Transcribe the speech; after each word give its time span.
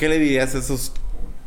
qué 0.00 0.08
le 0.08 0.18
dirías 0.18 0.54
a 0.54 0.58
esos 0.58 0.92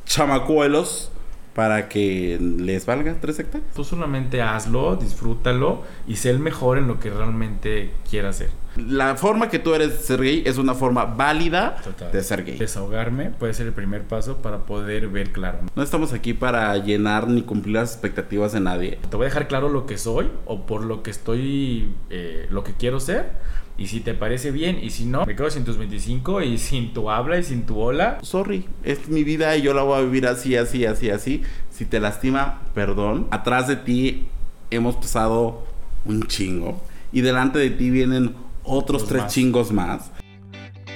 chamacuelos 0.06 1.11
para 1.55 1.90
que 1.90 2.38
les 2.40 2.85
valga 2.85 3.15
tres 3.19 3.39
hectáreas? 3.39 3.73
Tú 3.73 3.83
solamente 3.83 4.43
hazlo, 4.43 4.95
disfrútalo 4.95 5.81
y 6.07 6.17
sé 6.17 6.29
el 6.29 6.37
mejor 6.37 6.77
en 6.77 6.87
lo 6.87 7.00
que 7.00 7.09
realmente 7.09 7.92
quieras 8.08 8.36
hacer. 8.36 8.52
La 8.76 9.16
forma 9.16 9.50
que 9.50 9.60
tú 9.60 9.74
eres 9.74 9.90
de 9.92 9.98
ser 9.98 10.22
gay 10.22 10.44
es 10.46 10.58
una 10.58 10.74
forma 10.74 11.06
válida 11.06 11.76
Total. 11.84 12.12
de 12.12 12.24
ser 12.24 12.44
gay. 12.44 12.58
Desahogarme 12.58 13.30
puede 13.30 13.54
ser 13.54 13.68
el 13.68 13.74
primer 13.74 14.04
paso 14.04 14.38
para 14.38 14.60
poder 14.66 15.07
ver 15.10 15.32
claro. 15.32 15.60
No 15.76 15.84
estamos 15.84 16.14
aquí 16.14 16.34
para 16.34 16.75
llenar 16.78 17.28
ni 17.28 17.44
cumplir 17.44 17.75
las 17.75 17.92
expectativas 17.94 18.52
de 18.54 18.60
nadie. 18.60 19.00
Te 19.10 19.16
voy 19.16 19.25
a 19.25 19.30
dejar 19.30 19.48
claro 19.48 19.70
lo 19.70 19.86
que 19.86 19.98
soy 19.98 20.30
o 20.46 20.66
por 20.66 20.84
lo 20.84 21.04
que 21.04 21.12
estoy, 21.12 21.94
eh, 22.10 22.48
lo 22.50 22.64
que 22.64 22.74
quiero 22.74 23.00
ser. 23.00 23.32
Y 23.75 23.88
si 23.88 24.02
te 24.02 24.14
parece 24.14 24.52
bien 24.52 24.78
y 24.82 24.92
si 24.92 25.05
no, 25.05 25.26
me 25.26 25.36
quedo 25.36 25.50
sin 25.50 25.66
tus 25.66 25.78
25 25.78 26.42
y 26.42 26.60
sin 26.60 26.94
tu 26.94 27.10
habla 27.10 27.40
y 27.40 27.44
sin 27.44 27.66
tu 27.66 27.80
hola. 27.80 28.20
Sorry, 28.21 28.68
es 28.84 29.10
mi 29.10 29.24
vida 29.24 29.55
y 29.58 29.64
yo 29.64 29.74
la 29.74 29.82
voy 29.82 30.00
a 30.00 30.02
vivir 30.04 30.28
así, 30.28 30.55
así, 30.55 30.86
así, 30.86 31.10
así. 31.10 31.42
Si 31.71 31.86
te 31.86 32.00
lastima, 32.00 32.61
perdón. 32.75 33.27
Atrás 33.31 33.67
de 33.67 33.75
ti 33.75 34.27
hemos 34.69 34.95
pasado 34.95 35.63
un 36.05 36.23
chingo. 36.23 36.81
Y 37.11 37.21
delante 37.21 37.58
de 37.59 37.71
ti 37.71 37.89
vienen 37.89 38.35
otros 38.63 39.08
tres 39.08 39.23
más. 39.23 39.34
chingos 39.34 39.72
más. 39.72 40.12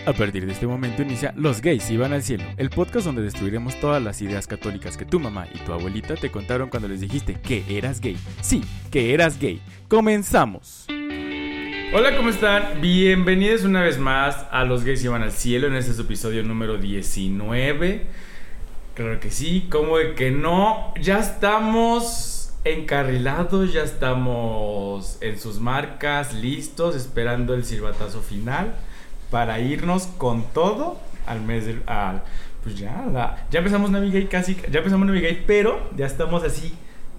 A 0.05 0.13
partir 0.13 0.45
de 0.45 0.53
este 0.53 0.65
momento 0.65 1.01
inicia 1.01 1.33
Los 1.35 1.61
gays 1.61 1.89
iban 1.91 2.13
al 2.13 2.23
cielo, 2.23 2.45
el 2.55 2.69
podcast 2.69 3.05
donde 3.05 3.21
destruiremos 3.21 3.77
todas 3.81 4.01
las 4.01 4.21
ideas 4.21 4.47
católicas 4.47 4.95
que 4.95 5.03
tu 5.03 5.19
mamá 5.19 5.47
y 5.53 5.57
tu 5.59 5.73
abuelita 5.73 6.15
te 6.15 6.31
contaron 6.31 6.69
cuando 6.69 6.87
les 6.87 7.01
dijiste 7.01 7.33
que 7.41 7.65
eras 7.67 7.99
gay. 7.99 8.17
Sí, 8.41 8.63
que 8.89 9.13
eras 9.13 9.37
gay. 9.37 9.61
Comenzamos. 9.89 10.87
Hola, 11.93 12.15
¿cómo 12.15 12.29
están? 12.29 12.79
Bienvenidos 12.81 13.63
una 13.63 13.81
vez 13.81 13.97
más 13.97 14.45
a 14.51 14.63
Los 14.63 14.83
Gays 14.83 15.03
Iban 15.03 15.23
al 15.23 15.31
Cielo 15.31 15.67
en 15.67 15.75
este 15.75 15.91
es 15.91 15.99
episodio 15.99 16.43
número 16.43 16.77
19. 16.77 18.07
Claro 18.93 19.19
que 19.19 19.29
sí, 19.31 19.67
¿cómo 19.69 19.97
de 19.97 20.13
que 20.13 20.31
no? 20.31 20.93
Ya 21.01 21.19
estamos 21.19 22.36
encarrilados, 22.73 23.73
ya 23.73 23.83
estamos 23.83 25.17
en 25.21 25.39
sus 25.39 25.59
marcas, 25.59 26.33
listos, 26.33 26.95
esperando 26.95 27.53
el 27.53 27.63
silbatazo 27.65 28.21
final 28.21 28.75
para 29.31 29.59
irnos 29.59 30.07
con 30.17 30.43
todo 30.53 30.99
al 31.25 31.41
mes 31.41 31.65
del... 31.65 31.81
al- 31.87 32.23
pues 32.63 32.77
ya, 32.77 33.05
la- 33.13 33.45
ya 33.49 33.59
empezamos 33.59 33.91
Navigay 33.91 34.27
casi, 34.27 34.55
ya 34.69 34.79
empezamos 34.79 35.07
Navigay, 35.07 35.43
pero 35.47 35.89
ya 35.95 36.05
estamos 36.05 36.43
así 36.43 36.73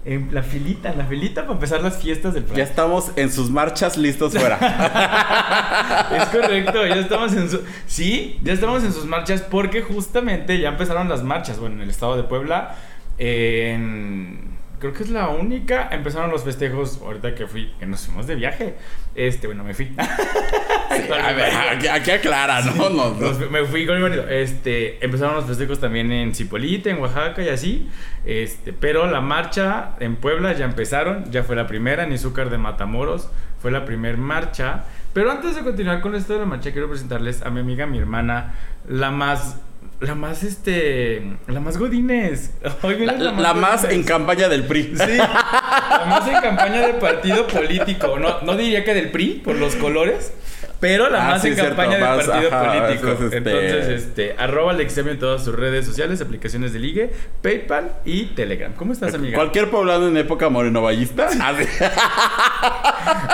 en 0.05 0.29
la 0.33 0.43
filita, 0.43 0.91
en 0.91 0.97
la 0.99 1.05
filita 1.05 1.41
para 1.41 1.53
empezar 1.53 1.81
las 1.81 1.97
fiestas 2.01 2.33
del 2.33 2.43
Ya 2.45 2.49
Pride. 2.53 2.63
estamos 2.63 3.11
en 3.15 3.31
sus 3.31 3.49
marchas 3.49 3.97
listos 3.97 4.33
fuera. 4.37 4.57
Es 6.15 6.25
correcto, 6.29 6.85
ya 6.87 6.95
estamos 6.95 7.33
en 7.33 7.49
su... 7.49 7.61
Sí, 7.87 8.39
ya 8.43 8.53
estamos 8.53 8.83
en 8.83 8.93
sus 8.93 9.05
marchas 9.05 9.41
porque 9.41 9.81
justamente 9.81 10.59
ya 10.59 10.69
empezaron 10.69 11.09
las 11.09 11.23
marchas. 11.23 11.59
Bueno, 11.59 11.75
en 11.77 11.81
el 11.81 11.89
estado 11.89 12.15
de 12.15 12.23
Puebla, 12.23 12.75
en... 13.17 14.48
Creo 14.79 14.93
que 14.93 15.03
es 15.03 15.09
la 15.09 15.27
única. 15.29 15.89
Empezaron 15.91 16.31
los 16.31 16.43
festejos 16.43 17.01
ahorita 17.01 17.35
que 17.35 17.45
fui, 17.47 17.73
que 17.79 17.85
nos 17.85 18.05
fuimos 18.05 18.27
de 18.27 18.35
viaje. 18.35 18.75
Este, 19.13 19.47
bueno, 19.47 19.63
me 19.63 19.73
fui. 19.73 19.93
a 19.99 21.31
ver, 21.33 21.51
aquí, 21.71 21.87
aquí 21.87 22.11
aclara, 22.11 22.61
¿no? 22.61 22.89
No, 22.89 22.89
no. 22.89 23.19
Nos- 23.19 23.51
me 23.51 23.65
fui 23.65 23.85
con 23.85 23.95
mi 23.97 24.01
marido. 24.01 24.27
Este, 24.27 25.03
empezaron 25.03 25.35
los 25.35 25.45
festejos 25.45 25.79
también 25.79 26.11
en 26.11 26.33
Cipolite, 26.33 26.89
en 26.89 26.99
Oaxaca 26.99 27.41
y 27.41 27.49
así. 27.49 27.89
Este, 28.25 28.73
pero 28.73 29.07
la 29.09 29.21
marcha 29.21 29.95
en 29.99 30.15
Puebla 30.15 30.53
ya 30.53 30.65
empezaron, 30.65 31.29
ya 31.31 31.43
fue 31.43 31.55
la 31.55 31.67
primera 31.67 32.03
en 32.03 32.11
Izúcar 32.13 32.49
de 32.49 32.57
Matamoros, 32.57 33.29
fue 33.61 33.71
la 33.71 33.85
primer 33.85 34.17
marcha. 34.17 34.85
Pero 35.13 35.31
antes 35.31 35.55
de 35.55 35.61
continuar 35.63 36.01
con 36.01 36.15
esto 36.15 36.33
de 36.33 36.39
la 36.39 36.45
marcha, 36.45 36.71
quiero 36.71 36.87
presentarles 36.87 37.41
a 37.41 37.49
mi 37.49 37.59
amiga, 37.59 37.85
mi 37.85 37.97
hermana, 37.97 38.53
la 38.87 39.11
más 39.11 39.57
la 39.99 40.15
más 40.15 40.43
este, 40.43 41.21
la 41.47 41.59
más 41.59 41.77
godines. 41.77 42.51
La, 42.83 43.13
la 43.13 43.53
más 43.53 43.83
en 43.83 44.03
campaña 44.03 44.47
del 44.47 44.65
PRI. 44.65 44.93
Sí, 44.95 45.17
la 45.17 46.05
más 46.07 46.27
en 46.27 46.41
campaña 46.41 46.87
de 46.87 46.93
partido 46.93 47.47
político. 47.47 48.17
No, 48.19 48.41
no 48.41 48.55
diría 48.55 48.83
que 48.83 48.93
del 48.93 49.11
PRI, 49.11 49.41
por 49.43 49.55
los 49.55 49.75
colores, 49.75 50.31
pero 50.79 51.09
la 51.09 51.25
Ah, 51.27 51.31
más 51.31 51.41
sí, 51.41 51.49
en 51.49 51.55
cierto, 51.55 51.75
campaña 51.75 51.97
de 51.97 52.03
más, 52.03 52.25
partido 52.27 52.49
ajá, 52.55 52.85
político. 52.87 53.11
es, 53.11 53.21
este- 53.21 53.37
Entonces, 53.37 53.87
este, 53.89 54.35
arroba 54.37 54.71
Alexemio 54.71 55.11
en 55.11 55.19
todas 55.19 55.43
sus 55.43 55.55
redes 55.55 55.85
sociales, 55.85 56.21
aplicaciones 56.21 56.71
de 56.73 56.79
ligue, 56.79 57.11
PayPal 57.41 57.93
y 58.05 58.25
Telegram. 58.27 58.71
¿Cómo 58.73 58.93
estás, 58.93 59.13
amiga? 59.13 59.35
Cualquier 59.35 59.69
poblado 59.69 60.07
en 60.07 60.15
época 60.17 60.49
morenovallista. 60.49 61.27
Así. 61.27 61.65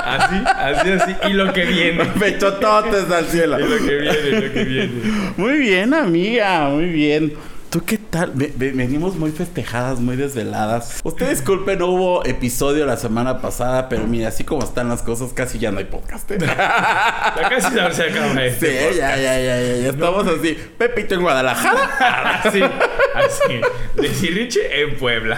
Así, 0.06 0.35
así, 0.45 0.89
así. 0.91 1.16
Y 1.29 1.33
lo 1.33 1.51
que 1.51 1.66
viene. 1.66 2.06
Pechototes 2.19 3.09
al 3.11 3.25
cielo. 3.25 3.59
Y 3.59 3.63
lo 3.63 3.77
que 3.85 3.95
viene, 3.95 4.41
lo 4.47 4.53
que 4.53 4.63
viene. 4.63 4.91
Muy 5.38 5.57
bien, 5.59 5.94
amiga, 5.94 6.67
muy 6.69 6.85
bien. 6.85 7.33
¿Tú 7.75 7.84
qué 7.86 7.97
tal? 7.97 8.31
Ve- 8.36 8.53
ve- 8.56 8.72
venimos 8.72 9.18
muy 9.18 9.31
festejadas, 9.31 10.00
muy 10.00 10.16
desveladas. 10.16 11.02
Usted 11.03 11.30
disculpe, 11.30 11.75
no 11.75 11.88
hubo 11.88 12.25
episodio 12.25 12.86
la 12.86 12.96
semana 12.96 13.41
pasada, 13.41 13.90
pero 13.90 14.08
mira, 14.08 14.30
así 14.30 14.46
como 14.46 14.63
están 14.63 14.88
las 14.88 15.02
cosas, 15.02 15.34
casi 15.34 15.59
ya 15.59 15.74
no 15.74 15.80
hay 15.80 15.84
podcast. 15.84 16.31
¿eh? 16.31 16.38
Ya 16.40 17.50
casi 17.50 17.74
se 17.75 17.91
se 17.94 18.03
acaba 18.03 18.31
Sí, 18.34 18.40
este 18.46 18.91
ya, 18.96 19.18
ya, 19.18 19.38
ya, 19.41 19.59
ya, 19.62 19.75
ya 19.75 19.90
estamos 19.90 20.25
así. 20.25 20.58
Pepito 20.78 21.16
en 21.16 21.22
Guadalajara. 21.24 22.40
Así, 22.46 22.62
así. 22.62 23.62
De 24.02 24.07
Sirriche 24.07 24.81
en 24.84 24.96
Puebla. 24.97 25.38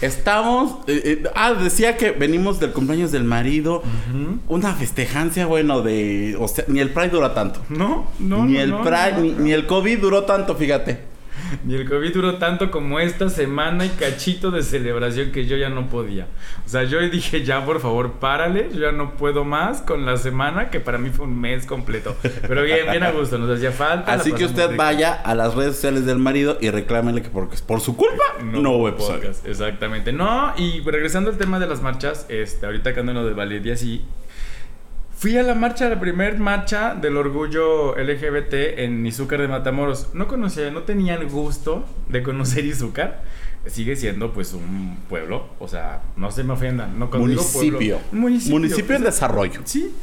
Estamos. 0.00 0.84
eh, 0.86 1.02
eh, 1.04 1.22
ah, 1.34 1.54
decía 1.54 1.96
que 1.96 2.12
venimos 2.12 2.60
del 2.60 2.70
cumpleaños 2.70 3.10
del 3.10 3.24
marido. 3.24 3.82
Una 4.46 4.72
festejancia, 4.74 5.46
bueno, 5.46 5.82
de. 5.82 6.36
O 6.38 6.46
sea, 6.46 6.64
ni 6.68 6.78
el 6.78 6.90
Pride 6.90 7.08
dura 7.08 7.34
tanto. 7.34 7.60
No, 7.68 8.06
no. 8.20 8.44
ni 8.44 8.52
no, 8.54 8.60
el 8.60 8.70
no, 8.70 8.82
Pride, 8.82 9.34
ni 9.40 9.52
el 9.52 9.66
COVID 9.66 9.98
duró 9.98 10.22
tanto, 10.22 10.54
fíjate. 10.54 11.10
Ni 11.64 11.74
el 11.74 11.88
COVID 11.88 12.12
duró 12.12 12.38
tanto 12.38 12.70
como 12.70 13.00
esta 13.00 13.28
semana 13.28 13.84
y 13.84 13.88
cachito 13.90 14.50
de 14.50 14.62
celebración 14.62 15.32
que 15.32 15.46
yo 15.46 15.56
ya 15.56 15.68
no 15.68 15.88
podía. 15.88 16.26
O 16.66 16.68
sea, 16.68 16.84
yo 16.84 17.00
dije, 17.00 17.44
ya 17.44 17.64
por 17.64 17.80
favor, 17.80 18.12
párale, 18.12 18.68
yo 18.72 18.80
ya 18.80 18.92
no 18.92 19.14
puedo 19.14 19.44
más 19.44 19.82
con 19.82 20.06
la 20.06 20.16
semana, 20.16 20.70
que 20.70 20.80
para 20.80 20.98
mí 20.98 21.10
fue 21.10 21.26
un 21.26 21.40
mes 21.40 21.66
completo. 21.66 22.16
Pero 22.22 22.62
bien, 22.62 22.90
bien 22.90 23.02
a 23.02 23.10
gusto, 23.10 23.38
nos 23.38 23.56
hacía 23.56 23.72
falta. 23.72 24.12
Así 24.12 24.32
que 24.32 24.44
usted 24.44 24.76
vaya 24.76 25.12
a 25.12 25.34
las 25.34 25.54
redes 25.54 25.74
sociales 25.76 26.06
del 26.06 26.18
marido 26.18 26.58
y 26.60 26.70
reclámele 26.70 27.22
que 27.22 27.28
porque 27.28 27.56
por 27.66 27.80
su 27.80 27.96
culpa 27.96 28.22
no, 28.42 28.72
hubo 28.72 28.88
episodio. 28.88 29.20
podcast, 29.20 29.46
Exactamente. 29.46 30.12
No, 30.12 30.52
y 30.56 30.80
regresando 30.80 31.30
al 31.30 31.38
tema 31.38 31.58
de 31.58 31.66
las 31.66 31.82
marchas, 31.82 32.26
este, 32.28 32.66
ahorita 32.66 32.94
que 32.94 33.00
ando 33.00 33.12
en 33.12 33.18
lo 33.18 33.26
de 33.26 33.34
Valeria, 33.34 33.76
sí. 33.76 34.02
Fui 35.22 35.38
a 35.38 35.44
la 35.44 35.54
marcha, 35.54 35.88
la 35.88 36.00
primer 36.00 36.40
marcha 36.40 36.96
del 36.96 37.16
orgullo 37.16 37.94
LGBT 37.96 38.80
en 38.80 39.06
Izúcar 39.06 39.40
de 39.40 39.46
Matamoros. 39.46 40.08
No 40.14 40.26
conocía, 40.26 40.68
no 40.72 40.82
tenía 40.82 41.14
el 41.14 41.28
gusto 41.28 41.86
de 42.08 42.24
conocer 42.24 42.64
Izúcar. 42.64 43.22
Sigue 43.66 43.94
siendo 43.94 44.32
pues 44.32 44.52
un 44.52 44.98
pueblo, 45.08 45.46
o 45.60 45.68
sea, 45.68 46.02
no 46.16 46.32
se 46.32 46.42
me 46.42 46.54
ofendan, 46.54 46.98
no 46.98 47.06
digo 47.06 47.18
pueblo- 47.20 47.36
Municipio. 47.38 48.00
un 48.10 48.18
municipio. 48.18 48.58
Municipio 48.58 48.96
en 48.96 49.02
pues, 49.02 49.14
desarrollo. 49.14 49.60
Sí. 49.62 49.94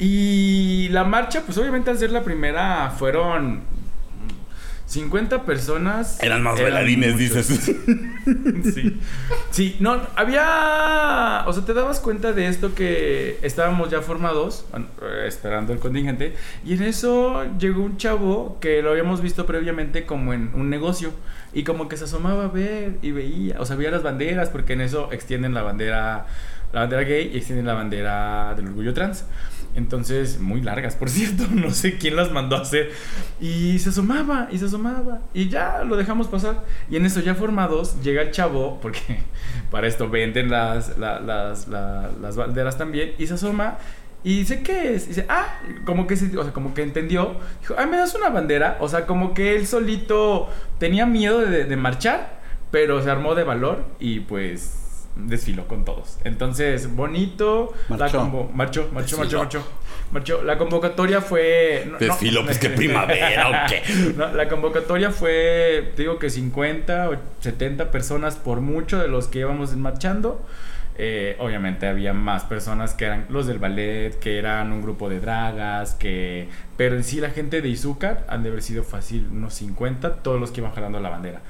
Y 0.00 0.88
la 0.90 1.04
marcha, 1.04 1.42
pues 1.46 1.56
obviamente 1.58 1.90
al 1.90 1.98
ser 1.98 2.10
la 2.10 2.24
primera 2.24 2.90
fueron 2.90 3.60
50 4.86 5.44
personas. 5.44 6.20
Eran 6.20 6.42
más 6.42 6.60
bailarines, 6.60 7.12
muchos. 7.12 7.48
dices. 7.48 7.76
Sí. 8.74 9.00
Sí, 9.52 9.76
no, 9.78 10.00
había. 10.16 11.35
O 11.46 11.52
sea, 11.52 11.64
te 11.64 11.74
dabas 11.74 12.00
cuenta 12.00 12.32
de 12.32 12.48
esto 12.48 12.74
que 12.74 13.38
estábamos 13.42 13.88
ya 13.88 14.02
formados, 14.02 14.66
eh, 14.74 15.24
esperando 15.26 15.72
el 15.72 15.78
contingente, 15.78 16.34
y 16.64 16.74
en 16.74 16.82
eso 16.82 17.44
llegó 17.58 17.82
un 17.82 17.96
chavo 17.96 18.58
que 18.60 18.82
lo 18.82 18.90
habíamos 18.90 19.20
visto 19.20 19.46
previamente 19.46 20.06
como 20.06 20.34
en 20.34 20.50
un 20.54 20.70
negocio, 20.70 21.12
y 21.52 21.62
como 21.62 21.88
que 21.88 21.96
se 21.96 22.04
asomaba 22.04 22.46
a 22.46 22.48
ver 22.48 22.98
y 23.00 23.12
veía, 23.12 23.60
o 23.60 23.64
sea, 23.64 23.76
veía 23.76 23.92
las 23.92 24.02
banderas, 24.02 24.50
porque 24.50 24.72
en 24.72 24.80
eso 24.80 25.10
extienden 25.12 25.54
la 25.54 25.62
bandera, 25.62 26.26
la 26.72 26.80
bandera 26.80 27.02
gay 27.02 27.30
y 27.32 27.36
extienden 27.38 27.66
la 27.66 27.74
bandera 27.74 28.54
del 28.56 28.66
orgullo 28.66 28.92
trans. 28.92 29.24
Entonces, 29.76 30.40
muy 30.40 30.62
largas, 30.62 30.96
por 30.96 31.08
cierto, 31.16 31.44
no 31.52 31.70
sé 31.70 31.98
quién 31.98 32.16
las 32.16 32.32
mandó 32.32 32.56
a 32.56 32.62
hacer. 32.62 32.90
Y 33.40 33.78
se 33.78 33.90
asomaba, 33.90 34.48
y 34.50 34.58
se 34.58 34.64
asomaba, 34.64 35.20
y 35.34 35.48
ya 35.48 35.84
lo 35.84 35.96
dejamos 35.96 36.26
pasar. 36.28 36.64
Y 36.90 36.96
en 36.96 37.06
eso, 37.06 37.20
ya 37.20 37.34
formados, 37.34 38.00
llega 38.02 38.22
el 38.22 38.30
chavo, 38.30 38.78
porque 38.80 39.00
para 39.70 39.86
esto 39.86 40.08
venden 40.08 40.50
las, 40.50 40.96
la- 40.98 41.20
las, 41.20 41.68
la- 41.68 42.10
las 42.20 42.36
banderas 42.36 42.76
también, 42.78 43.12
y 43.18 43.26
se 43.26 43.34
asoma. 43.34 43.78
Y 44.24 44.38
dice, 44.40 44.62
¿qué 44.62 44.94
es? 44.94 45.04
Y 45.04 45.08
dice, 45.08 45.26
ah, 45.28 45.60
como 45.84 46.06
que, 46.08 46.16
se- 46.16 46.36
o 46.36 46.42
sea, 46.42 46.52
como 46.52 46.74
que 46.74 46.82
entendió. 46.82 47.36
Dijo, 47.60 47.74
ah, 47.78 47.86
¿me 47.86 47.96
das 47.96 48.14
una 48.14 48.30
bandera? 48.30 48.76
O 48.80 48.88
sea, 48.88 49.06
como 49.06 49.34
que 49.34 49.54
él 49.54 49.66
solito 49.68 50.48
tenía 50.80 51.06
miedo 51.06 51.38
de 51.40 51.76
marchar, 51.76 52.40
pero 52.72 53.02
se 53.02 53.10
armó 53.10 53.34
de 53.36 53.44
valor 53.44 53.84
y 54.00 54.20
pues 54.20 54.82
desfiló 55.16 55.66
con 55.66 55.84
todos. 55.84 56.18
Entonces, 56.24 56.94
bonito. 56.94 57.72
La 57.88 57.96
Marchó. 57.96 58.20
convo- 58.20 58.50
marchó, 58.52 58.88
marchó, 58.92 59.16
marchó, 59.18 59.18
Desfiló. 59.22 59.38
marchó. 59.40 59.68
Marchó. 60.12 60.42
La 60.44 60.58
convocatoria 60.58 61.20
fue. 61.20 61.82
no- 61.86 61.92
no. 61.92 61.98
Desfiló, 61.98 62.44
pues 62.44 62.58
que 62.58 62.70
primavera 62.70 63.48
o 63.48 63.68
qué. 63.68 63.82
No, 64.16 64.28
la 64.32 64.48
convocatoria 64.48 65.10
fue, 65.10 65.92
te 65.96 66.02
digo 66.02 66.18
que 66.18 66.30
50 66.30 67.10
o 67.10 67.16
70 67.40 67.90
personas 67.90 68.36
por 68.36 68.60
mucho 68.60 68.98
de 68.98 69.08
los 69.08 69.26
que 69.28 69.40
íbamos 69.40 69.74
marchando. 69.76 70.44
Eh, 70.98 71.36
obviamente 71.40 71.86
había 71.86 72.14
más 72.14 72.44
personas 72.44 72.94
que 72.94 73.04
eran 73.04 73.26
los 73.28 73.46
del 73.46 73.58
ballet, 73.58 74.18
que 74.18 74.38
eran 74.38 74.72
un 74.72 74.80
grupo 74.80 75.10
de 75.10 75.20
dragas, 75.20 75.92
que... 75.94 76.48
Pero 76.78 76.96
en 76.96 77.04
sí 77.04 77.20
la 77.20 77.28
gente 77.28 77.60
de 77.60 77.68
Izúcar 77.68 78.24
han 78.30 78.42
de 78.42 78.48
haber 78.48 78.62
sido 78.62 78.82
fácil 78.82 79.28
unos 79.30 79.52
50, 79.52 80.22
todos 80.22 80.40
los 80.40 80.52
que 80.52 80.62
iban 80.62 80.72
jalando 80.72 80.98
la 81.00 81.10
bandera. 81.10 81.42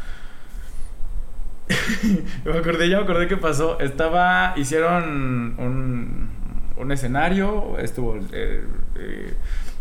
me 2.44 2.58
acordé, 2.58 2.88
ya 2.88 2.98
me 2.98 3.04
acordé 3.04 3.28
qué 3.28 3.36
pasó. 3.36 3.78
Estaba, 3.80 4.54
hicieron 4.56 5.54
un, 5.58 6.28
un 6.76 6.92
escenario, 6.92 7.78
estuvo 7.78 8.16
eh, 8.32 8.64
eh, 8.96 9.34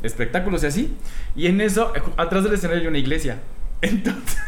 espectáculos 0.04 0.64
y 0.64 0.68
así. 0.68 0.98
Y 1.36 1.48
en 1.48 1.62
eso, 1.62 1.94
atrás 2.18 2.44
del 2.44 2.54
escenario 2.54 2.84
hay 2.84 2.88
una 2.88 2.98
iglesia. 2.98 3.40
Entonces, 3.82 4.40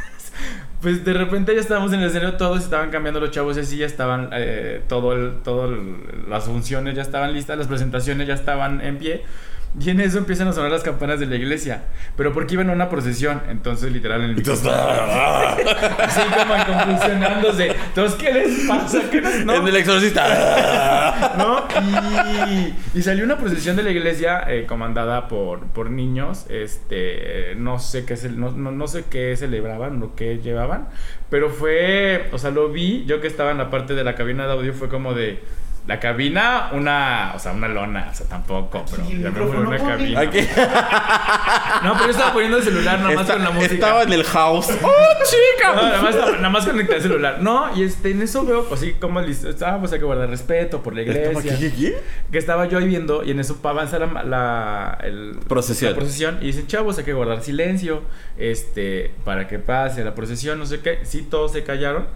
pues 0.82 1.04
de 1.04 1.14
repente 1.14 1.54
ya 1.54 1.62
estábamos 1.62 1.94
en 1.94 2.00
el 2.00 2.08
escenario, 2.08 2.38
todos 2.38 2.64
estaban 2.64 2.90
cambiando 2.90 3.20
los 3.20 3.32
chavos 3.32 3.58
y 3.58 3.62
así, 3.62 3.78
ya 3.78 3.86
estaban, 3.86 4.30
eh, 4.34 4.82
todo 4.88 5.32
todo 5.44 5.76
las 6.28 6.46
funciones 6.46 6.96
ya 6.96 7.02
estaban 7.02 7.34
listas, 7.34 7.58
las 7.58 7.68
presentaciones 7.68 8.28
ya 8.28 8.36
estaban 8.36 8.82
en 8.82 8.98
pie. 8.98 9.24
Y 9.80 9.92
en 9.92 10.00
eso 10.00 10.18
empiezan 10.18 10.48
a 10.48 10.54
sonar 10.54 10.72
las 10.72 10.82
campanas 10.82 11.20
de 11.20 11.28
la 11.28 11.36
iglesia. 11.36 11.84
Pero 12.16 12.34
porque 12.34 12.56
iban 12.56 12.70
a 12.70 12.74
una 12.74 12.90
procesión. 12.90 13.44
Entonces, 13.48 13.92
literal, 13.92 14.24
en 14.24 14.32
el 14.32 14.40
Así 14.40 14.62
como 16.38 16.56
convulsionándose. 16.66 17.68
Entonces, 17.68 18.20
¿qué 18.20 18.34
les 18.34 18.68
pasa? 18.68 19.02
¿Qué 19.12 19.22
no? 19.22 19.54
En 19.54 19.68
el 19.68 19.76
exorcista. 19.76 21.36
¿No? 21.38 21.68
Y, 22.50 22.74
y, 22.98 23.04
salió 23.04 23.24
una 23.24 23.38
procesión 23.38 23.76
de 23.76 23.84
la 23.84 23.92
iglesia 23.92 24.44
eh, 24.48 24.66
comandada 24.66 25.28
por, 25.28 25.68
por 25.68 25.92
niños. 25.92 26.48
Este, 26.50 27.54
no 27.58 27.78
sé 27.78 28.06
qué 28.06 28.16
no, 28.36 28.52
no, 28.52 28.72
no 28.72 28.88
sé 28.88 29.06
qué 29.10 29.36
celebraban, 29.38 30.00
lo 30.00 30.16
que 30.16 30.40
llevaban. 30.40 30.88
Pero 31.30 31.50
fue, 31.52 32.30
o 32.32 32.40
sea, 32.40 32.50
lo 32.50 32.70
vi. 32.70 33.06
Yo 33.06 33.22
que 33.22 33.28
estaba 33.28 33.52
en 33.52 33.60
la 33.60 33.70
parte 33.70 33.94
de 33.94 34.04
la 34.04 34.16
cabina 34.16 34.48
de 34.48 34.54
audio, 34.54 34.74
fue 34.74 34.90
como 34.90 35.14
de 35.14 35.40
la 35.88 36.02
cabina, 36.02 36.70
una, 36.74 37.32
o 37.34 37.40
sea, 37.40 37.54
una 37.54 37.70
lona, 37.70 38.10
o 38.12 38.14
sea, 38.14 38.28
tampoco, 38.28 38.84
pero 38.92 39.10
ya 39.10 39.32
me 39.32 39.42
fue 39.42 39.58
una 39.58 39.78
cabina. 39.78 40.22
No, 41.84 41.94
pero 41.94 42.06
yo 42.06 42.12
estaba 42.12 42.34
poniendo 42.34 42.58
el 42.58 42.64
celular 42.64 43.00
nada 43.00 43.14
más 43.14 43.30
con 43.30 43.44
la 43.44 43.52
música. 43.52 43.74
Estaba 43.74 44.04
en 44.04 44.14
el 44.14 44.24
house. 44.24 44.70
¡Oh, 44.84 45.24
chica! 45.24 45.76
No, 45.76 45.82
nada 45.84 46.02
más, 46.02 46.16
nada 46.16 46.50
más 46.50 46.66
conecté 46.66 46.96
el 46.96 47.02
celular. 47.02 47.38
No, 47.40 47.76
y 47.78 47.84
este, 47.84 48.12
en 48.12 48.22
eso 48.22 48.44
veo, 48.46 48.68
así 48.74 48.94
como 48.94 49.20
ah, 49.20 49.78
pues 49.80 49.94
hay 49.94 50.00
que 50.00 50.06
guardar 50.06 50.30
respeto 50.30 50.82
por 50.82 50.96
la 50.96 51.04
iglesia. 51.04 51.58
¿Qué, 51.58 51.72
qué, 51.72 51.98
Que 52.32 52.38
estaba 52.38 52.66
yo 52.68 52.80
ahí 52.80 52.88
viendo 52.88 53.24
y 53.24 53.32
en 53.32 53.40
eso 53.40 53.60
avanza 53.64 54.00
la, 54.00 54.24
la, 54.24 54.98
el, 55.04 55.38
procesión. 55.48 55.92
la 55.92 55.98
procesión 55.98 56.40
y 56.42 56.48
dicen, 56.48 56.68
chavos, 56.68 56.98
hay 56.98 57.04
que 57.04 57.14
guardar 57.14 57.42
silencio, 57.44 58.02
este, 58.38 59.14
para 59.24 59.48
que 59.48 59.60
pase 59.60 60.04
la 60.04 60.16
procesión, 60.16 60.60
no 60.60 60.66
sé 60.66 60.80
qué. 60.80 61.00
Sí, 61.04 61.28
todos 61.30 61.54
se 61.54 61.64
callaron. 61.64 62.08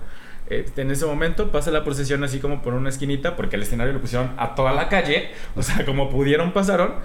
Este, 0.52 0.82
en 0.82 0.92
ese 0.92 1.06
momento 1.06 1.52
pasa 1.52 1.72
la 1.72 1.84
procesión 1.84 2.24
así 2.24 2.40
como 2.40 2.62
por 2.62 2.74
una 2.74 2.90
esquinita, 2.90 3.36
porque 3.36 3.56
el 3.56 3.64
escenario 3.64 3.94
lo 3.94 4.02
pusieron 4.02 4.32
a 4.38 4.54
toda 4.56 4.74
la 4.74 4.90
calle, 4.90 5.32
o 5.56 5.64
sea, 5.64 5.86
como 5.86 6.10
pudieron 6.10 6.52
pasaron, 6.52 6.96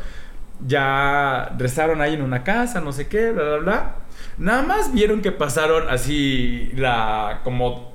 ya 0.66 1.52
rezaron 1.58 2.00
ahí 2.00 2.14
en 2.14 2.22
una 2.22 2.42
casa, 2.42 2.80
no 2.80 2.92
sé 2.92 3.08
qué, 3.08 3.30
bla, 3.30 3.44
bla, 3.44 3.56
bla. 3.58 3.96
Nada 4.38 4.62
más 4.62 4.92
vieron 4.92 5.22
que 5.22 5.32
pasaron 5.32 5.88
así 5.88 6.70
la, 6.74 7.40
como, 7.44 7.94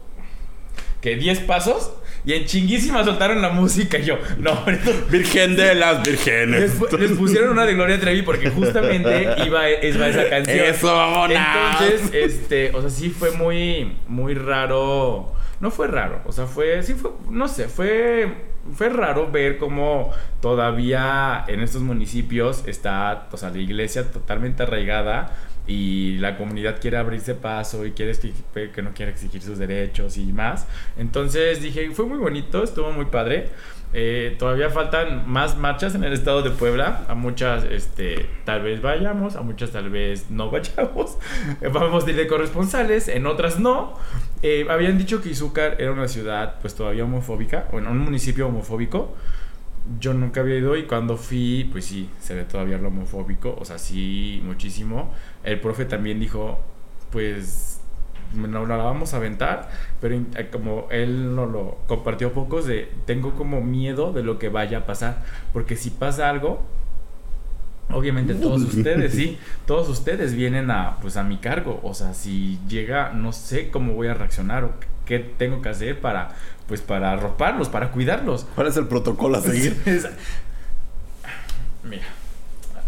que 1.01 1.15
10 1.15 1.41
pasos. 1.41 1.93
Y 2.25 2.33
en 2.33 2.45
chinguísima 2.45 3.03
soltaron 3.03 3.41
la 3.41 3.49
música 3.49 3.97
y 3.97 4.03
yo, 4.03 4.17
no, 4.37 4.63
Virgen 5.09 5.55
de 5.55 5.75
las 5.75 6.03
Virgenes. 6.03 6.79
Les, 6.99 7.11
pusieron 7.11 7.51
una 7.51 7.65
de 7.65 7.73
Gloria 7.73 7.99
Trevi 7.99 8.21
porque 8.21 8.49
justamente 8.49 9.27
iba, 9.45 9.69
iba 9.69 10.07
esa 10.07 10.29
canción. 10.29 10.65
Eso, 10.65 10.95
vámonos. 10.95 11.37
Entonces, 11.37 12.13
este, 12.13 12.71
o 12.75 12.81
sea, 12.81 12.89
sí 12.89 13.09
fue 13.09 13.31
muy, 13.31 13.97
muy 14.07 14.35
raro 14.35 15.35
no 15.61 15.69
fue 15.69 15.87
raro, 15.87 16.21
o 16.25 16.31
sea, 16.31 16.47
fue, 16.47 16.81
sí 16.81 16.95
fue, 16.95 17.11
no 17.29 17.47
sé, 17.47 17.67
fue, 17.67 18.33
fue 18.73 18.89
raro 18.89 19.31
ver 19.31 19.59
cómo 19.59 20.11
todavía 20.41 21.45
en 21.47 21.61
estos 21.61 21.83
municipios 21.83 22.63
está, 22.65 23.27
o 23.31 23.37
sea, 23.37 23.51
la 23.51 23.59
iglesia 23.59 24.11
totalmente 24.11 24.63
arraigada 24.63 25.37
y 25.67 26.17
la 26.17 26.37
comunidad 26.37 26.79
quiere 26.81 26.97
abrirse 26.97 27.35
paso 27.35 27.85
y 27.85 27.91
quiere 27.91 28.13
que 28.73 28.81
no 28.81 28.93
quiere 28.93 29.11
exigir 29.11 29.41
sus 29.41 29.57
derechos 29.57 30.17
y 30.17 30.31
más. 30.33 30.67
Entonces 30.97 31.61
dije, 31.61 31.89
fue 31.91 32.05
muy 32.05 32.17
bonito, 32.17 32.63
estuvo 32.63 32.91
muy 32.91 33.05
padre. 33.05 33.49
Eh, 33.93 34.37
todavía 34.39 34.69
faltan 34.69 35.29
más 35.29 35.57
marchas 35.57 35.95
en 35.95 36.03
el 36.03 36.13
estado 36.13 36.41
de 36.41 36.51
Puebla. 36.51 37.05
A 37.07 37.15
muchas, 37.15 37.63
este, 37.65 38.29
tal 38.45 38.61
vez 38.61 38.81
vayamos, 38.81 39.35
a 39.35 39.41
muchas 39.41 39.71
tal 39.71 39.89
vez 39.89 40.29
no 40.29 40.49
vayamos. 40.49 41.17
Vamos 41.73 42.05
a 42.05 42.09
ir 42.09 42.15
de 42.15 42.27
corresponsales, 42.27 43.07
en 43.07 43.25
otras 43.25 43.59
no. 43.59 43.97
Eh, 44.43 44.65
habían 44.69 44.97
dicho 44.97 45.21
que 45.21 45.29
Izúcar 45.29 45.75
era 45.79 45.91
una 45.91 46.07
ciudad, 46.07 46.55
pues 46.61 46.73
todavía 46.73 47.03
homofóbica, 47.03 47.67
o 47.71 47.79
en 47.79 47.87
un 47.87 47.99
municipio 47.99 48.47
homofóbico. 48.47 49.15
Yo 49.99 50.13
nunca 50.13 50.41
había 50.41 50.57
ido 50.57 50.77
y 50.77 50.83
cuando 50.83 51.17
fui, 51.17 51.67
pues 51.71 51.85
sí, 51.85 52.09
se 52.19 52.35
ve 52.35 52.43
todavía 52.43 52.77
lo 52.77 52.89
homofóbico, 52.89 53.55
o 53.59 53.65
sea, 53.65 53.77
sí, 53.77 54.41
muchísimo. 54.45 55.11
El 55.43 55.59
profe 55.59 55.85
también 55.85 56.19
dijo, 56.19 56.59
pues 57.11 57.81
no 58.33 58.65
la 58.65 58.77
vamos 58.77 59.13
a 59.13 59.17
aventar, 59.17 59.69
pero 59.99 60.15
eh, 60.15 60.49
como 60.51 60.87
él 60.89 61.35
no 61.35 61.45
lo 61.45 61.77
compartió 61.87 62.31
pocos, 62.33 62.65
de 62.65 62.91
tengo 63.05 63.31
como 63.33 63.61
miedo 63.61 64.13
de 64.13 64.23
lo 64.23 64.39
que 64.39 64.49
vaya 64.49 64.79
a 64.79 64.85
pasar, 64.85 65.23
porque 65.53 65.75
si 65.75 65.89
pasa 65.89 66.29
algo, 66.29 66.61
obviamente 67.91 68.35
todos 68.35 68.61
ustedes, 68.75 69.13
sí, 69.13 69.37
todos 69.65 69.89
ustedes 69.89 70.33
vienen 70.33 70.71
a, 70.71 70.97
pues 71.01 71.17
a 71.17 71.23
mi 71.23 71.37
cargo, 71.37 71.79
o 71.83 71.93
sea, 71.93 72.13
si 72.13 72.59
llega, 72.67 73.11
no 73.11 73.33
sé 73.33 73.69
cómo 73.69 73.93
voy 73.93 74.07
a 74.07 74.13
reaccionar 74.13 74.63
o 74.63 74.71
qué 75.11 75.19
tengo 75.19 75.61
que 75.61 75.67
hacer 75.69 75.99
para, 75.99 76.29
pues 76.67 76.81
para 76.81 77.11
arroparlos, 77.11 77.67
para 77.67 77.91
cuidarlos. 77.91 78.47
¿Cuál 78.55 78.67
es 78.67 78.77
el 78.77 78.87
protocolo 78.87 79.37
a 79.37 79.41
seguir? 79.41 79.75
Mira, 81.83 82.05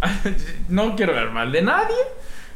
no 0.70 0.96
quiero 0.96 1.14
ver 1.14 1.32
mal 1.32 1.52
de 1.52 1.62
nadie, 1.62 1.98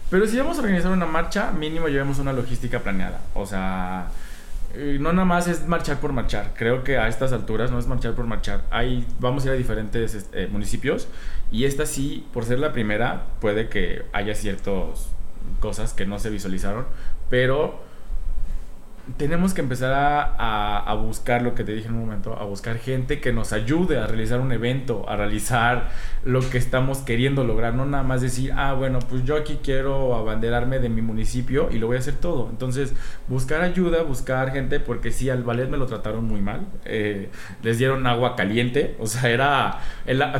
pero 0.09 0.25
si 0.25 0.37
vamos 0.37 0.57
a 0.57 0.61
organizar 0.61 0.91
una 0.91 1.05
marcha, 1.05 1.51
mínimo 1.51 1.89
llevemos 1.89 2.19
una 2.19 2.31
logística 2.31 2.79
planeada. 2.79 3.19
O 3.33 3.45
sea, 3.45 4.07
eh, 4.73 4.99
no 5.01 5.11
nada 5.11 5.25
más 5.25 5.49
es 5.49 5.67
marchar 5.67 5.99
por 5.99 6.13
marchar. 6.13 6.53
Creo 6.55 6.85
que 6.85 6.97
a 6.97 7.09
estas 7.09 7.33
alturas 7.33 7.69
no 7.69 7.79
es 7.79 7.87
marchar 7.87 8.13
por 8.13 8.25
marchar. 8.25 8.61
Hay, 8.71 9.05
vamos 9.19 9.43
a 9.43 9.47
ir 9.47 9.53
a 9.53 9.57
diferentes 9.57 10.13
este, 10.13 10.47
municipios 10.47 11.09
y 11.51 11.65
esta 11.65 11.85
sí, 11.85 12.25
por 12.31 12.45
ser 12.45 12.59
la 12.59 12.71
primera, 12.71 13.25
puede 13.41 13.67
que 13.67 14.05
haya 14.13 14.33
ciertas 14.33 15.09
cosas 15.59 15.93
que 15.93 16.05
no 16.05 16.19
se 16.19 16.29
visualizaron, 16.29 16.85
pero 17.29 17.86
tenemos 19.15 19.53
que 19.53 19.61
empezar 19.61 19.93
a, 19.93 20.93
buscar 20.95 21.41
lo 21.41 21.55
que 21.55 21.63
te 21.63 21.73
dije 21.73 21.87
en 21.87 21.93
un 21.93 22.01
momento, 22.01 22.37
a 22.37 22.43
buscar 22.43 22.77
gente 22.77 23.21
que 23.21 23.31
nos 23.31 23.53
ayude 23.53 23.97
a 23.97 24.07
realizar 24.07 24.41
un 24.41 24.51
evento, 24.51 25.07
a 25.07 25.15
realizar 25.15 25.89
lo 26.25 26.41
que 26.41 26.57
estamos 26.57 26.99
queriendo 26.99 27.43
lograr, 27.43 27.73
no 27.73 27.85
nada 27.85 28.03
más 28.03 28.21
decir, 28.21 28.51
ah, 28.55 28.73
bueno, 28.73 28.99
pues 28.99 29.23
yo 29.23 29.37
aquí 29.37 29.59
quiero 29.63 30.15
abanderarme 30.15 30.79
de 30.79 30.89
mi 30.89 31.01
municipio 31.01 31.69
y 31.71 31.77
lo 31.77 31.87
voy 31.87 31.97
a 31.97 31.99
hacer 31.99 32.15
todo. 32.15 32.49
Entonces, 32.49 32.93
buscar 33.27 33.61
ayuda, 33.61 34.03
buscar 34.03 34.51
gente, 34.51 34.79
porque 34.79 35.11
sí, 35.11 35.29
al 35.29 35.43
ballet 35.43 35.69
me 35.69 35.77
lo 35.77 35.85
trataron 35.85 36.25
muy 36.25 36.41
mal, 36.41 36.67
eh, 36.83 37.29
les 37.63 37.77
dieron 37.77 38.05
agua 38.07 38.35
caliente, 38.35 38.95
o 38.99 39.05
sea, 39.05 39.29
era, 39.29 39.79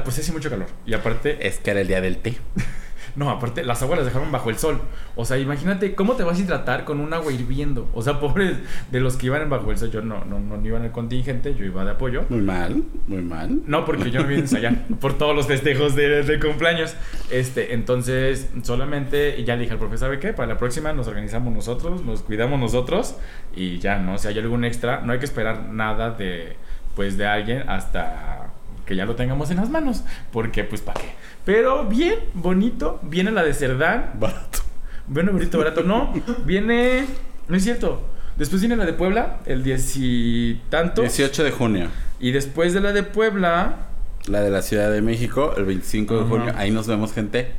pues 0.04 0.20
hace 0.20 0.32
mucho 0.32 0.50
calor 0.50 0.68
y 0.86 0.94
aparte... 0.94 1.48
Es 1.48 1.60
que 1.60 1.72
era 1.72 1.82
el 1.82 1.88
día 1.88 2.02
del 2.02 2.18
té. 2.18 2.38
No, 3.18 3.32
aparte, 3.32 3.64
las 3.66 3.82
aguas 3.82 3.98
las 3.98 4.06
dejaron 4.06 4.32
bajo 4.32 4.52
el 4.52 4.60
sol. 4.60 4.80
O 5.16 5.26
sea, 5.26 5.40
imagínate 5.40 5.96
cómo 5.96 6.14
te 6.14 6.24
vas 6.24 6.38
a 6.38 6.42
hidratar 6.42 6.86
con 6.86 7.00
un 7.00 7.12
agua 7.16 7.34
hirviendo. 7.34 7.90
O 7.96 8.04
sea, 8.04 8.20
pobres 8.20 8.58
de 8.92 9.00
los 9.00 9.18
que 9.18 9.26
iban 9.26 9.50
bajo 9.50 9.72
el 9.72 9.78
sol. 9.80 9.90
Yo 9.90 10.02
no, 10.04 10.24
no, 10.24 10.40
no 10.40 10.64
iba 10.64 10.78
en 10.78 10.86
el 10.86 10.92
contingente, 10.92 11.56
yo 11.56 11.66
iba 11.66 11.84
de 11.84 11.92
apoyo. 11.92 12.26
Muy 12.30 12.42
mal, 12.42 12.84
muy 13.08 13.24
mal. 13.24 13.62
No, 13.66 13.86
porque 13.86 14.12
yo 14.12 14.22
no 14.22 14.28
vine 14.28 14.42
a 14.42 14.44
ensayar 14.44 14.86
por 15.02 15.18
todos 15.18 15.36
los 15.36 15.48
festejos 15.48 15.96
de, 15.96 16.40
cumpleaños. 16.40 16.96
Este, 17.32 17.74
entonces, 17.74 18.52
solamente, 18.62 19.40
y 19.40 19.46
ya 19.46 19.56
le 19.56 19.62
dije 19.62 19.74
al 19.74 19.80
profesor, 19.80 20.10
¿sabe 20.10 20.20
qué? 20.20 20.34
Para 20.34 20.50
la 20.50 20.60
próxima 20.60 20.94
nos 20.94 21.08
organizamos 21.08 21.52
nosotros, 21.52 22.06
nos 22.06 22.22
cuidamos 22.22 22.60
nosotros 22.60 23.16
y 23.56 23.80
ya, 23.80 23.98
¿no? 23.98 24.20
Si 24.20 24.28
hay 24.28 24.38
algún 24.38 24.64
extra, 24.64 25.02
no 25.02 25.14
hay 25.14 25.18
que 25.18 25.26
esperar 25.26 25.70
nada 25.70 26.12
de, 26.12 26.56
pues, 26.96 27.18
de 27.18 27.26
alguien 27.26 27.68
hasta 27.68 28.47
que 28.88 28.96
ya 28.96 29.06
lo 29.06 29.16
tengamos 29.16 29.52
en 29.52 29.58
las 29.58 29.70
manos. 29.70 30.04
Porque, 30.32 30.64
pues, 30.64 30.82
¿para 30.82 31.00
qué? 31.00 31.12
Pero 31.46 31.86
bien, 31.86 32.16
bonito. 32.34 33.00
Viene 33.04 33.30
la 33.32 33.44
de 33.44 33.54
Cerdán. 33.54 34.14
Barato. 34.20 34.60
Bueno, 35.06 35.32
bonito, 35.32 35.58
barato. 35.60 35.84
No, 35.84 36.14
viene. 36.46 37.06
No 37.48 37.56
es 37.56 37.64
cierto. 37.64 38.02
Después 38.38 38.62
viene 38.62 38.76
la 38.76 38.86
de 38.86 38.94
Puebla, 38.94 39.40
el 39.46 39.64
diez 39.64 39.94
y 39.98 40.62
tanto. 40.70 41.02
18 41.02 41.44
de 41.44 41.52
junio. 41.52 41.88
Y 42.20 42.32
después 42.32 42.74
de 42.74 42.82
la 42.82 42.94
de 42.94 43.04
Puebla. 43.04 43.88
La 44.28 44.42
de 44.42 44.50
la 44.50 44.62
Ciudad 44.62 44.92
de 44.92 45.02
México, 45.02 45.54
el 45.58 45.66
25 45.66 46.18
de 46.18 46.24
junio. 46.24 46.54
Ahí 46.56 46.72
nos 46.72 46.88
vemos, 46.88 47.14
gente. 47.14 47.52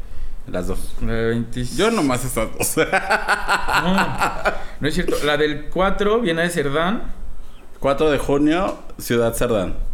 Las 0.47 0.67
dos. 0.67 0.95
Yo 1.77 1.91
nomás 1.91 2.25
esas 2.25 2.49
dos. 2.57 2.77
no, 3.85 3.97
no 4.81 4.89
es 4.89 4.95
cierto. 4.95 5.17
La 5.25 5.37
del 5.37 5.67
4 5.67 6.21
viene 6.21 6.43
de 6.43 6.51
Cerdán. 6.51 7.03
4 7.81 8.11
de 8.11 8.19
junio, 8.19 8.79
Ciudad 8.99 9.35
Cerdán. 9.35 9.88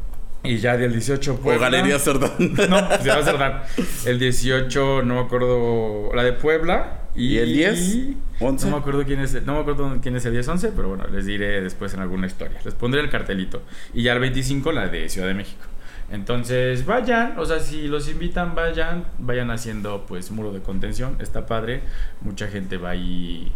Y 0.44 0.58
ya 0.58 0.76
del 0.76 0.92
18 0.92 1.34
O 1.34 1.36
Puebla. 1.38 1.70
Galería 1.70 1.98
Cerdán. 1.98 2.32
No, 2.38 2.98
se 3.02 3.08
va 3.08 3.16
a 3.16 3.22
cerrar. 3.24 3.66
El 4.06 4.18
18, 4.18 5.02
no 5.02 5.14
me 5.14 5.20
acuerdo, 5.20 6.10
la 6.14 6.22
de 6.22 6.32
Puebla. 6.34 7.00
¿Y 7.16 7.38
el 7.38 7.52
10? 7.52 8.08
¿11? 8.40 8.64
No 8.64 8.70
me 8.72 8.76
acuerdo 8.76 9.04
quién 9.04 9.20
es, 9.20 9.32
el- 9.34 9.46
no 9.46 9.54
me 9.54 9.60
acuerdo 9.60 9.98
quién 10.02 10.16
es 10.16 10.24
el 10.26 10.32
10, 10.32 10.48
11, 10.48 10.72
pero 10.74 10.88
bueno, 10.88 11.04
les 11.12 11.26
diré 11.26 11.60
después 11.60 11.94
en 11.94 12.00
alguna 12.00 12.26
historia. 12.26 12.58
Les 12.64 12.74
pondré 12.74 13.00
el 13.00 13.08
cartelito. 13.08 13.62
Y 13.94 14.02
ya 14.02 14.12
el 14.12 14.18
25, 14.18 14.72
la 14.72 14.88
de 14.88 15.08
Ciudad 15.08 15.28
de 15.28 15.34
México. 15.34 15.62
Entonces, 16.10 16.84
vayan, 16.84 17.38
o 17.38 17.46
sea, 17.46 17.60
si 17.60 17.86
los 17.86 18.08
invitan, 18.10 18.54
vayan, 18.54 19.04
vayan 19.18 19.50
haciendo 19.50 20.04
pues 20.06 20.30
muro 20.30 20.52
de 20.52 20.60
contención, 20.60 21.16
está 21.20 21.46
padre. 21.46 21.80
Mucha 22.20 22.48
gente 22.48 22.76
va 22.76 22.90
ahí, 22.90 23.50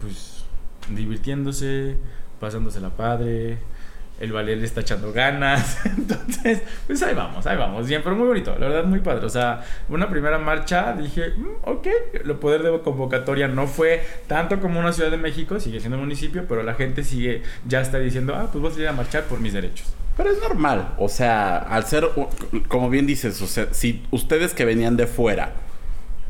pues, 0.00 0.44
divirtiéndose, 0.88 1.96
pasándosela 2.40 2.90
padre. 2.90 3.58
El 4.20 4.30
ballet 4.32 4.56
le 4.56 4.64
está 4.64 4.82
echando 4.82 5.12
ganas. 5.12 5.78
Entonces, 5.84 6.62
pues 6.86 7.02
ahí 7.02 7.14
vamos, 7.14 7.46
ahí 7.46 7.56
vamos. 7.56 7.88
Bien, 7.88 8.00
pero 8.02 8.14
muy 8.14 8.28
bonito, 8.28 8.52
la 8.58 8.68
verdad, 8.68 8.84
muy 8.84 9.00
padre. 9.00 9.26
O 9.26 9.28
sea, 9.28 9.64
una 9.88 10.08
primera 10.08 10.38
marcha, 10.38 10.92
dije, 10.92 11.30
"Mm, 11.36 11.46
ok, 11.68 11.86
el 12.24 12.32
poder 12.36 12.62
de 12.62 12.78
convocatoria 12.80 13.48
no 13.48 13.66
fue 13.66 14.06
tanto 14.28 14.60
como 14.60 14.78
una 14.78 14.92
Ciudad 14.92 15.10
de 15.10 15.16
México, 15.16 15.58
sigue 15.58 15.80
siendo 15.80 15.98
municipio, 15.98 16.44
pero 16.48 16.62
la 16.62 16.74
gente 16.74 17.02
sigue, 17.02 17.42
ya 17.66 17.80
está 17.80 17.98
diciendo, 17.98 18.34
ah, 18.36 18.48
pues 18.52 18.62
voy 18.62 18.70
a 18.70 18.74
salir 18.74 18.88
a 18.88 18.92
marchar 18.92 19.24
por 19.24 19.40
mis 19.40 19.52
derechos. 19.52 19.92
Pero 20.16 20.30
es 20.30 20.40
normal, 20.40 20.94
o 20.96 21.08
sea, 21.08 21.58
al 21.58 21.84
ser, 21.84 22.08
como 22.68 22.88
bien 22.88 23.06
dices, 23.08 23.42
o 23.42 23.48
sea, 23.48 23.66
si 23.72 24.06
ustedes 24.12 24.54
que 24.54 24.64
venían 24.64 24.96
de 24.96 25.08
fuera 25.08 25.54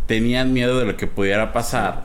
tenían 0.06 0.52
miedo 0.52 0.78
de 0.78 0.86
lo 0.86 0.96
que 0.96 1.06
pudiera 1.06 1.52
pasar, 1.52 2.04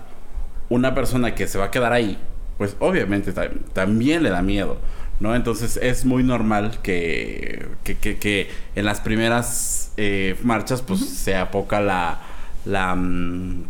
una 0.70 0.94
persona 0.94 1.36
que 1.36 1.48
se 1.48 1.58
va 1.58 1.66
a 1.66 1.72
quedar 1.72 1.94
ahí, 1.94 2.18
pues 2.58 2.76
obviamente 2.80 3.32
ta- 3.32 3.50
también 3.74 4.24
le 4.24 4.30
da 4.30 4.42
miedo, 4.42 4.78
¿no? 5.20 5.36
Entonces 5.36 5.78
es 5.82 6.06
muy 6.06 6.24
normal 6.24 6.80
que, 6.82 7.68
que, 7.84 7.98
que- 7.98 8.18
que 8.18 8.50
en 8.76 8.86
las 8.86 9.02
primeras 9.02 9.92
eh, 9.98 10.36
marchas 10.44 10.82
pues 10.82 11.02
sea 11.02 11.52
poca 11.52 11.80
la, 11.82 12.22
la, 12.66 12.96
mm, 12.96 13.64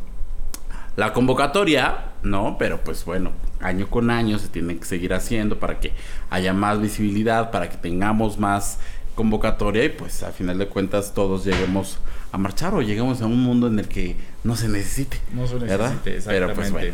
la 0.95 1.13
convocatoria, 1.13 2.05
¿no? 2.23 2.57
Pero 2.59 2.81
pues 2.83 3.05
bueno, 3.05 3.31
año 3.61 3.87
con 3.89 4.09
año 4.11 4.37
se 4.39 4.47
tiene 4.47 4.77
que 4.77 4.85
seguir 4.85 5.13
haciendo 5.13 5.59
para 5.59 5.79
que 5.79 5.91
haya 6.29 6.53
más 6.53 6.79
visibilidad, 6.81 7.51
para 7.51 7.69
que 7.69 7.77
tengamos 7.77 8.37
más 8.37 8.79
convocatoria 9.15 9.83
y 9.85 9.89
pues 9.89 10.23
a 10.23 10.31
final 10.31 10.57
de 10.57 10.67
cuentas 10.67 11.13
todos 11.13 11.43
lleguemos 11.43 11.99
a 12.31 12.37
marchar 12.37 12.73
o 12.73 12.81
lleguemos 12.81 13.21
a 13.21 13.25
un 13.25 13.41
mundo 13.43 13.67
en 13.67 13.79
el 13.79 13.87
que 13.87 14.15
no 14.43 14.55
se 14.55 14.69
necesite. 14.69 15.17
No 15.33 15.45
se 15.47 15.55
¿verdad? 15.55 15.89
necesite, 15.89 16.17
exactamente. 16.17 16.29
Pero, 16.47 16.53
pues 16.55 16.71
bueno. 16.71 16.93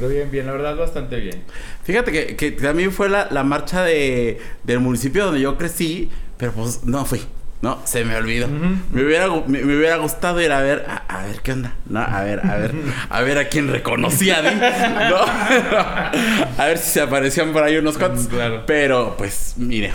Bien, 0.00 0.30
bien, 0.30 0.46
la 0.46 0.52
verdad, 0.52 0.76
bastante 0.76 1.16
bien. 1.16 1.42
Fíjate 1.84 2.12
que, 2.12 2.36
que 2.36 2.52
también 2.52 2.92
fue 2.92 3.08
la, 3.08 3.28
la 3.30 3.44
marcha 3.44 3.82
de, 3.82 4.40
del 4.64 4.80
municipio 4.80 5.24
donde 5.24 5.40
yo 5.40 5.56
crecí, 5.58 6.10
pero 6.36 6.52
pues 6.52 6.84
no 6.84 7.04
fui. 7.04 7.20
No, 7.62 7.78
se 7.84 8.04
me 8.04 8.16
olvidó. 8.16 8.48
Me, 8.48 9.04
hubiera, 9.04 9.28
me, 9.28 9.64
me 9.64 9.76
hubiera 9.76 9.96
gustado 9.98 10.40
ir 10.42 10.50
a 10.50 10.60
ver, 10.60 10.84
a, 10.88 10.96
a 10.96 11.26
ver 11.26 11.40
qué 11.42 11.52
onda. 11.52 11.74
No, 11.88 12.00
a 12.00 12.22
ver, 12.22 12.44
a 12.44 12.56
ver, 12.56 12.74
a 13.08 13.20
ver 13.22 13.38
a 13.38 13.48
quién 13.48 13.68
reconocía. 13.68 14.42
¿no? 14.42 15.18
a 16.58 16.66
ver 16.66 16.78
si 16.78 16.90
se 16.90 17.00
aparecían 17.02 17.52
por 17.52 17.62
ahí 17.62 17.76
unos 17.76 17.98
cuantos. 17.98 18.24
Mm, 18.24 18.30
claro. 18.30 18.62
Pero 18.66 19.14
pues, 19.16 19.54
mire, 19.58 19.92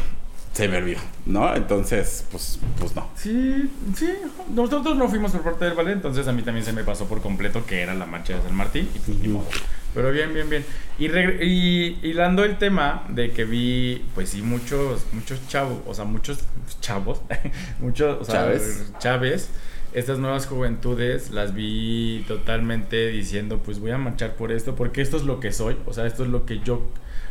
se 0.54 0.70
me 0.70 0.78
olvidó, 0.78 1.02
¿no? 1.26 1.54
Entonces, 1.54 2.26
pues, 2.32 2.58
pues 2.80 2.96
no. 2.96 3.10
Sí, 3.16 3.70
sí, 3.98 4.14
nosotros 4.56 4.96
no 4.96 5.10
fuimos 5.10 5.34
por 5.34 5.42
parte 5.44 5.66
del 5.66 5.74
ballet, 5.74 5.92
entonces 5.92 6.26
a 6.26 6.32
mí 6.32 6.44
también 6.44 6.66
se 6.66 6.72
me 6.72 6.86
pasó 6.86 7.06
por 7.06 7.22
completo 7.22 7.66
que 7.66 7.82
era 7.82 7.94
la 7.94 8.06
marcha 8.06 8.38
de 8.38 8.44
San 8.44 8.56
Martín 8.56 8.90
y 8.96 9.00
pues 9.00 9.18
ni 9.18 9.28
modo. 9.28 9.46
Pero 9.94 10.12
bien, 10.12 10.34
bien, 10.34 10.50
bien. 10.50 10.66
Y, 11.00 11.08
y 11.08 12.00
hilando 12.04 12.44
el 12.44 12.58
tema 12.58 13.06
de 13.10 13.32
que 13.32 13.46
vi, 13.46 14.06
pues 14.14 14.30
sí, 14.30 14.42
muchos, 14.42 15.06
muchos 15.12 15.48
chavos, 15.48 15.80
o 15.88 15.94
sea, 15.94 16.06
muchos 16.06 16.40
chavos, 16.82 17.22
muchos, 17.80 18.22
o 18.22 18.24
sea, 18.24 18.44
Chaves. 18.44 18.94
chaves, 19.00 19.50
estas 19.94 20.20
nuevas 20.20 20.46
juventudes 20.46 21.32
las 21.32 21.54
vi 21.54 22.24
totalmente 22.28 23.08
diciendo, 23.08 23.62
pues 23.64 23.80
voy 23.80 23.92
a 23.92 23.98
marchar 23.98 24.36
por 24.36 24.52
esto, 24.52 24.76
porque 24.76 25.02
esto 25.02 25.18
es 25.18 25.24
lo 25.24 25.40
que 25.40 25.52
soy, 25.52 25.78
o 25.86 25.94
sea, 25.94 26.06
esto 26.06 26.24
es 26.24 26.30
lo 26.30 26.46
que 26.46 26.60
yo, 26.60 26.84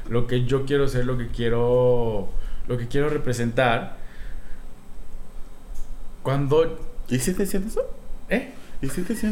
lo 0.09 0.27
que 0.27 0.45
yo 0.45 0.65
quiero 0.65 0.89
ser, 0.89 1.05
lo 1.05 1.19
que 1.19 1.29
quiero, 1.29 2.29
lo 2.67 2.79
que 2.79 2.89
quiero 2.89 3.09
representar. 3.09 3.99
Cuando, 6.23 6.81
¿Y 7.09 7.19
si 7.19 7.35
te 7.35 7.45
diciendo 7.45 7.69
eso? 7.69 7.83
¿eh? 8.29 8.53
¿Y 8.83 8.89
si 8.89 9.03
te 9.03 9.15
eso? 9.15 9.29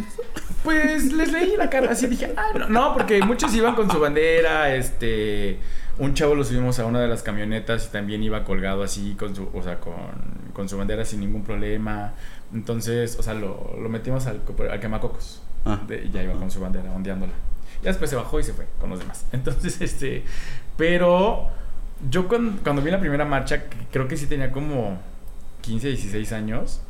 Pues 0.62 1.12
les 1.12 1.30
leí 1.32 1.56
la 1.56 1.68
cara 1.68 1.92
así 1.92 2.06
dije, 2.06 2.32
ah, 2.36 2.48
no, 2.58 2.68
no, 2.68 2.94
porque 2.94 3.20
muchos 3.22 3.54
iban 3.54 3.74
con 3.74 3.90
su 3.90 4.00
bandera, 4.00 4.74
este, 4.74 5.58
un 5.98 6.14
chavo 6.14 6.34
lo 6.34 6.44
subimos 6.44 6.78
a 6.78 6.86
una 6.86 7.00
de 7.00 7.08
las 7.08 7.22
camionetas 7.22 7.86
y 7.86 7.92
también 7.92 8.22
iba 8.22 8.44
colgado 8.44 8.82
así 8.82 9.14
con 9.18 9.36
su, 9.36 9.48
o 9.52 9.62
sea, 9.62 9.80
con, 9.80 9.94
con 10.54 10.68
su 10.68 10.78
bandera 10.78 11.04
sin 11.04 11.20
ningún 11.20 11.44
problema. 11.44 12.14
Entonces, 12.54 13.16
o 13.18 13.22
sea, 13.22 13.34
lo, 13.34 13.76
lo 13.80 13.88
metimos 13.88 14.26
al, 14.26 14.40
al 14.70 14.80
quemacocos. 14.80 15.42
Ah. 15.66 15.80
De- 15.86 16.04
y 16.06 16.10
ya 16.10 16.22
iba 16.22 16.34
con 16.34 16.50
su 16.50 16.60
bandera 16.60 16.90
ondeándola. 16.92 17.32
Ya 17.82 17.90
después 17.90 18.08
se 18.08 18.16
bajó 18.16 18.40
y 18.40 18.44
se 18.44 18.54
fue 18.54 18.66
con 18.80 18.88
los 18.90 18.98
demás. 18.98 19.26
Entonces, 19.32 19.80
este, 19.82 20.24
pero 20.78 21.48
yo 22.10 22.28
cuando, 22.28 22.62
cuando 22.62 22.80
vi 22.82 22.90
la 22.90 23.00
primera 23.00 23.24
marcha, 23.24 23.64
creo 23.92 24.08
que 24.08 24.16
sí 24.16 24.26
tenía 24.26 24.50
como 24.52 24.98
15, 25.60 25.88
16 25.88 26.32
años, 26.32 26.80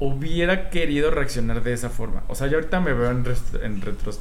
hubiera 0.00 0.70
querido 0.70 1.10
reaccionar 1.10 1.62
de 1.62 1.72
esa 1.72 1.90
forma. 1.90 2.22
O 2.28 2.34
sea, 2.34 2.46
yo 2.46 2.56
ahorita 2.58 2.80
me 2.80 2.92
veo 2.92 3.10
en, 3.10 3.24
rest- 3.24 3.62
en 3.62 3.80
retros- 3.82 4.20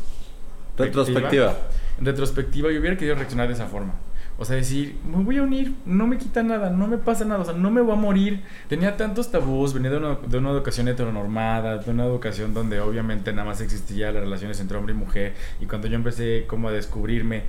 Retrospectiva. 0.78 1.56
en 2.00 2.06
retrospectiva, 2.06 2.72
yo 2.72 2.80
hubiera 2.80 2.96
querido 2.98 3.16
reaccionar 3.16 3.48
de 3.48 3.54
esa 3.54 3.66
forma. 3.68 3.94
O 4.40 4.46
sea, 4.46 4.56
decir, 4.56 4.96
me 5.04 5.24
voy 5.24 5.38
a 5.38 5.42
unir, 5.42 5.74
no 5.88 6.06
me 6.06 6.20
quita 6.20 6.44
nada, 6.44 6.70
no 6.70 6.86
me 6.86 7.00
pasa 7.00 7.26
nada, 7.26 7.42
o 7.42 7.46
sea, 7.46 7.56
no 7.56 7.72
me 7.72 7.82
voy 7.82 7.94
a 7.94 7.96
morir. 7.96 8.44
Tenía 8.70 8.96
tantos 8.96 9.32
tabús, 9.32 9.74
venía 9.74 9.90
de 9.90 9.98
una, 9.98 10.16
de 10.16 10.38
una 10.38 10.52
educación 10.52 10.88
heteronormada, 10.88 11.80
de 11.80 11.90
una 11.90 12.06
educación 12.06 12.54
donde 12.54 12.80
obviamente 12.80 13.32
nada 13.34 13.48
más 13.48 13.62
existía 13.62 14.12
las 14.12 14.22
relaciones 14.22 14.60
entre 14.60 14.78
hombre 14.78 14.94
y 14.94 14.98
mujer. 14.98 15.34
Y 15.60 15.66
cuando 15.66 15.88
yo 15.88 15.96
empecé 15.96 16.46
como 16.48 16.70
a 16.70 16.72
descubrirme, 16.72 17.44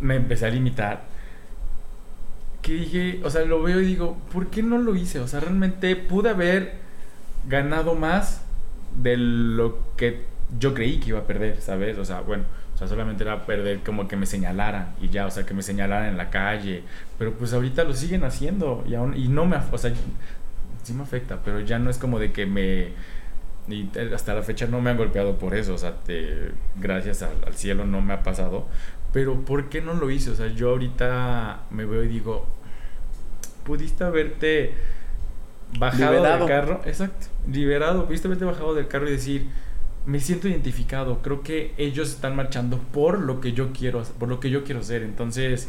me 0.00 0.16
empecé 0.16 0.46
a 0.46 0.50
limitar. 0.50 1.04
Que 2.60 2.72
dije, 2.72 3.20
o 3.22 3.30
sea, 3.30 3.44
lo 3.44 3.62
veo 3.62 3.80
y 3.80 3.84
digo, 3.84 4.16
¿por 4.32 4.48
qué 4.48 4.64
no 4.64 4.78
lo 4.78 4.96
hice? 4.96 5.20
O 5.20 5.28
sea, 5.28 5.38
realmente 5.40 5.94
pude 5.94 6.30
haber 6.30 6.83
ganado 7.48 7.94
más 7.94 8.42
de 9.02 9.16
lo 9.16 9.78
que 9.96 10.24
yo 10.58 10.74
creí 10.74 10.98
que 11.00 11.10
iba 11.10 11.20
a 11.20 11.26
perder, 11.26 11.60
¿sabes? 11.60 11.98
O 11.98 12.04
sea, 12.04 12.20
bueno, 12.20 12.44
o 12.74 12.78
sea, 12.78 12.86
solamente 12.88 13.24
era 13.24 13.46
perder 13.46 13.80
como 13.80 14.08
que 14.08 14.16
me 14.16 14.26
señalaran 14.26 14.94
y 15.00 15.08
ya, 15.08 15.26
o 15.26 15.30
sea, 15.30 15.44
que 15.46 15.54
me 15.54 15.62
señalaran 15.62 16.08
en 16.08 16.16
la 16.16 16.30
calle. 16.30 16.84
Pero 17.18 17.32
pues 17.34 17.52
ahorita 17.52 17.84
lo 17.84 17.94
siguen 17.94 18.24
haciendo 18.24 18.84
y, 18.88 18.94
aún, 18.94 19.16
y 19.16 19.28
no 19.28 19.46
me, 19.46 19.56
o 19.72 19.78
sea, 19.78 19.92
sí 20.82 20.92
me 20.92 21.02
afecta, 21.02 21.40
pero 21.44 21.60
ya 21.60 21.78
no 21.78 21.90
es 21.90 21.98
como 21.98 22.18
de 22.18 22.32
que 22.32 22.46
me... 22.46 22.88
Y 23.68 23.88
hasta 24.14 24.34
la 24.34 24.42
fecha 24.42 24.66
no 24.66 24.80
me 24.82 24.90
han 24.90 24.98
golpeado 24.98 25.38
por 25.38 25.54
eso, 25.54 25.74
o 25.74 25.78
sea, 25.78 25.94
te- 26.04 26.52
gracias 26.76 27.22
al, 27.22 27.32
al 27.46 27.54
cielo 27.54 27.86
no 27.86 28.02
me 28.02 28.12
ha 28.14 28.22
pasado. 28.22 28.66
Pero 29.12 29.40
¿por 29.44 29.68
qué 29.70 29.80
no 29.80 29.94
lo 29.94 30.10
hice? 30.10 30.30
O 30.30 30.34
sea, 30.34 30.48
yo 30.48 30.70
ahorita 30.70 31.62
me 31.70 31.84
veo 31.86 32.04
y 32.04 32.08
digo, 32.08 32.46
pudiste 33.64 34.04
haberte 34.04 34.74
bajado 35.78 36.12
Liberado. 36.12 36.38
del 36.38 36.48
carro, 36.48 36.80
exacto, 36.84 37.26
liberado, 37.50 38.06
pudiste 38.06 38.28
haberte 38.28 38.44
bajado 38.44 38.74
del 38.74 38.88
carro 38.88 39.08
y 39.08 39.12
decir, 39.12 39.46
me 40.06 40.20
siento 40.20 40.48
identificado, 40.48 41.22
creo 41.22 41.42
que 41.42 41.74
ellos 41.76 42.10
están 42.10 42.36
marchando 42.36 42.78
por 42.78 43.20
lo 43.20 43.40
que 43.40 43.52
yo 43.52 43.72
quiero, 43.72 44.02
por 44.18 44.28
lo 44.28 44.40
que 44.40 44.50
yo 44.50 44.64
quiero 44.64 44.82
ser, 44.82 45.02
entonces 45.02 45.68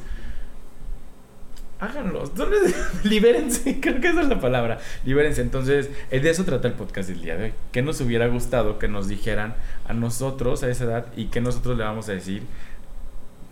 háganlo, 1.80 2.24
libérense, 3.04 3.80
creo 3.82 4.00
que 4.02 4.10
esa 4.10 4.22
es 4.22 4.28
la 4.28 4.40
palabra, 4.40 4.80
libérense, 5.06 5.42
entonces 5.42 5.90
de 6.10 6.30
eso 6.30 6.44
trata 6.44 6.68
el 6.68 6.74
podcast 6.74 7.10
del 7.10 7.22
día 7.22 7.38
de 7.38 7.44
hoy, 7.46 7.54
que 7.72 7.82
nos 7.82 8.02
hubiera 8.02 8.28
gustado 8.28 8.80
que 8.80 8.88
nos 8.88 9.08
dijeran 9.08 9.56
a 9.88 9.94
nosotros 9.94 10.64
a 10.64 10.70
esa 10.70 10.86
edad 10.86 11.06
y 11.16 11.26
que 11.26 11.42
nosotros 11.42 11.78
le 11.78 11.84
vamos 11.84 12.10
a 12.10 12.14
decir 12.14 12.44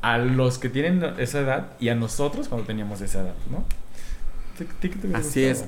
a 0.02 0.18
los 0.18 0.58
que 0.58 0.70
tienen 0.70 1.02
esa 1.18 1.40
edad 1.40 1.68
y 1.80 1.90
a 1.90 1.96
nosotros 1.96 2.50
cuando 2.50 2.68
teníamos 2.68 3.00
esa 3.00 3.22
edad, 3.22 3.36
¿no? 3.50 3.64
Así 5.14 5.44
es, 5.44 5.66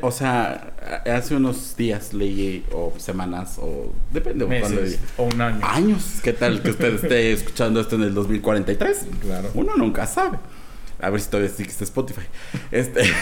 o 0.00 0.10
sea, 0.12 0.72
hace 1.12 1.34
unos 1.34 1.76
días 1.76 2.14
leí, 2.14 2.64
o 2.72 2.92
semanas, 2.96 3.58
o 3.58 3.92
depende 4.12 4.46
Meses 4.46 5.00
o 5.16 5.24
un 5.24 5.40
año. 5.40 5.60
Años, 5.62 6.20
¿qué 6.22 6.32
tal 6.32 6.62
que 6.62 6.70
usted 6.70 6.94
esté 6.94 7.32
escuchando 7.32 7.80
esto 7.80 7.96
en 7.96 8.02
el 8.02 8.14
2043? 8.14 9.06
Claro. 9.22 9.50
Uno 9.54 9.76
nunca 9.76 10.06
sabe. 10.06 10.38
A 11.00 11.10
ver 11.10 11.20
si 11.20 11.28
todavía 11.28 11.50
existe 11.50 11.84
Spotify. 11.84 12.22
Este. 12.70 13.02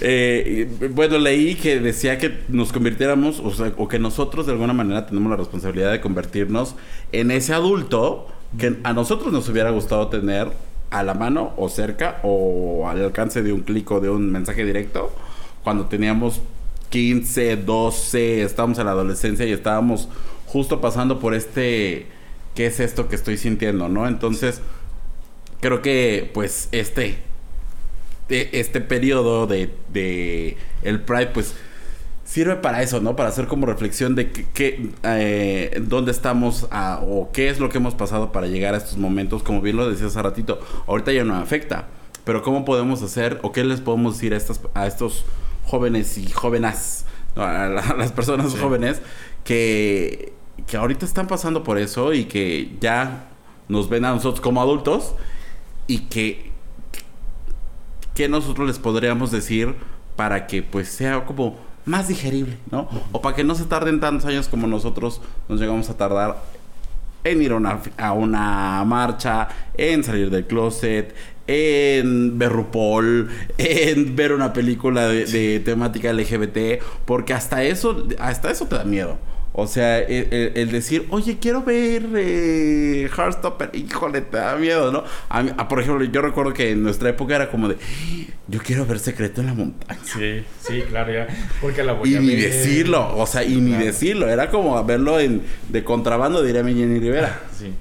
Eh, 0.00 0.68
bueno, 0.90 1.18
leí 1.18 1.54
que 1.54 1.78
decía 1.80 2.18
que 2.18 2.42
nos 2.48 2.72
convirtiéramos, 2.72 3.40
o, 3.40 3.52
sea, 3.52 3.72
o 3.76 3.88
que 3.88 3.98
nosotros 3.98 4.46
de 4.46 4.52
alguna 4.52 4.72
manera 4.72 5.06
tenemos 5.06 5.30
la 5.30 5.36
responsabilidad 5.36 5.92
de 5.92 6.00
convertirnos 6.00 6.74
en 7.12 7.30
ese 7.30 7.54
adulto 7.54 8.26
que 8.58 8.78
a 8.82 8.92
nosotros 8.92 9.32
nos 9.32 9.48
hubiera 9.48 9.70
gustado 9.70 10.08
tener 10.08 10.50
a 10.90 11.02
la 11.02 11.14
mano 11.14 11.52
o 11.56 11.68
cerca 11.68 12.20
o 12.22 12.88
al 12.88 13.02
alcance 13.02 13.42
de 13.42 13.52
un 13.52 13.62
clic 13.62 13.90
o 13.90 14.00
de 14.00 14.10
un 14.10 14.30
mensaje 14.30 14.64
directo 14.64 15.12
cuando 15.64 15.86
teníamos 15.86 16.40
15, 16.90 17.56
12, 17.56 18.42
estábamos 18.42 18.78
en 18.78 18.86
la 18.86 18.92
adolescencia 18.92 19.44
y 19.46 19.52
estábamos 19.52 20.08
justo 20.46 20.80
pasando 20.80 21.18
por 21.18 21.34
este, 21.34 22.06
¿qué 22.54 22.66
es 22.66 22.78
esto 22.78 23.08
que 23.08 23.16
estoy 23.16 23.36
sintiendo? 23.36 23.88
¿No? 23.88 24.06
Entonces, 24.06 24.60
creo 25.60 25.82
que 25.82 26.30
pues 26.32 26.68
este 26.72 27.18
este 28.28 28.80
periodo 28.80 29.46
de, 29.46 29.70
de 29.92 30.56
el 30.82 31.00
Pride, 31.00 31.28
pues 31.28 31.54
sirve 32.36 32.56
para 32.56 32.82
eso, 32.82 33.00
¿no? 33.00 33.16
Para 33.16 33.30
hacer 33.30 33.46
como 33.46 33.64
reflexión 33.64 34.14
de 34.14 34.30
qué, 34.30 34.90
eh, 35.04 35.80
dónde 35.80 36.10
estamos 36.10 36.68
o 36.70 37.30
qué 37.32 37.48
es 37.48 37.60
lo 37.60 37.70
que 37.70 37.78
hemos 37.78 37.94
pasado 37.94 38.30
para 38.30 38.46
llegar 38.46 38.74
a 38.74 38.76
estos 38.76 38.98
momentos. 38.98 39.42
Como 39.42 39.62
bien 39.62 39.78
lo 39.78 39.88
decía 39.88 40.08
hace 40.08 40.20
ratito, 40.20 40.60
ahorita 40.86 41.12
ya 41.12 41.24
no 41.24 41.34
afecta, 41.36 41.88
pero 42.24 42.42
cómo 42.42 42.66
podemos 42.66 43.00
hacer 43.00 43.40
o 43.42 43.52
qué 43.52 43.64
les 43.64 43.80
podemos 43.80 44.16
decir 44.16 44.34
a, 44.34 44.36
estas, 44.36 44.60
a 44.74 44.86
estos 44.86 45.24
jóvenes 45.64 46.18
y 46.18 46.28
jóvenes, 46.28 47.06
a, 47.36 47.68
las 47.96 48.12
personas 48.12 48.54
jóvenes 48.54 49.00
que, 49.42 50.34
que 50.66 50.76
ahorita 50.76 51.06
están 51.06 51.28
pasando 51.28 51.64
por 51.64 51.78
eso 51.78 52.12
y 52.12 52.26
que 52.26 52.76
ya 52.82 53.30
nos 53.66 53.88
ven 53.88 54.04
a 54.04 54.10
nosotros 54.10 54.42
como 54.42 54.60
adultos 54.60 55.14
y 55.86 56.00
que, 56.00 56.52
que 58.14 58.28
nosotros 58.28 58.66
les 58.66 58.78
podríamos 58.78 59.30
decir 59.30 59.74
para 60.16 60.46
que 60.46 60.62
pues 60.62 60.88
sea 60.88 61.24
como 61.24 61.64
más 61.86 62.08
digerible, 62.08 62.58
¿no? 62.70 62.88
O 63.12 63.22
para 63.22 63.34
que 63.34 63.44
no 63.44 63.54
se 63.54 63.64
tarden 63.64 64.00
tantos 64.00 64.26
años 64.26 64.48
como 64.48 64.66
nosotros 64.66 65.22
nos 65.48 65.58
llegamos 65.58 65.88
a 65.88 65.96
tardar 65.96 66.42
en 67.24 67.42
ir 67.42 67.52
a 67.52 67.56
una, 67.56 67.80
a 67.96 68.12
una 68.12 68.84
marcha, 68.84 69.48
en 69.76 70.04
salir 70.04 70.30
del 70.30 70.46
closet, 70.46 71.14
en 71.46 72.38
ver 72.38 72.52
RuPaul, 72.52 73.30
en 73.58 74.16
ver 74.16 74.32
una 74.32 74.52
película 74.52 75.08
de, 75.08 75.26
de 75.26 75.60
temática 75.60 76.12
LGBT, 76.12 76.82
porque 77.04 77.32
hasta 77.32 77.62
eso, 77.62 78.06
hasta 78.18 78.50
eso 78.50 78.66
te 78.66 78.76
da 78.76 78.84
miedo. 78.84 79.18
O 79.58 79.66
sea, 79.66 80.00
el, 80.00 80.70
decir, 80.70 81.06
oye, 81.08 81.38
quiero 81.38 81.62
ver 81.62 82.06
eh, 82.14 83.08
Heartstopper, 83.08 83.70
híjole, 83.72 84.20
te 84.20 84.36
da 84.36 84.54
miedo, 84.56 84.92
¿no? 84.92 85.02
A 85.30 85.66
por 85.66 85.80
ejemplo, 85.80 86.04
yo 86.04 86.20
recuerdo 86.20 86.52
que 86.52 86.72
en 86.72 86.82
nuestra 86.82 87.08
época 87.08 87.36
era 87.36 87.50
como 87.50 87.70
de, 87.70 87.78
yo 88.48 88.60
quiero 88.60 88.84
ver 88.84 88.98
Secreto 88.98 89.40
en 89.40 89.46
la 89.46 89.54
Montaña. 89.54 89.98
Sí, 90.04 90.44
sí, 90.60 90.82
claro, 90.82 91.10
ya. 91.10 91.26
Porque 91.62 91.82
la 91.82 91.94
voy 91.94 92.14
y 92.14 92.18
ni 92.18 92.34
decirlo, 92.34 93.16
o 93.16 93.26
sea, 93.26 93.44
y 93.44 93.56
ni 93.56 93.72
decirlo. 93.72 94.28
Era 94.28 94.50
como 94.50 94.84
verlo 94.84 95.18
en, 95.18 95.40
de 95.70 95.82
contrabando, 95.82 96.42
diría 96.42 96.62
mi 96.62 96.74
Jenny 96.74 97.00
Rivera. 97.00 97.40
Sí. 97.58 97.72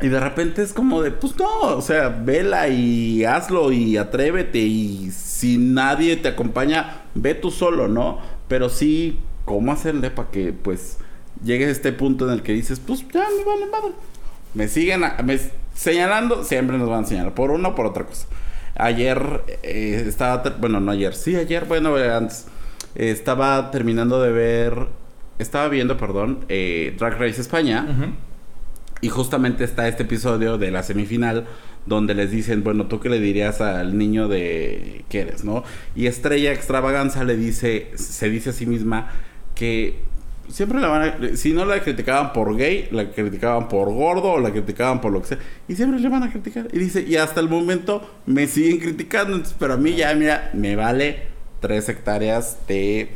Y 0.00 0.08
de 0.08 0.20
repente 0.20 0.62
es 0.62 0.72
como 0.72 1.02
de, 1.02 1.10
pues 1.10 1.38
no, 1.38 1.76
o 1.76 1.82
sea, 1.82 2.08
vela 2.08 2.68
y 2.68 3.26
hazlo 3.26 3.72
y 3.72 3.98
atrévete. 3.98 4.58
Y 4.58 5.10
si 5.10 5.58
nadie 5.58 6.16
te 6.16 6.28
acompaña, 6.28 7.02
ve 7.14 7.34
tú 7.34 7.50
solo, 7.50 7.88
¿no? 7.88 8.20
Pero 8.48 8.70
sí 8.70 9.18
cómo 9.44 9.72
hacerle 9.72 10.10
para 10.10 10.30
que 10.30 10.52
pues 10.52 10.98
llegues 11.42 11.68
a 11.68 11.72
este 11.72 11.92
punto 11.92 12.26
en 12.26 12.34
el 12.34 12.42
que 12.42 12.52
dices, 12.52 12.80
pues 12.80 13.06
ya 13.08 13.26
me 13.36 13.44
vale 13.44 13.66
madre. 13.66 13.92
Me 14.54 14.68
siguen 14.68 15.02
señalando, 15.74 16.44
siempre 16.44 16.78
nos 16.78 16.88
van 16.88 17.04
a 17.04 17.06
señalar, 17.06 17.34
por 17.34 17.50
una 17.50 17.70
o 17.70 17.74
por 17.74 17.86
otra 17.86 18.04
cosa. 18.04 18.26
Ayer 18.76 19.42
eh, 19.62 20.04
estaba, 20.06 20.42
bueno, 20.60 20.80
no 20.80 20.92
ayer, 20.92 21.14
sí, 21.14 21.36
ayer, 21.36 21.64
bueno, 21.64 21.96
antes, 21.96 22.46
estaba 22.94 23.70
terminando 23.70 24.20
de 24.20 24.32
ver, 24.32 24.88
estaba 25.38 25.68
viendo, 25.68 25.96
perdón, 25.96 26.44
eh, 26.48 26.94
Drag 26.98 27.18
Race 27.18 27.40
España. 27.40 28.14
Y 29.00 29.08
justamente 29.10 29.64
está 29.64 29.86
este 29.86 30.04
episodio 30.04 30.56
de 30.56 30.70
la 30.70 30.82
semifinal 30.82 31.46
donde 31.86 32.14
les 32.14 32.30
dicen, 32.30 32.64
bueno, 32.64 32.86
¿tú 32.86 33.00
qué 33.00 33.10
le 33.10 33.20
dirías 33.20 33.60
al 33.60 33.98
niño 33.98 34.28
de 34.28 35.04
que 35.08 35.20
eres, 35.20 35.44
no? 35.44 35.64
Y 35.94 36.06
Estrella 36.06 36.52
Extravaganza 36.52 37.24
le 37.24 37.36
dice, 37.36 37.90
se 37.96 38.30
dice 38.30 38.50
a 38.50 38.52
sí 38.54 38.64
misma, 38.64 39.10
que 39.54 40.02
siempre 40.48 40.80
la 40.80 40.88
van 40.88 41.02
a, 41.02 41.36
si 41.36 41.52
no 41.52 41.64
la 41.64 41.80
criticaban 41.82 42.32
por 42.32 42.56
gay, 42.56 42.88
la 42.90 43.10
criticaban 43.10 43.68
por 43.68 43.92
gordo 43.92 44.32
o 44.32 44.40
la 44.40 44.50
criticaban 44.50 45.00
por 45.00 45.12
lo 45.12 45.22
que 45.22 45.28
sea, 45.28 45.38
y 45.68 45.74
siempre 45.76 46.00
le 46.00 46.08
van 46.08 46.22
a 46.22 46.30
criticar. 46.30 46.68
Y 46.72 46.78
dice, 46.78 47.02
y 47.02 47.16
hasta 47.16 47.40
el 47.40 47.48
momento 47.48 48.08
me 48.26 48.46
siguen 48.46 48.78
criticando, 48.78 49.42
pero 49.58 49.74
a 49.74 49.76
mí 49.76 49.94
ya, 49.96 50.14
mira, 50.14 50.50
me 50.54 50.76
vale 50.76 51.34
tres 51.60 51.88
hectáreas 51.88 52.58
de 52.68 53.10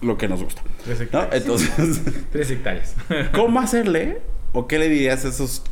lo 0.00 0.18
que 0.18 0.28
nos 0.28 0.42
gusta. 0.42 0.62
Tres 0.84 1.00
hectáreas. 1.00 1.34
Entonces, 1.34 2.00
tres 2.32 2.50
hectáreas. 2.50 2.94
¿Cómo 3.32 3.60
hacerle? 3.60 4.20
¿O 4.52 4.66
qué 4.66 4.78
le 4.78 4.88
dirías 4.88 5.24
a 5.24 5.28
esos 5.28 5.62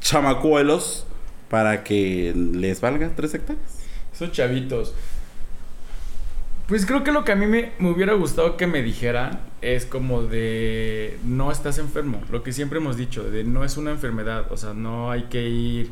chamacuelos 0.00 1.06
para 1.48 1.82
que 1.82 2.32
les 2.36 2.80
valga 2.80 3.10
tres 3.16 3.34
hectáreas? 3.34 3.78
Esos 4.12 4.32
chavitos. 4.32 4.94
Pues 6.70 6.86
creo 6.86 7.02
que 7.02 7.10
lo 7.10 7.24
que 7.24 7.32
a 7.32 7.34
mí 7.34 7.46
me, 7.46 7.72
hubiera 7.80 8.12
gustado 8.12 8.56
que 8.56 8.68
me 8.68 8.80
dijeran 8.80 9.40
es 9.60 9.86
como 9.86 10.22
de 10.22 11.18
no 11.24 11.50
estás 11.50 11.78
enfermo, 11.78 12.22
lo 12.30 12.44
que 12.44 12.52
siempre 12.52 12.78
hemos 12.78 12.96
dicho, 12.96 13.28
de 13.28 13.42
no 13.42 13.64
es 13.64 13.76
una 13.76 13.90
enfermedad, 13.90 14.46
o 14.52 14.56
sea, 14.56 14.72
no 14.72 15.10
hay 15.10 15.24
que 15.24 15.48
ir... 15.48 15.90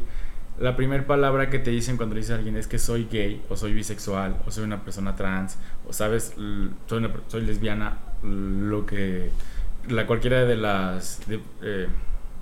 La 0.60 0.76
primera 0.76 1.04
palabra 1.04 1.50
que 1.50 1.58
te 1.58 1.72
dicen 1.72 1.96
cuando 1.96 2.14
dice 2.14 2.32
alguien 2.32 2.56
es 2.56 2.68
que 2.68 2.78
soy 2.78 3.08
gay, 3.10 3.42
o 3.48 3.56
soy 3.56 3.72
bisexual, 3.72 4.36
o 4.46 4.52
soy 4.52 4.62
una 4.62 4.84
persona 4.84 5.16
trans, 5.16 5.58
o 5.84 5.92
sabes, 5.92 6.34
soy, 6.86 7.12
soy 7.26 7.42
lesbiana, 7.42 7.98
lo 8.22 8.86
que... 8.86 9.30
La 9.88 10.06
cualquiera 10.06 10.44
de 10.44 10.56
las... 10.56 11.18
Eh, 11.28 11.40
de 11.60 11.88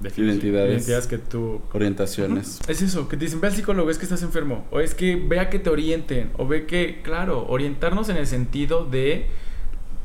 identidades, 0.00 0.72
identidades 0.72 1.06
que 1.06 1.18
tú 1.18 1.60
orientaciones. 1.72 2.60
Es 2.68 2.82
eso 2.82 3.08
que 3.08 3.16
te 3.16 3.24
dicen 3.24 3.40
ve 3.40 3.48
al 3.48 3.54
psicólogo 3.54 3.90
es 3.90 3.98
que 3.98 4.04
estás 4.04 4.22
enfermo 4.22 4.66
o 4.70 4.80
es 4.80 4.94
que 4.94 5.16
vea 5.16 5.50
que 5.50 5.58
te 5.58 5.70
orienten 5.70 6.30
o 6.36 6.46
ve 6.46 6.66
que 6.66 7.00
claro 7.02 7.46
orientarnos 7.48 8.08
en 8.08 8.16
el 8.16 8.26
sentido 8.26 8.84
de 8.84 9.26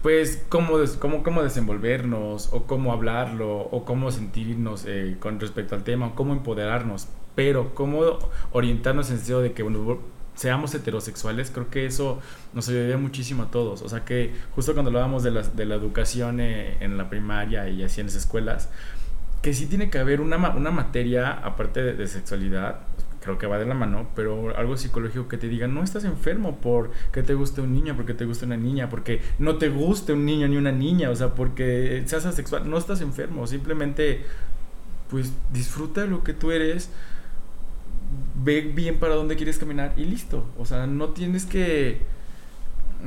pues 0.01 0.43
cómo, 0.49 0.77
cómo, 0.99 1.23
cómo 1.23 1.43
desenvolvernos 1.43 2.49
o 2.51 2.63
cómo 2.63 2.91
hablarlo 2.91 3.60
o 3.60 3.86
cómo 3.86 4.12
sentirnos 4.12 4.86
eh, 4.88 5.17
con 5.19 5.39
respecto 5.39 5.75
al 5.75 5.84
tema 5.84 6.08
o 6.08 6.15
cómo 6.15 6.34
empoderarnos 6.34 7.08
pero 7.36 7.73
cómo 7.75 8.19
orientarnos 8.51 9.08
en 9.10 9.13
el 9.13 9.19
sentido 9.19 9.41
de 9.41 9.54
que 9.54 9.63
bueno, 9.63 9.99
seamos 10.36 10.73
heterosexuales, 10.73 11.51
creo 11.51 11.69
que 11.69 11.86
eso 11.86 12.19
nos 12.54 12.67
ayudaría 12.69 12.97
muchísimo 12.97 13.43
a 13.43 13.51
todos. 13.51 13.82
O 13.82 13.89
sea 13.89 14.06
que 14.06 14.34
justo 14.56 14.73
cuando 14.73 14.89
hablábamos 14.89 15.23
de 15.23 15.32
la, 15.32 15.41
de 15.43 15.65
la 15.65 15.75
educación 15.75 16.39
eh, 16.39 16.77
en 16.80 16.97
la 16.97 17.10
primaria 17.10 17.69
y 17.69 17.84
así 17.84 18.01
en 18.01 18.08
las 18.08 18.15
escuelas, 18.15 18.69
que 19.41 19.54
sí 19.54 19.65
tiene 19.65 19.89
que 19.89 19.97
haber 19.97 20.21
una, 20.21 20.38
una 20.56 20.71
materia, 20.71 21.32
aparte 21.32 21.82
de, 21.82 22.08
sexualidad, 22.08 22.82
creo 23.21 23.38
que 23.38 23.47
va 23.47 23.58
de 23.58 23.65
la 23.65 23.73
mano, 23.73 24.08
pero 24.15 24.56
algo 24.56 24.77
psicológico 24.77 25.27
que 25.27 25.38
te 25.38 25.47
diga, 25.47 25.67
no 25.67 25.84
estás 25.84 26.04
enfermo 26.06 26.60
porque 26.62 27.23
te 27.23 27.34
guste 27.34 27.62
un 27.62 27.73
niño, 27.73 27.95
porque 27.95 28.13
te 28.13 28.25
guste 28.25 28.45
una 28.45 28.58
niña, 28.58 28.89
porque 28.89 29.21
no 29.39 29.58
te 29.58 29.69
guste 29.69 30.13
un 30.13 30.25
niño 30.25 30.47
ni 30.47 30.58
una 30.58 30.71
niña, 30.71 31.10
o 31.10 31.15
sea, 31.15 31.34
porque 31.34 32.04
seas 32.06 32.25
asexual, 32.25 32.69
no 32.69 32.77
estás 32.77 33.01
enfermo, 33.01 33.47
simplemente 33.47 34.23
pues 35.10 35.34
disfruta 35.51 36.06
lo 36.06 36.23
que 36.23 36.34
tú 36.34 36.51
eres, 36.51 36.89
ve 38.43 38.62
bien 38.62 38.99
para 38.99 39.15
dónde 39.15 39.36
quieres 39.36 39.58
caminar 39.58 39.93
y 39.97 40.06
listo, 40.06 40.45
o 40.58 40.65
sea, 40.65 40.88
no 40.88 41.10
tienes 41.10 41.45
que, 41.45 42.01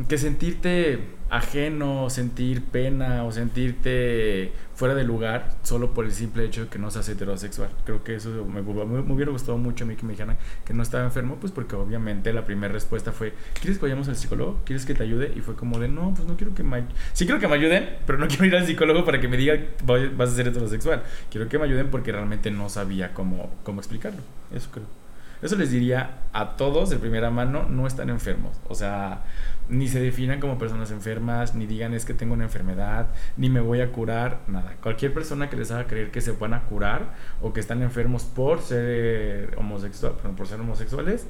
que 0.09 0.19
sentirte 0.19 1.01
ajeno, 1.31 2.11
sentir 2.11 2.63
pena 2.63 3.25
o 3.25 3.33
sentirte 3.33 4.53
fuera 4.75 4.95
de 4.95 5.05
lugar 5.05 5.57
solo 5.63 5.95
por 5.95 6.05
el 6.05 6.13
simple 6.13 6.45
hecho 6.45 6.65
de 6.65 6.69
que 6.69 6.79
no 6.79 6.91
seas 6.91 7.09
heterosexual. 7.09 7.71
Creo 7.85 8.05
que 8.05 8.17
eso 8.17 8.45
me, 8.45 8.61
hubiera 8.61 9.31
gustado 9.31 9.59
mucho 9.59 9.85
a 9.85 9.87
mí 9.87 9.97
que 9.97 10.05
me 10.05 10.13
dijeran 10.13 10.37
que 10.65 10.75
no 10.75 10.83
estaba 10.83 11.05
enfermo, 11.05 11.37
pues 11.41 11.53
porque 11.53 11.77
obviamente 11.77 12.33
la 12.33 12.45
primera 12.45 12.73
respuesta 12.73 13.13
fue, 13.13 13.35
¿quieres 13.61 13.79
que 13.79 13.83
vayamos 13.83 14.09
al 14.09 14.17
psicólogo? 14.17 14.61
¿Quieres 14.65 14.87
que 14.87 14.95
te 14.95 15.03
ayude? 15.03 15.33
Y 15.35 15.41
fue 15.41 15.55
como 15.55 15.79
de, 15.79 15.89
no, 15.89 16.13
pues 16.15 16.27
no 16.29 16.37
quiero 16.37 16.55
que 16.55 16.63
me... 16.63 16.85
Sí 17.13 17.25
quiero 17.25 17.41
que 17.41 17.49
me 17.49 17.55
ayuden, 17.55 17.97
pero 18.07 18.19
no 18.19 18.29
quiero 18.29 18.45
ir 18.45 18.57
al 18.57 18.67
psicólogo 18.67 19.05
para 19.05 19.21
que 19.21 19.29
me 19.29 19.37
diga, 19.37 19.59
vas 19.85 20.31
a 20.31 20.35
ser 20.35 20.49
heterosexual. 20.49 21.03
Quiero 21.31 21.49
que 21.49 21.59
me 21.59 21.65
ayuden 21.65 21.91
porque 21.91 22.13
realmente 22.13 22.51
no 22.51 22.69
sabía 22.69 23.15
cómo, 23.15 23.51
cómo 23.63 23.81
explicarlo. 23.81 24.21
Eso 24.53 24.71
creo. 24.71 25.04
Eso 25.45 25.57
les 25.57 25.71
diría 25.71 26.23
a 26.33 26.57
todos 26.57 26.89
de 26.89 26.97
primera 26.97 27.31
mano, 27.31 27.65
no 27.69 27.87
están 27.87 28.09
enfermos. 28.09 28.57
O 28.67 28.75
sea, 28.75 29.25
ni 29.69 29.89
se 29.89 30.01
definan 30.01 30.41
como 30.41 30.57
personas 30.57 30.91
enfermas, 30.91 31.55
ni 31.55 31.67
digan 31.67 31.93
es 31.93 32.07
que 32.07 32.15
tengo 32.15 32.33
una 32.33 32.45
enfermedad, 32.45 33.09
ni 33.37 33.51
me 33.51 33.61
voy 33.61 33.83
a 33.83 33.93
curar, 33.93 34.41
nada. 34.47 34.75
Cualquier 34.83 35.13
persona 35.13 35.51
que 35.51 35.57
les 35.57 35.71
haga 35.71 35.87
creer 35.87 36.11
que 36.11 36.23
se 36.23 36.33
van 36.33 36.55
a 36.55 36.63
curar 36.63 37.13
o 37.43 37.53
que 37.53 37.61
están 37.61 37.83
enfermos 37.83 38.25
por 38.25 38.63
ser 38.63 39.55
homosexual, 39.59 40.15
por 40.35 40.47
ser 40.49 40.61
homosexuales, 40.61 41.27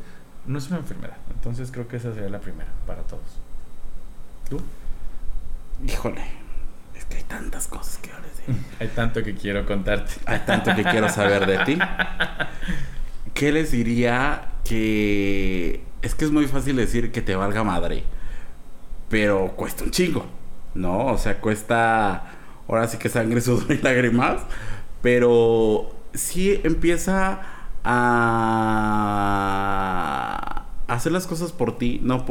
no 0.47 0.59
es 0.59 0.69
una 0.69 0.79
enfermedad. 0.79 1.17
Entonces 1.35 1.73
creo 1.73 1.89
que 1.89 1.97
esa 1.97 2.15
sería 2.15 2.29
la 2.29 2.39
primera 2.39 2.71
para 2.87 3.03
todos. 3.03 3.41
¿Tú? 4.49 4.61
Híjole, 5.85 6.23
es 6.95 7.05
que 7.07 7.17
hay 7.17 7.25
tantas 7.25 7.67
cosas 7.67 7.99
que 7.99 8.13
ahora 8.13 8.29
hay 8.79 8.89
tanto 8.95 9.25
que 9.25 9.35
quiero 9.35 9.67
contarte. 9.67 10.13
Hay 10.27 10.39
tanto 10.47 10.73
que 10.73 10.85
quiero 10.85 11.09
saber 11.09 11.47
de 11.47 11.65
ti. 11.65 11.79
¿Qué 13.35 13.53
les 13.53 13.73
diría 13.73 14.53
que 14.65 15.83
es 16.03 16.15
que 16.15 16.25
es 16.25 16.31
muy 16.31 16.47
fácil 16.47 16.77
decir 16.77 17.13
que 17.13 17.23
te 17.23 17.35
valga 17.37 17.65
madre? 17.65 18.05
pero 19.15 19.53
cuesta 19.55 19.85
un 19.85 19.93
chingo, 19.93 20.27
¿no? 20.75 21.07
O 21.07 21.19
sea, 21.19 21.41
cuesta 21.41 22.33
ahora 22.67 22.89
sí 22.89 22.97
que 22.99 23.09
sangre, 23.09 23.41
sudor 23.45 23.71
y 23.71 23.79
lágrimas, 23.79 24.43
pero 25.03 25.95
sí 26.13 26.61
empieza 26.65 27.41
a 27.85 29.05
hacer 30.89 31.13
las 31.13 31.29
cosas 31.29 31.53
por 31.53 31.79
ti. 31.79 32.01
No, 32.03 32.25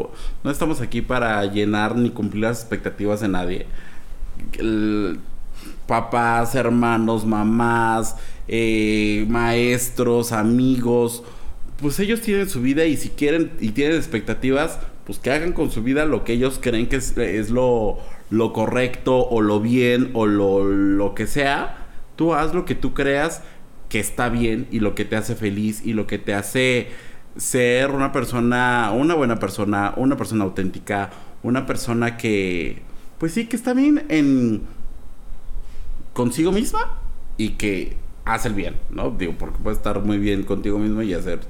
no 0.44 0.52
estamos 0.52 0.82
aquí 0.82 1.02
para 1.02 1.46
llenar 1.46 1.96
ni 1.96 2.10
cumplir 2.10 2.44
las 2.44 2.60
expectativas 2.60 3.22
de 3.22 3.30
nadie. 3.30 3.66
papás, 5.88 6.54
hermanos, 6.56 7.26
mamás, 7.26 8.18
eh, 8.48 9.26
maestros, 9.30 10.32
amigos, 10.32 11.24
pues 11.78 12.00
ellos 12.00 12.22
tienen 12.22 12.50
su 12.50 12.62
vida 12.62 12.86
y 12.86 12.98
si 12.98 13.10
quieren 13.10 13.52
y 13.60 13.70
tienen 13.70 13.98
expectativas, 13.98 14.80
pues 15.06 15.20
que 15.20 15.32
hagan 15.32 15.54
con 15.54 15.72
su 15.72 15.84
vida 15.84 16.06
lo 16.06 16.24
que 16.24 16.34
ellos 16.34 16.60
creen 16.62 16.88
que 16.88 16.98
es, 16.98 17.18
es 17.18 17.50
lo, 17.50 18.00
lo 18.30 18.54
correcto 18.54 19.28
o 19.28 19.42
lo 19.42 19.60
bien 19.60 20.12
o 20.14 20.26
lo, 20.26 20.64
lo 20.64 21.14
que 21.16 21.28
sea. 21.28 21.88
Tú 22.16 22.34
haz 22.34 22.54
lo 22.54 22.66
que 22.66 22.76
tú 22.76 22.94
creas 22.94 23.42
que 23.90 24.00
está 24.00 24.30
bien 24.30 24.68
y 24.72 24.80
lo 24.80 24.96
que 24.96 25.06
te 25.06 25.16
hace 25.16 25.36
feliz 25.36 25.82
y 25.86 25.94
lo 25.94 26.08
que 26.08 26.20
te 26.20 26.34
hace 26.34 26.88
ser 27.38 27.92
una 27.92 28.12
persona, 28.12 28.92
una 28.94 29.16
buena 29.16 29.40
persona, 29.40 29.94
una 29.98 30.18
persona 30.18 30.44
auténtica, 30.44 31.10
una 31.42 31.66
persona 31.66 32.18
que, 32.18 32.82
pues 33.18 33.34
sí, 33.34 33.46
que 33.46 33.56
está 33.56 33.74
bien 33.74 34.06
en 34.10 34.62
consigo 36.14 36.52
misma 36.52 37.00
y 37.38 37.52
que 37.52 37.98
hace 38.26 38.48
el 38.48 38.54
bien, 38.54 38.76
¿no? 38.90 39.12
Digo, 39.12 39.34
porque 39.38 39.58
puede 39.60 39.76
estar 39.76 40.00
muy 40.02 40.18
bien 40.18 40.44
contigo 40.44 40.80
mismo 40.80 41.02
y 41.02 41.14
hacer 41.14 41.42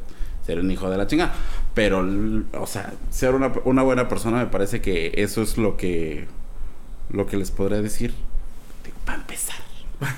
ser 0.46 0.60
un 0.60 0.70
hijo 0.72 0.90
de 0.90 0.98
la 0.98 1.08
chingada. 1.08 1.34
Pero, 1.74 2.06
o 2.54 2.68
sea, 2.68 2.94
ser 3.10 3.36
una, 3.36 3.52
una 3.66 3.82
buena 3.82 4.08
persona 4.08 4.38
me 4.38 4.48
parece 4.48 4.82
que 4.82 5.14
eso 5.16 5.42
es 5.42 5.58
lo 5.58 5.78
que, 5.78 6.28
lo 7.10 7.26
que 7.26 7.38
les 7.38 7.52
podría 7.52 7.82
decir. 7.82 8.14
Digo, 8.84 8.98
para 9.06 9.20
empezar. 9.20 9.58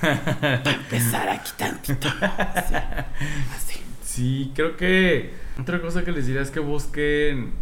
para 0.00 0.72
empezar 0.72 1.28
aquí 1.28 1.50
tantito. 1.56 2.08
Así. 2.20 3.78
Sí, 4.02 4.52
creo 4.54 4.76
que 4.76 5.34
otra 5.60 5.80
cosa 5.80 6.04
que 6.04 6.12
les 6.12 6.26
diría 6.26 6.42
es 6.42 6.50
que 6.50 6.60
busquen 6.60 7.52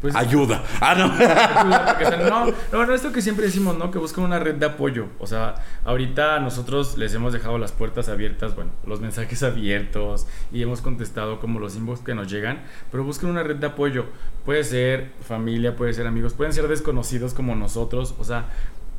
pues, 0.00 0.14
ayuda. 0.16 0.62
Ah, 0.80 0.94
no. 0.94 1.04
Ayuda, 1.12 1.86
porque, 1.86 2.04
o 2.06 2.08
sea, 2.08 2.28
no. 2.28 2.46
No, 2.72 2.86
no, 2.86 2.94
esto 2.94 3.12
que 3.12 3.20
siempre 3.20 3.46
decimos, 3.46 3.76
¿no? 3.76 3.90
Que 3.90 3.98
busquen 3.98 4.24
una 4.24 4.38
red 4.38 4.54
de 4.54 4.66
apoyo. 4.66 5.06
O 5.18 5.26
sea, 5.26 5.56
ahorita 5.84 6.40
nosotros 6.40 6.96
les 6.96 7.12
hemos 7.14 7.32
dejado 7.32 7.58
las 7.58 7.72
puertas 7.72 8.08
abiertas, 8.08 8.54
bueno, 8.54 8.70
los 8.86 9.00
mensajes 9.00 9.42
abiertos 9.42 10.26
y 10.52 10.62
hemos 10.62 10.80
contestado 10.80 11.40
como 11.40 11.60
los 11.60 11.76
inbox 11.76 12.00
que 12.00 12.14
nos 12.14 12.30
llegan, 12.30 12.62
pero 12.90 13.04
busquen 13.04 13.28
una 13.30 13.42
red 13.42 13.56
de 13.56 13.66
apoyo. 13.66 14.06
Puede 14.44 14.64
ser 14.64 15.12
familia, 15.26 15.76
puede 15.76 15.92
ser 15.92 16.06
amigos, 16.06 16.32
pueden 16.32 16.52
ser 16.52 16.66
desconocidos 16.68 17.34
como 17.34 17.54
nosotros, 17.54 18.14
o 18.18 18.24
sea, 18.24 18.46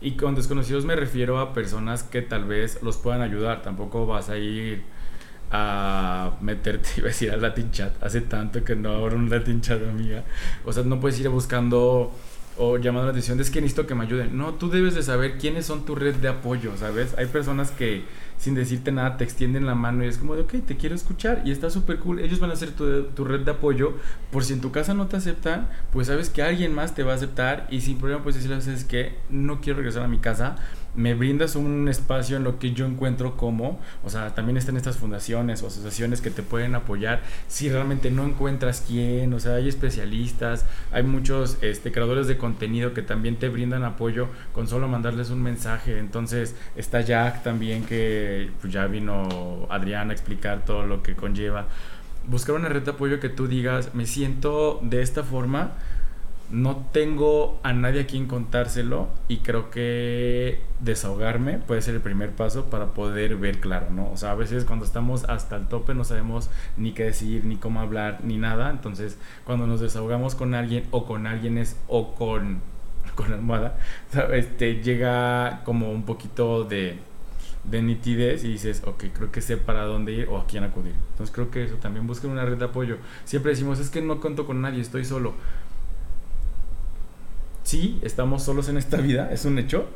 y 0.01 0.11
con 0.11 0.35
desconocidos 0.35 0.85
me 0.85 0.95
refiero 0.95 1.39
a 1.39 1.53
personas 1.53 2.03
que 2.03 2.21
tal 2.21 2.45
vez 2.45 2.81
los 2.81 2.97
puedan 2.97 3.21
ayudar. 3.21 3.61
Tampoco 3.61 4.07
vas 4.07 4.29
a 4.29 4.37
ir 4.37 4.83
a 5.51 6.37
meterte, 6.41 6.89
iba 6.97 7.07
a 7.07 7.09
decir 7.09 7.31
al 7.31 7.41
Latin 7.41 7.71
Chat. 7.71 8.01
Hace 8.03 8.21
tanto 8.21 8.63
que 8.63 8.75
no 8.75 8.91
abro 8.91 9.17
un 9.17 9.29
Latin 9.29 9.61
Chat, 9.61 9.81
amiga. 9.83 10.23
O 10.65 10.73
sea, 10.73 10.83
no 10.83 10.99
puedes 10.99 11.19
ir 11.19 11.29
buscando 11.29 12.13
o 12.57 12.77
llamando 12.77 13.05
la 13.05 13.11
atención, 13.11 13.39
es 13.39 13.49
que 13.49 13.61
necesito 13.61 13.87
que 13.87 13.95
me 13.95 14.03
ayuden. 14.03 14.37
No, 14.37 14.53
tú 14.53 14.69
debes 14.69 14.93
de 14.93 15.03
saber 15.03 15.37
quiénes 15.37 15.65
son 15.65 15.85
tu 15.85 15.95
red 15.95 16.15
de 16.15 16.27
apoyo, 16.27 16.75
¿sabes? 16.77 17.15
Hay 17.17 17.25
personas 17.27 17.71
que 17.71 18.03
sin 18.37 18.55
decirte 18.55 18.91
nada 18.91 19.17
te 19.17 19.23
extienden 19.23 19.65
la 19.65 19.75
mano 19.75 20.03
y 20.03 20.07
es 20.07 20.17
como 20.17 20.35
de, 20.35 20.41
ok, 20.41 20.55
te 20.65 20.75
quiero 20.75 20.95
escuchar 20.95 21.43
y 21.45 21.51
está 21.51 21.69
súper 21.69 21.99
cool. 21.99 22.19
Ellos 22.19 22.39
van 22.39 22.51
a 22.51 22.55
ser 22.55 22.71
tu, 22.71 23.03
tu, 23.03 23.23
red 23.23 23.41
de 23.41 23.51
apoyo. 23.51 23.93
Por 24.31 24.43
si 24.43 24.53
en 24.53 24.61
tu 24.61 24.71
casa 24.71 24.93
no 24.93 25.07
te 25.07 25.17
aceptan, 25.17 25.69
pues 25.91 26.07
sabes 26.07 26.29
que 26.29 26.41
alguien 26.41 26.73
más 26.73 26.93
te 26.93 27.03
va 27.03 27.13
a 27.13 27.15
aceptar 27.15 27.67
y 27.69 27.81
sin 27.81 27.97
problema 27.97 28.23
puedes 28.23 28.41
decirles, 28.41 28.67
es 28.67 28.83
que 28.83 29.15
no 29.29 29.61
quiero 29.61 29.77
regresar 29.77 30.03
a 30.03 30.07
mi 30.07 30.19
casa 30.19 30.55
me 30.95 31.13
brindas 31.13 31.55
un 31.55 31.87
espacio 31.87 32.37
en 32.37 32.43
lo 32.43 32.59
que 32.59 32.73
yo 32.73 32.85
encuentro 32.85 33.37
como, 33.37 33.79
o 34.03 34.09
sea, 34.09 34.35
también 34.35 34.57
están 34.57 34.77
estas 34.77 34.97
fundaciones 34.97 35.63
o 35.63 35.67
asociaciones 35.67 36.21
que 36.21 36.31
te 36.31 36.43
pueden 36.43 36.75
apoyar 36.75 37.21
si 37.47 37.69
realmente 37.69 38.11
no 38.11 38.25
encuentras 38.25 38.83
quién, 38.85 39.33
o 39.33 39.39
sea, 39.39 39.55
hay 39.55 39.69
especialistas, 39.69 40.65
hay 40.91 41.03
muchos 41.03 41.57
este, 41.61 41.91
creadores 41.91 42.27
de 42.27 42.37
contenido 42.37 42.93
que 42.93 43.01
también 43.01 43.37
te 43.37 43.49
brindan 43.49 43.83
apoyo 43.83 44.27
con 44.53 44.67
solo 44.67 44.87
mandarles 44.87 45.29
un 45.29 45.41
mensaje, 45.41 45.97
entonces 45.97 46.55
está 46.75 47.01
Jack 47.01 47.43
también 47.43 47.85
que 47.85 48.49
pues, 48.59 48.73
ya 48.73 48.85
vino 48.87 49.67
Adrián 49.69 50.09
a 50.09 50.13
explicar 50.13 50.65
todo 50.65 50.85
lo 50.85 51.03
que 51.03 51.15
conlleva. 51.15 51.67
Buscar 52.27 52.55
una 52.55 52.69
red 52.69 52.83
de 52.83 52.91
apoyo 52.91 53.19
que 53.19 53.29
tú 53.29 53.47
digas, 53.47 53.95
me 53.95 54.05
siento 54.05 54.79
de 54.83 55.01
esta 55.01 55.23
forma, 55.23 55.71
no 56.51 56.85
tengo 56.91 57.59
a 57.63 57.71
nadie 57.71 58.01
a 58.01 58.07
quien 58.07 58.27
contárselo 58.27 59.07
y 59.27 59.37
creo 59.37 59.69
que 59.71 60.59
desahogarme 60.81 61.57
puede 61.59 61.81
ser 61.81 61.95
el 61.95 62.01
primer 62.01 62.31
paso 62.31 62.65
para 62.65 62.87
poder 62.87 63.37
ver 63.37 63.59
claro, 63.59 63.89
¿no? 63.89 64.11
O 64.11 64.17
sea, 64.17 64.31
a 64.31 64.35
veces 64.35 64.65
cuando 64.65 64.85
estamos 64.85 65.23
hasta 65.25 65.55
el 65.55 65.67
tope 65.67 65.93
no 65.93 66.03
sabemos 66.03 66.49
ni 66.75 66.91
qué 66.91 67.05
decir, 67.05 67.45
ni 67.45 67.55
cómo 67.55 67.79
hablar, 67.79 68.19
ni 68.23 68.37
nada. 68.37 68.69
Entonces, 68.69 69.17
cuando 69.45 69.65
nos 69.65 69.79
desahogamos 69.79 70.35
con 70.35 70.53
alguien 70.53 70.85
o 70.91 71.05
con 71.05 71.25
alguien 71.25 71.57
es 71.57 71.77
o 71.87 72.13
con, 72.15 72.61
con 73.15 73.31
almohada, 73.31 73.77
este, 74.33 74.81
llega 74.83 75.61
como 75.63 75.91
un 75.91 76.03
poquito 76.03 76.65
de, 76.65 76.99
de 77.63 77.81
nitidez 77.81 78.43
y 78.43 78.49
dices, 78.49 78.83
ok, 78.85 79.05
creo 79.13 79.31
que 79.31 79.39
sé 79.39 79.55
para 79.55 79.85
dónde 79.85 80.11
ir 80.11 80.27
o 80.27 80.37
a 80.37 80.47
quién 80.47 80.65
acudir. 80.65 80.95
Entonces 81.11 81.33
creo 81.33 81.49
que 81.49 81.63
eso 81.63 81.75
también 81.75 82.07
busquen 82.07 82.31
una 82.31 82.43
red 82.43 82.57
de 82.57 82.65
apoyo. 82.65 82.97
Siempre 83.23 83.51
decimos, 83.51 83.79
es 83.79 83.89
que 83.89 84.01
no 84.01 84.19
cuento 84.19 84.45
con 84.45 84.61
nadie, 84.61 84.81
estoy 84.81 85.05
solo 85.05 85.33
sí, 87.63 87.99
estamos 88.01 88.43
solos 88.43 88.69
en 88.69 88.77
esta 88.77 88.97
vida, 88.97 89.31
es 89.31 89.45
un 89.45 89.57
hecho, 89.59 89.87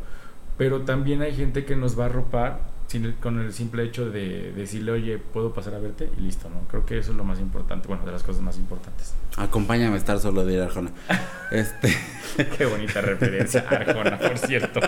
pero 0.58 0.82
también 0.82 1.22
hay 1.22 1.36
gente 1.36 1.66
que 1.66 1.76
nos 1.76 2.00
va 2.00 2.04
a 2.04 2.08
arropar 2.08 2.76
con 3.20 3.40
el 3.40 3.52
simple 3.52 3.84
hecho 3.84 4.10
de 4.10 4.54
decirle, 4.54 4.92
oye, 4.92 5.18
puedo 5.18 5.54
pasar 5.54 5.76
a 5.76 5.80
verte 5.80 6.10
y 6.18 6.22
listo, 6.22 6.50
¿no? 6.50 6.68
Creo 6.70 6.86
que 6.86 6.98
eso 6.98 7.12
es 7.12 7.18
lo 7.18 7.24
más 7.24 7.40
importante, 7.40 7.88
bueno, 7.88 8.06
de 8.06 8.12
las 8.12 8.24
cosas 8.24 8.42
más 8.42 8.58
importantes. 8.58 9.14
Acompáñame 9.38 9.96
a 9.96 9.98
estar 9.98 10.20
solo 10.20 10.46
de 10.46 10.54
ir 10.54 10.62
a 10.62 10.66
Arjona. 10.66 10.92
este. 11.52 11.94
Qué 12.58 12.66
bonita 12.66 13.02
referencia, 13.02 13.66
Arjona, 13.70 14.18
por 14.18 14.38
cierto. 14.38 14.80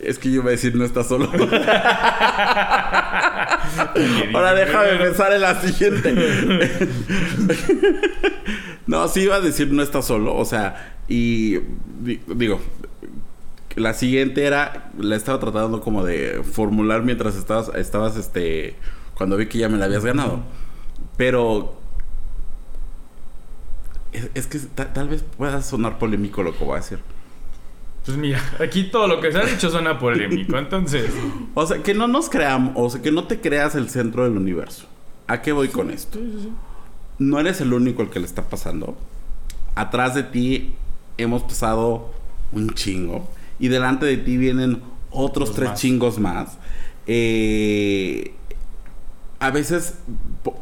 Es 0.00 0.18
que 0.18 0.30
yo 0.30 0.36
iba 0.36 0.48
a 0.48 0.50
decir 0.50 0.74
no 0.74 0.84
estás 0.84 1.08
solo. 1.08 1.30
Ahora 4.34 4.54
déjame 4.54 4.96
pensar 4.96 5.32
en 5.32 5.40
la 5.42 5.60
siguiente. 5.60 6.14
No, 8.88 9.06
sí 9.06 9.20
iba 9.20 9.36
a 9.36 9.40
decir 9.40 9.70
no 9.70 9.82
estás 9.82 10.06
solo. 10.06 10.34
O 10.34 10.46
sea, 10.46 10.96
y 11.08 11.58
digo, 12.26 12.58
la 13.76 13.92
siguiente 13.92 14.44
era, 14.44 14.90
la 14.98 15.14
estaba 15.14 15.38
tratando 15.38 15.82
como 15.82 16.04
de 16.04 16.42
formular 16.42 17.02
mientras 17.02 17.36
estabas, 17.36 17.70
estabas, 17.76 18.16
este, 18.16 18.76
cuando 19.14 19.36
vi 19.36 19.46
que 19.46 19.58
ya 19.58 19.68
me 19.68 19.76
la 19.76 19.84
habías 19.84 20.06
ganado. 20.06 20.40
Pero 21.18 21.78
es, 24.34 24.46
que 24.46 24.58
tal 24.58 25.08
vez 25.08 25.22
pueda 25.36 25.60
sonar 25.60 25.98
polémico 25.98 26.42
lo 26.42 26.56
que 26.56 26.64
voy 26.64 26.74
a 26.74 26.76
decir. 26.76 26.98
Pues 28.06 28.16
mira, 28.16 28.42
aquí 28.58 28.84
todo 28.84 29.06
lo 29.06 29.20
que 29.20 29.30
se 29.30 29.38
ha 29.38 29.44
dicho 29.44 29.68
suena 29.68 29.98
polémico, 29.98 30.56
entonces. 30.58 31.12
O 31.52 31.66
sea, 31.66 31.82
que 31.82 31.92
no 31.92 32.08
nos 32.08 32.30
creamos, 32.30 32.72
o 32.74 32.88
sea, 32.88 33.02
que 33.02 33.12
no 33.12 33.24
te 33.24 33.38
creas 33.38 33.74
el 33.74 33.90
centro 33.90 34.24
del 34.24 34.38
universo. 34.38 34.86
¿A 35.26 35.42
qué 35.42 35.52
voy 35.52 35.68
con 35.68 35.90
esto? 35.90 36.18
No 37.18 37.40
eres 37.40 37.60
el 37.60 37.72
único 37.72 38.02
al 38.02 38.10
que 38.10 38.20
le 38.20 38.26
está 38.26 38.48
pasando. 38.48 38.96
Atrás 39.74 40.14
de 40.14 40.22
ti 40.22 40.74
hemos 41.16 41.42
pasado 41.42 42.10
un 42.52 42.70
chingo. 42.70 43.28
Y 43.58 43.68
delante 43.68 44.06
de 44.06 44.16
ti 44.16 44.36
vienen 44.36 44.82
otros 45.10 45.54
tres 45.54 45.74
chingos 45.74 46.18
más. 46.18 46.58
Eh, 47.06 48.34
a 49.40 49.50
veces 49.50 49.94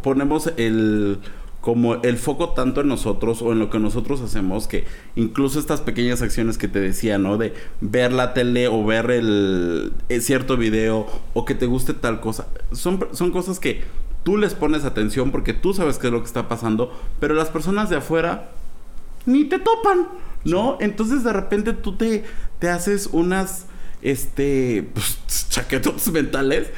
ponemos 0.03 0.53
el 0.57 1.19
como 1.67 1.97
el 1.97 2.17
foco 2.17 2.51
tanto 2.51 2.83
en 2.83 2.87
nosotros 2.87 3.43
o 3.43 3.51
en 3.51 3.59
lo 3.59 3.71
que 3.71 3.81
nosotros 3.81 4.21
hacemos 4.21 4.69
que 4.69 4.85
incluso 5.17 5.59
estas 5.59 5.81
pequeñas 5.81 6.23
acciones 6.23 6.59
que 6.59 6.69
te 6.69 6.79
decía, 6.79 7.19
¿no? 7.19 7.39
De 7.39 7.55
ver 7.81 8.13
la 8.13 8.35
tele 8.35 8.69
o 8.69 8.85
ver 8.85 9.11
el, 9.11 9.93
eh, 10.09 10.21
cierto 10.21 10.57
video 10.57 11.09
o 11.35 11.45
que 11.45 11.57
te 11.57 11.67
guste 11.67 11.93
tal 11.93 12.21
cosa, 12.21 12.47
son, 12.71 13.09
son 13.11 13.33
cosas 13.33 13.59
que 13.59 13.83
tú 14.27 14.37
les 14.37 14.55
pones 14.55 14.85
atención 14.85 15.31
porque 15.31 15.53
tú 15.53 15.73
sabes 15.73 15.99
qué 15.99 16.09
es 16.09 16.13
lo 16.13 16.19
que 16.19 16.27
está 16.27 16.49
pasando, 16.49 16.93
pero 17.21 17.33
las 17.35 17.49
personas 17.49 17.91
de 17.91 17.99
afuera 17.99 18.51
ni 19.25 19.45
te 19.45 19.61
topan, 19.61 20.09
¿no? 20.45 20.79
Entonces 20.81 21.23
de 21.23 21.33
repente 21.33 21.73
tú 21.75 21.97
te, 21.97 22.25
te 22.59 22.69
haces 22.69 23.09
unas 23.13 23.67
este, 24.03 24.91
pues, 24.93 25.21
chaquetos 25.49 26.09
mentales 26.13 26.71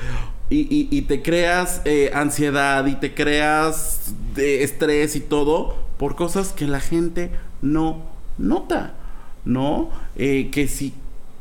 y, 0.50 0.88
y, 0.90 1.02
te 1.02 1.22
creas 1.22 1.80
eh, 1.86 2.10
ansiedad 2.12 2.84
y 2.84 2.96
te 2.96 3.14
creas 3.14 4.12
de 4.34 4.62
estrés 4.62 5.16
y 5.16 5.20
todo 5.20 5.74
por 5.96 6.16
cosas 6.16 6.52
que 6.52 6.66
la 6.66 6.80
gente 6.80 7.30
no 7.62 8.02
nota, 8.36 8.94
¿no? 9.46 9.88
Eh, 10.16 10.50
que 10.52 10.68
si 10.68 10.92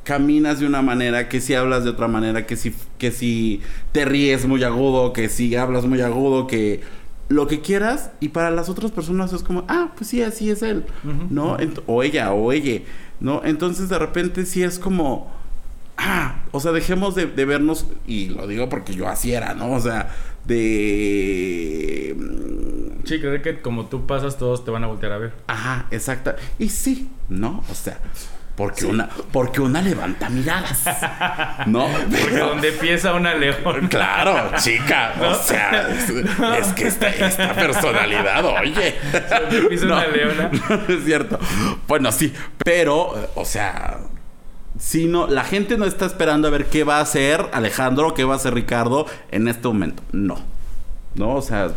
caminas 0.08 0.62
de 0.62 0.66
una 0.66 0.82
manera, 0.82 1.28
que 1.28 1.42
si 1.42 1.54
hablas 1.54 1.84
de 1.84 1.90
otra 1.90 2.08
manera, 2.08 2.46
que 2.46 2.56
si, 2.56 2.74
que 2.98 3.12
si 3.12 3.62
te 3.92 4.06
ríes 4.06 4.46
muy 4.46 4.64
agudo, 4.64 5.12
que 5.12 5.28
si 5.28 5.54
hablas 5.58 5.86
muy 5.86 6.00
agudo, 6.00 6.48
que 6.48 6.80
lo 7.28 7.48
que 7.48 7.60
quieras 7.60 8.12
y 8.22 8.30
para 8.30 8.50
las 8.50 8.70
otras 8.70 8.92
personas 8.92 9.34
es 9.34 9.44
como, 9.44 9.66
ah, 9.68 9.92
pues 9.98 10.10
sí, 10.10 10.24
así 10.24 10.50
es 10.50 10.64
él, 10.64 10.86
¿no? 11.30 11.58
o 11.88 12.04
ella, 12.04 12.32
o 12.32 12.54
ella, 12.54 12.84
¿no? 13.20 13.42
Entonces 13.44 13.90
de 13.90 14.00
repente 14.00 14.46
sí 14.46 14.64
es 14.64 14.80
como 14.80 15.30
ah, 15.98 16.44
o 16.52 16.60
sea, 16.60 16.72
dejemos 16.72 17.16
de, 17.16 17.26
vernos, 17.26 17.88
y 18.06 18.30
lo 18.30 18.48
digo 18.48 18.70
porque 18.70 18.94
yo 18.94 19.08
así 19.08 19.34
era, 19.34 19.54
¿no? 19.56 19.72
O 19.72 19.80
sea, 19.82 20.16
de... 20.46 22.16
Sí, 23.04 23.20
creo 23.20 23.42
que 23.42 23.62
como 23.62 23.88
tú 23.88 24.06
pasas, 24.06 24.38
todos 24.38 24.64
te 24.64 24.72
van 24.72 24.84
a 24.84 24.88
voltear 24.88 25.12
a 25.12 25.18
ver. 25.18 25.34
Ajá, 25.48 25.88
exacto. 25.92 26.34
Y 26.60 26.70
sí, 26.70 27.10
¿no? 27.30 27.64
O 27.70 27.74
sea, 27.74 28.00
Porque 28.58 28.88
una, 28.88 29.08
porque 29.32 29.62
una 29.62 29.82
levanta 29.84 30.30
miradas. 30.30 30.82
¿No? 31.68 31.88
Porque 31.88 32.38
donde 32.40 32.70
empieza 32.70 33.14
una 33.14 33.36
león. 33.36 33.88
Claro, 33.88 34.52
chica. 34.58 35.14
O 35.22 35.36
sea, 35.36 35.88
es, 35.90 36.10
es 36.10 36.74
que 36.74 36.88
esta, 36.88 37.08
esta 37.08 37.54
personalidad, 37.54 38.44
oye. 38.44 38.96
Donde 39.40 39.58
empieza 39.60 39.86
No, 39.86 39.98
una 39.98 40.08
leona. 40.08 40.52
no 40.70 40.94
es 40.96 41.06
cierto. 41.06 41.40
Bueno, 41.88 42.12
sí. 42.12 42.34
Pero, 42.66 43.30
o 43.36 43.46
sea. 43.46 44.00
Si 44.80 45.06
no, 45.06 45.28
la 45.28 45.44
gente 45.44 45.78
no 45.78 45.86
está 45.86 46.06
esperando 46.08 46.48
a 46.48 46.52
ver 46.52 46.66
qué 46.66 46.84
va 46.84 46.98
a 46.98 47.02
hacer 47.02 47.46
Alejandro, 47.54 48.14
qué 48.16 48.24
va 48.24 48.34
a 48.34 48.38
hacer 48.38 48.54
Ricardo 48.56 49.06
en 49.32 49.48
este 49.48 49.68
momento. 49.68 50.02
No. 50.12 50.38
No, 51.16 51.36
o 51.36 51.42
sea, 51.42 51.70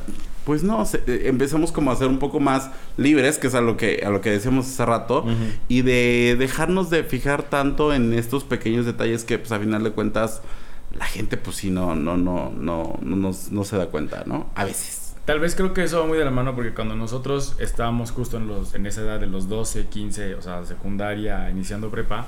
pues 0.45 0.63
no, 0.63 0.85
se- 0.87 1.03
eh, 1.07 1.29
empezamos 1.29 1.73
como 1.73 1.91
a 1.91 1.97
ser 1.97 2.09
un 2.09 2.19
poco 2.19 2.41
más 2.41 2.71
libres, 2.97 3.39
que 3.39 3.47
es 3.49 3.55
a 3.55 3.61
lo 3.61 3.77
que, 3.77 4.03
a 4.05 4.11
lo 4.11 4.21
que 4.21 4.31
decíamos 4.31 4.67
hace 4.67 4.85
rato, 4.87 5.25
y 5.69 5.83
de 5.83 6.37
dejarnos 6.39 6.91
de 6.91 7.05
fijar 7.05 7.43
tanto 7.45 7.93
en 7.95 8.13
estos 8.15 8.45
pequeños 8.45 8.87
detalles 8.87 9.25
que, 9.25 9.39
pues, 9.39 9.53
a 9.53 9.59
final 9.59 9.83
de 9.85 9.91
cuentas, 9.93 10.43
la 10.97 11.05
gente, 11.05 11.37
pues 11.37 11.57
sí, 11.57 11.71
no, 11.71 11.95
no, 11.95 12.17
no, 12.17 12.51
no, 12.51 12.99
no, 13.03 13.17
no, 13.17 13.31
no 13.51 13.65
se 13.65 13.77
da 13.77 13.87
cuenta, 13.87 14.25
¿no? 14.27 14.51
A 14.55 14.65
veces. 14.65 15.15
Tal 15.25 15.39
vez 15.39 15.55
creo 15.55 15.73
que 15.75 15.85
eso 15.85 16.01
va 16.01 16.07
muy 16.07 16.19
de 16.19 16.25
la 16.25 16.31
mano 16.33 16.55
porque 16.57 16.73
cuando 16.75 16.97
nosotros 16.97 17.55
estábamos 17.61 18.11
justo 18.11 18.37
en, 18.39 18.49
los, 18.49 18.75
en 18.75 18.87
esa 18.87 19.03
edad 19.03 19.21
de 19.21 19.29
los 19.29 19.49
12, 19.49 19.87
15, 19.87 20.35
o 20.35 20.43
sea, 20.43 20.65
secundaria, 20.65 21.49
iniciando 21.51 21.91
prepa, 21.91 22.27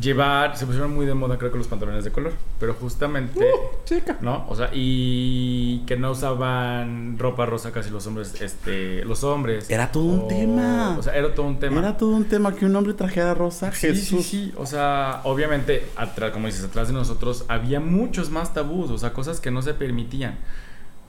llevar, 0.00 0.56
se 0.56 0.66
pusieron 0.66 0.94
muy 0.94 1.06
de 1.06 1.14
moda 1.14 1.38
creo 1.38 1.52
que 1.52 1.58
los 1.58 1.68
pantalones 1.68 2.04
de 2.04 2.10
color, 2.10 2.32
pero 2.58 2.74
justamente, 2.74 3.46
chica. 3.84 4.16
¿no? 4.20 4.44
O 4.48 4.56
sea, 4.56 4.70
y 4.72 5.80
que 5.86 5.96
no 5.96 6.10
usaban 6.10 7.16
ropa 7.18 7.46
rosa 7.46 7.70
casi 7.72 7.90
los 7.90 8.06
hombres, 8.06 8.40
este, 8.40 9.04
los 9.04 9.22
hombres. 9.24 9.70
Era 9.70 9.92
todo 9.92 10.04
un 10.04 10.28
tema. 10.28 10.96
O 10.98 11.02
sea, 11.02 11.14
era 11.14 11.34
todo 11.34 11.46
un 11.46 11.58
tema. 11.58 11.78
Era 11.80 11.96
todo 11.96 12.10
un 12.10 12.24
tema 12.24 12.54
que 12.54 12.66
un 12.66 12.74
hombre 12.76 12.94
trajera 12.94 13.34
rosa. 13.34 13.72
Sí, 13.72 13.88
Jesús. 13.88 14.06
sí, 14.08 14.22
sí. 14.22 14.54
O 14.56 14.66
sea, 14.66 15.20
obviamente, 15.24 15.86
atrás, 15.96 16.32
como 16.32 16.46
dices, 16.46 16.64
atrás 16.64 16.88
de 16.88 16.94
nosotros 16.94 17.44
había 17.48 17.80
muchos 17.80 18.30
más 18.30 18.52
tabús, 18.54 18.90
o 18.90 18.98
sea, 18.98 19.12
cosas 19.12 19.40
que 19.40 19.50
no 19.50 19.62
se 19.62 19.74
permitían. 19.74 20.38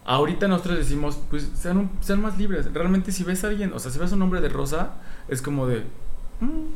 Ahorita 0.07 0.47
nosotros 0.47 0.77
decimos, 0.77 1.17
pues 1.31 1.49
sean, 1.55 1.77
un- 1.77 1.89
sean 2.01 2.21
más 2.21 2.37
libres. 2.37 2.71
Realmente, 2.71 3.11
si 3.11 3.23
ves 3.23 3.43
a 3.43 3.47
alguien, 3.47 3.73
o 3.73 3.79
sea, 3.79 3.89
si 3.91 3.97
ves 3.97 4.11
a 4.11 4.15
un 4.15 4.21
hombre 4.21 4.39
de 4.39 4.49
rosa, 4.49 4.91
es 5.27 5.41
como 5.41 5.65
de, 5.65 5.79
"Mm, 5.79 5.83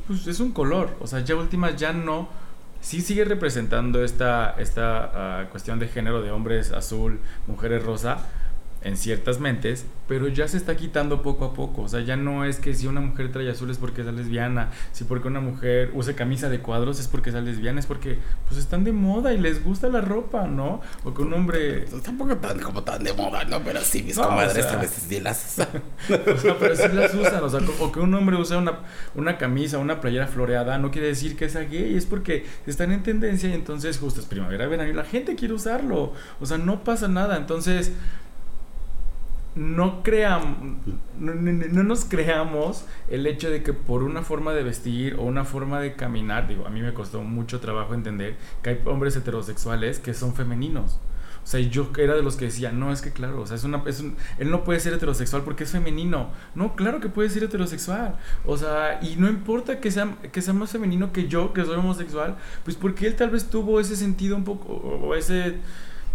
pues 0.08 0.28
es 0.28 0.40
un 0.40 0.52
color. 0.52 0.96
O 1.00 1.08
sea, 1.08 1.20
ya 1.22 1.36
últimas 1.36 1.76
ya 1.76 1.94
no. 1.94 2.30
Sí 2.82 3.02
sigue 3.02 3.26
representando 3.26 4.04
esta, 4.04 4.56
esta 4.58 5.12
ah, 5.42 5.46
cuestión 5.50 5.80
de 5.80 5.88
género 5.88 6.22
de 6.22 6.32
hombres 6.32 6.72
azul, 6.72 7.20
mujeres 7.48 7.84
rosa 7.84 8.20
en 8.82 8.96
ciertas 8.96 9.40
mentes, 9.42 9.86
pero 10.08 10.30
ya 10.30 10.48
se 10.48 10.56
está 10.56 10.78
quitando 10.78 11.22
poco 11.22 11.44
a 11.46 11.54
poco. 11.54 11.82
O 11.82 11.90
sea, 11.90 12.00
ya 12.00 12.16
no 12.16 12.46
es 12.46 12.60
que 12.60 12.74
si 12.74 12.88
una 12.88 13.02
mujer 13.02 13.32
trae 13.32 13.50
azul 13.50 13.70
es 13.70 13.78
porque 13.78 14.02
es 14.02 14.08
lesbiana, 14.08 14.70
si 14.94 15.04
porque 15.04 15.28
una 15.28 15.42
mujer 15.42 15.92
use 15.94 16.16
camisa 16.16 16.50
de 16.50 16.60
cuadros 16.60 17.00
es 17.00 17.08
porque 17.10 17.30
es 17.30 17.36
lesbiana, 17.36 17.80
es 17.80 17.86
porque 17.86 18.18
pues 18.48 18.58
están 18.60 18.84
de 18.86 18.92
moda 18.94 19.34
y 19.34 19.38
les 19.38 19.64
gusta 19.64 19.90
la 19.90 20.00
ropa, 20.02 20.48
¿no? 20.48 20.82
O 21.04 21.14
que 21.14 21.22
un 21.22 21.34
hombre... 21.34 21.86
Pues 21.90 22.04
Tampoco 22.04 22.38
tan 22.38 22.60
como 22.60 22.82
tan 22.84 23.04
de 23.04 23.12
moda, 23.14 23.44
¿no? 23.44 23.60
Pero 23.62 23.82
sí, 23.82 24.02
mis 24.02 24.16
No, 24.18 24.24
comadres 24.30 24.66
o 24.66 24.70
sea- 24.70 24.78
a 24.78 24.82
veces 24.82 25.04
sí 25.08 25.20
las... 25.20 25.58
O 26.10 26.38
sea, 26.38 26.56
pero 26.58 26.76
sí 26.76 26.88
las 26.94 27.14
usan, 27.14 27.44
o 27.44 27.50
sea, 27.50 27.60
o 27.80 27.92
que 27.92 28.00
un 28.00 28.14
hombre 28.14 28.38
use 28.38 28.56
una, 28.56 28.80
una 29.16 29.38
camisa, 29.38 29.78
una 29.78 30.00
playera 30.02 30.28
floreada, 30.28 30.78
no 30.78 30.90
quiere 30.92 31.08
decir 31.08 31.36
que 31.36 31.50
sea 31.50 31.62
gay, 31.64 31.96
es 31.96 32.06
porque 32.06 32.46
están 32.66 32.92
en 32.92 33.04
tendencia 33.04 33.50
y 33.50 33.54
entonces 33.54 33.98
justo 33.98 34.22
es 34.22 34.26
primavera, 34.26 34.68
verano 34.68 34.90
y 34.90 34.94
la 34.94 35.04
gente 35.04 35.36
quiere 35.36 35.54
usarlo. 35.54 36.14
O 36.40 36.46
sea, 36.46 36.58
no 36.58 36.84
pasa 36.84 37.08
nada, 37.08 37.36
entonces 37.38 37.92
no 39.56 40.04
creamos, 40.04 40.58
no, 41.20 41.34
no- 41.36 41.52
no 41.72 41.84
nos 41.84 42.06
creamos 42.06 42.86
el 43.10 43.26
hecho 43.28 43.50
de 43.50 43.64
que 43.64 43.74
por 43.74 44.04
una 44.04 44.22
forma 44.22 44.54
de 44.54 44.64
vestir 44.64 45.16
o 45.16 45.24
una 45.24 45.46
forma 45.46 45.80
de 45.80 45.94
caminar, 45.96 46.48
digo, 46.48 46.66
a 46.68 46.70
mí 46.70 46.82
me 46.82 46.94
costó 46.94 47.24
mucho 47.24 47.60
trabajo 47.60 47.94
entender 47.94 48.38
que 48.62 48.70
hay 48.72 48.82
hombres 48.86 49.16
heterosexuales 49.16 50.00
que 50.00 50.14
son 50.14 50.36
femeninos. 50.36 51.00
O 51.42 51.48
sea, 51.52 51.60
yo 51.62 51.90
era 51.98 52.16
de 52.16 52.22
los 52.22 52.36
que 52.36 52.46
decía, 52.46 52.72
no, 52.72 52.92
es 52.92 53.02
que 53.02 53.12
claro, 53.12 53.42
o 53.42 53.48
sea, 53.48 53.56
es 53.56 53.64
una, 53.64 53.82
él 54.38 54.52
no 54.52 54.64
puede 54.64 54.80
ser 54.80 54.94
heterosexual 54.94 55.42
porque 55.44 55.64
es 55.64 55.72
femenino. 55.72 56.30
No, 56.54 56.76
claro 56.76 57.00
que 57.00 57.10
puede 57.10 57.30
ser 57.30 57.44
heterosexual. 57.44 58.18
O 58.46 58.56
sea, 58.58 59.00
y 59.02 59.16
no 59.16 59.28
importa 59.30 59.80
que 59.80 59.90
sea, 59.90 60.16
que 60.32 60.42
sea 60.44 60.54
más 60.54 60.70
femenino 60.72 61.12
que 61.12 61.28
yo, 61.28 61.52
que 61.54 61.66
soy 61.66 61.78
homosexual, 61.78 62.36
pues 62.64 62.76
porque 62.78 63.08
él 63.08 63.16
tal 63.16 63.32
vez 63.32 63.50
tuvo 63.50 63.80
ese 63.80 63.96
sentido 63.96 64.36
un 64.36 64.44
poco, 64.44 64.74
o 64.74 65.16
ese... 65.16 65.56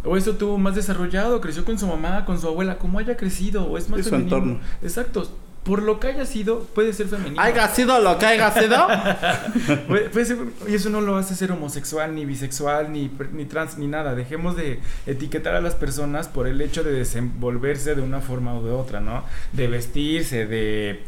O 0.04 0.16
eso 0.16 0.34
tuvo 0.34 0.58
más 0.58 0.74
desarrollado, 0.74 1.40
creció 1.40 1.64
con 1.64 1.78
su 1.78 1.86
mamá, 1.86 2.24
con 2.26 2.40
su 2.40 2.46
abuela, 2.48 2.76
como 2.78 2.98
haya 2.98 3.16
crecido, 3.16 3.64
o 3.64 3.78
es 3.78 3.88
más 3.88 4.00
Y 4.00 4.02
su 4.04 4.10
femenino. 4.10 4.36
entorno. 4.36 4.60
Exacto. 4.82 5.30
Por 5.64 5.82
lo 5.82 5.98
que 5.98 6.08
haya 6.08 6.26
sido, 6.26 6.60
puede 6.74 6.92
ser 6.92 7.06
femenino. 7.06 7.40
Haya 7.40 7.66
sido 7.68 7.98
lo 8.00 8.18
que 8.18 8.26
haya 8.26 8.50
sido. 8.52 8.76
Puede, 9.88 10.10
puede 10.10 10.26
ser- 10.26 10.36
y 10.68 10.74
eso 10.74 10.90
no 10.90 11.00
lo 11.00 11.16
hace 11.16 11.34
ser 11.34 11.52
homosexual, 11.52 12.14
ni 12.14 12.26
bisexual, 12.26 12.92
ni, 12.92 13.10
ni 13.32 13.46
trans, 13.46 13.78
ni 13.78 13.86
nada. 13.86 14.14
Dejemos 14.14 14.56
de 14.56 14.80
etiquetar 15.06 15.54
a 15.54 15.62
las 15.62 15.74
personas 15.74 16.28
por 16.28 16.46
el 16.46 16.60
hecho 16.60 16.84
de 16.84 16.92
desenvolverse 16.92 17.94
de 17.94 18.02
una 18.02 18.20
forma 18.20 18.54
u 18.58 18.62
de 18.62 18.72
otra, 18.72 19.00
¿no? 19.00 19.24
De 19.52 19.66
vestirse, 19.68 20.44
de, 20.46 21.00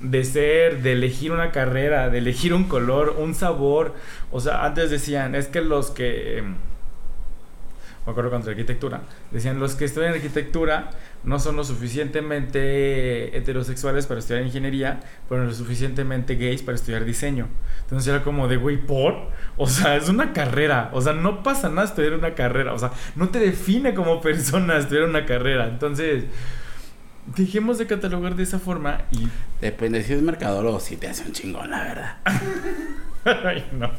de 0.00 0.24
ser, 0.24 0.82
de 0.82 0.94
elegir 0.94 1.30
una 1.30 1.52
carrera, 1.52 2.10
de 2.10 2.18
elegir 2.18 2.54
un 2.54 2.64
color, 2.64 3.14
un 3.20 3.36
sabor. 3.36 3.94
O 4.32 4.40
sea, 4.40 4.64
antes 4.64 4.90
decían, 4.90 5.36
es 5.36 5.46
que 5.46 5.60
los 5.60 5.92
que... 5.92 6.42
me 8.04 8.10
acuerdo 8.10 8.30
contra 8.30 8.50
arquitectura, 8.50 9.02
decían 9.30 9.60
los 9.60 9.74
que 9.74 9.84
estudian 9.84 10.12
arquitectura 10.12 10.90
no 11.24 11.38
son 11.38 11.56
lo 11.56 11.64
suficientemente 11.64 13.36
heterosexuales 13.36 14.06
para 14.06 14.20
estudiar 14.20 14.44
ingeniería, 14.44 15.00
pero 15.28 15.44
lo 15.44 15.54
suficientemente 15.54 16.34
gays 16.34 16.62
para 16.62 16.74
estudiar 16.74 17.04
diseño. 17.04 17.48
Entonces 17.82 18.08
era 18.08 18.24
como 18.24 18.48
de, 18.48 18.56
güey, 18.56 18.76
¿por? 18.76 19.30
O 19.56 19.68
sea, 19.68 19.96
es 19.96 20.08
una 20.08 20.32
carrera, 20.32 20.90
o 20.92 21.00
sea, 21.00 21.12
no 21.12 21.42
pasa 21.42 21.68
nada 21.68 21.84
estudiar 21.84 22.14
una 22.14 22.34
carrera, 22.34 22.72
o 22.72 22.78
sea, 22.78 22.90
no 23.14 23.28
te 23.28 23.38
define 23.38 23.94
como 23.94 24.20
persona 24.20 24.78
estudiar 24.78 25.04
una 25.04 25.24
carrera. 25.26 25.68
Entonces, 25.68 26.24
dejemos 27.36 27.78
de 27.78 27.86
catalogar 27.86 28.34
de 28.34 28.42
esa 28.42 28.58
forma 28.58 29.02
y 29.12 29.28
Depende, 29.60 30.02
si 30.02 30.12
es 30.12 30.22
mercadólogo, 30.22 30.80
sí 30.80 30.96
te 30.96 31.06
hace 31.06 31.24
un 31.24 31.32
chingón, 31.32 31.70
la 31.70 31.84
verdad. 31.84 32.16
Ay, 33.44 33.64
no. 33.78 33.90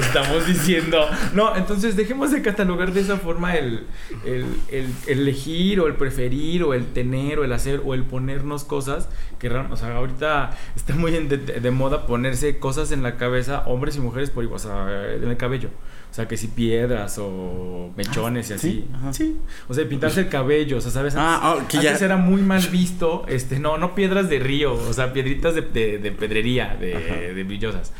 Estamos 0.00 0.46
diciendo. 0.46 1.06
No, 1.34 1.54
entonces 1.56 1.96
dejemos 1.96 2.32
de 2.32 2.42
catalogar 2.42 2.92
de 2.92 3.00
esa 3.00 3.16
forma 3.16 3.54
el, 3.56 3.86
el, 4.24 4.44
el- 4.70 4.90
el 5.06 5.18
elegir 5.20 5.80
o 5.80 5.86
el 5.86 5.94
preferir 5.94 6.62
o 6.64 6.74
el 6.74 6.86
tener 6.92 7.38
o 7.38 7.44
el 7.44 7.52
hacer 7.52 7.80
o 7.84 7.94
el 7.94 8.02
ponernos 8.04 8.64
cosas 8.64 9.08
que 9.38 9.48
o 9.70 9.76
sea, 9.76 9.96
ahorita 9.96 10.50
está 10.74 10.94
muy 10.94 11.12
de, 11.12 11.36
de 11.38 11.70
moda 11.70 12.06
ponerse 12.06 12.58
cosas 12.58 12.90
en 12.92 13.02
la 13.02 13.16
cabeza, 13.16 13.62
hombres 13.66 13.96
y 13.96 14.00
mujeres 14.00 14.30
por 14.30 14.42
igual, 14.44 14.56
o 14.56 14.58
sea, 14.60 15.14
en 15.14 15.28
el 15.28 15.36
cabello. 15.36 15.68
O 16.10 16.14
sea, 16.16 16.26
que 16.26 16.36
si 16.38 16.46
piedras 16.48 17.18
o 17.20 17.92
mechones 17.96 18.48
y 18.48 18.52
Ah, 18.52 18.56
así. 18.56 18.70
¿sí? 18.70 18.88
Ajá. 18.94 19.12
Sí. 19.12 19.36
O 19.68 19.74
sea, 19.74 19.86
pintarse 19.88 20.20
el 20.20 20.28
cabello, 20.28 20.78
o 20.78 20.80
sea, 20.80 20.90
¿sabes? 20.90 21.14
Ah, 21.16 21.52
Antes, 21.52 21.64
oh, 21.64 21.68
que 21.68 21.84
ya- 21.84 21.90
antes 21.90 22.02
era 22.02 22.16
muy 22.16 22.40
mal 22.40 22.66
visto, 22.72 23.24
este, 23.28 23.58
no, 23.58 23.76
no 23.76 23.94
piedras 23.94 24.30
de 24.30 24.38
río, 24.38 24.72
o 24.72 24.92
sea, 24.94 25.12
piedritas 25.12 25.54
de, 25.54 25.60
de- 25.62 25.98
de 25.98 26.12
pedrería, 26.12 26.74
de, 26.80 27.34
de 27.34 27.44
brillosas. 27.44 27.92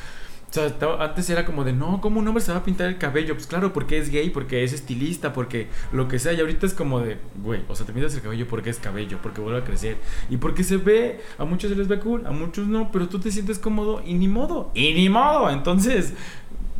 O 0.48 0.52
sea, 0.56 0.66
estaba- 0.66 1.04
antes 1.04 1.28
era 1.28 1.44
como 1.44 1.64
de, 1.64 1.72
no, 1.72 2.00
¿cómo 2.00 2.20
un 2.20 2.28
hombre 2.28 2.42
se 2.42 2.52
va 2.52 2.59
a 2.59 2.64
pintar 2.64 2.87
el 2.87 2.98
cabello? 2.98 3.35
Pues 3.35 3.46
claro, 3.46 3.72
porque 3.72 3.98
es 3.98 4.11
gay, 4.11 4.30
porque 4.30 4.64
es 4.64 4.72
estilista, 4.72 5.32
porque 5.32 5.66
lo 5.92 6.09
que 6.09 6.18
sea. 6.18 6.32
Y 6.32 6.40
ahorita 6.40 6.66
es 6.66 6.72
como 6.72 7.00
de, 7.00 7.18
güey, 7.42 7.61
o 7.68 7.74
sea, 7.74 7.85
te 7.85 7.92
pintas 7.92 8.14
el 8.14 8.22
cabello 8.22 8.46
porque 8.48 8.70
es 8.70 8.78
cabello, 8.78 9.18
porque 9.22 9.40
vuelve 9.40 9.59
a 9.59 9.64
crecer. 9.64 9.96
Y 10.30 10.37
porque 10.38 10.64
se 10.64 10.76
ve, 10.78 11.20
a 11.37 11.44
muchos 11.44 11.70
se 11.70 11.76
les 11.76 11.88
ve 11.88 11.98
cool, 11.98 12.24
a 12.26 12.30
muchos 12.30 12.68
no, 12.68 12.90
pero 12.92 13.09
tú 13.09 13.18
te 13.18 13.30
sientes 13.30 13.59
cómodo 13.59 14.02
y 14.06 14.14
ni 14.14 14.28
modo, 14.28 14.70
y 14.74 14.94
ni 14.94 15.09
modo. 15.09 15.50
Entonces, 15.50 16.14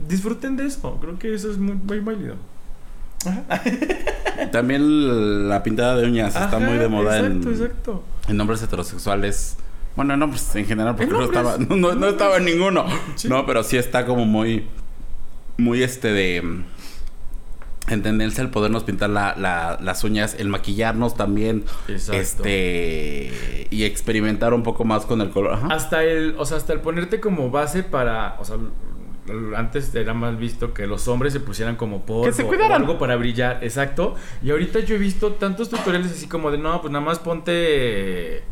disfruten 0.09 0.57
de 0.57 0.67
eso. 0.67 0.97
Creo 1.01 1.19
que 1.19 1.35
eso 1.35 1.51
es 1.51 1.59
muy, 1.59 1.75
muy 1.75 2.01
válido. 2.01 2.37
También 4.53 5.49
la 5.49 5.63
pintada 5.63 5.97
de 5.97 6.07
uñas 6.07 6.35
está 6.37 6.59
muy 6.59 6.79
de 6.79 6.89
moda 6.89 7.19
Exacto, 7.19 7.49
en, 7.49 7.55
exacto. 7.55 8.03
en 8.29 8.41
hombres 8.41 8.63
heterosexuales. 8.63 9.57
Bueno, 9.97 10.15
en 10.15 10.23
hombres 10.23 10.55
en 10.55 10.67
general, 10.67 10.95
porque 10.95 11.11
no 11.13 11.23
estaba, 11.25 11.57
no, 11.59 11.75
no- 11.77 11.95
no 11.95 12.07
estaba 12.09 12.39
ninguno. 12.39 12.85
Sí. 13.17 13.29
No, 13.29 13.47
pero 13.47 13.63
sí 13.63 13.77
está 13.79 14.05
como 14.07 14.25
muy, 14.27 14.67
muy 15.57 15.83
este 15.83 16.13
de... 16.13 16.63
En 17.89 18.03
tendencia 18.03 18.43
el 18.43 18.51
podernos 18.51 18.83
pintar 18.83 19.11
la- 19.11 19.35
la- 19.37 19.79
las 19.81 20.03
uñas, 20.03 20.35
el 20.41 20.49
maquillarnos 20.49 21.15
también. 21.15 21.65
Exacto. 21.89 22.19
Este... 22.21 23.69
Y 23.71 23.85
experimentar 23.85 24.53
un 24.55 24.63
poco 24.65 24.85
más 24.85 25.07
con 25.07 25.21
el 25.21 25.31
color. 25.31 25.55
Ajá. 25.55 25.69
Hasta 25.71 26.03
el, 26.03 26.35
o 26.37 26.45
sea, 26.45 26.57
hasta 26.57 26.73
el 26.73 26.81
ponerte 26.81 27.21
como 27.21 27.51
base 27.51 27.85
para, 27.85 28.37
o 28.41 28.45
sea, 28.45 28.57
antes 29.57 29.95
era 29.95 30.15
mal 30.15 30.37
visto 30.37 30.75
que 30.75 30.87
los 30.89 31.07
hombres 31.09 31.33
se 31.33 31.39
pusieran 31.41 31.77
como 31.77 32.05
polvo 32.05 32.25
Que 32.25 32.33
se 32.33 32.43
o 32.43 32.49
cuidaran. 32.49 32.83
algo 32.83 32.99
para 32.99 33.15
brillar, 33.17 33.59
exacto. 33.63 34.15
Y 34.43 34.51
ahorita 34.51 34.81
yo 34.81 34.97
he 34.97 34.99
visto 34.99 35.33
tantos 35.35 35.69
tutoriales 35.69 36.11
así 36.13 36.27
como 36.29 36.51
de, 36.51 36.59
no, 36.59 36.81
pues 36.81 36.93
nada 36.93 37.05
más 37.05 37.19
ponte 37.21 38.43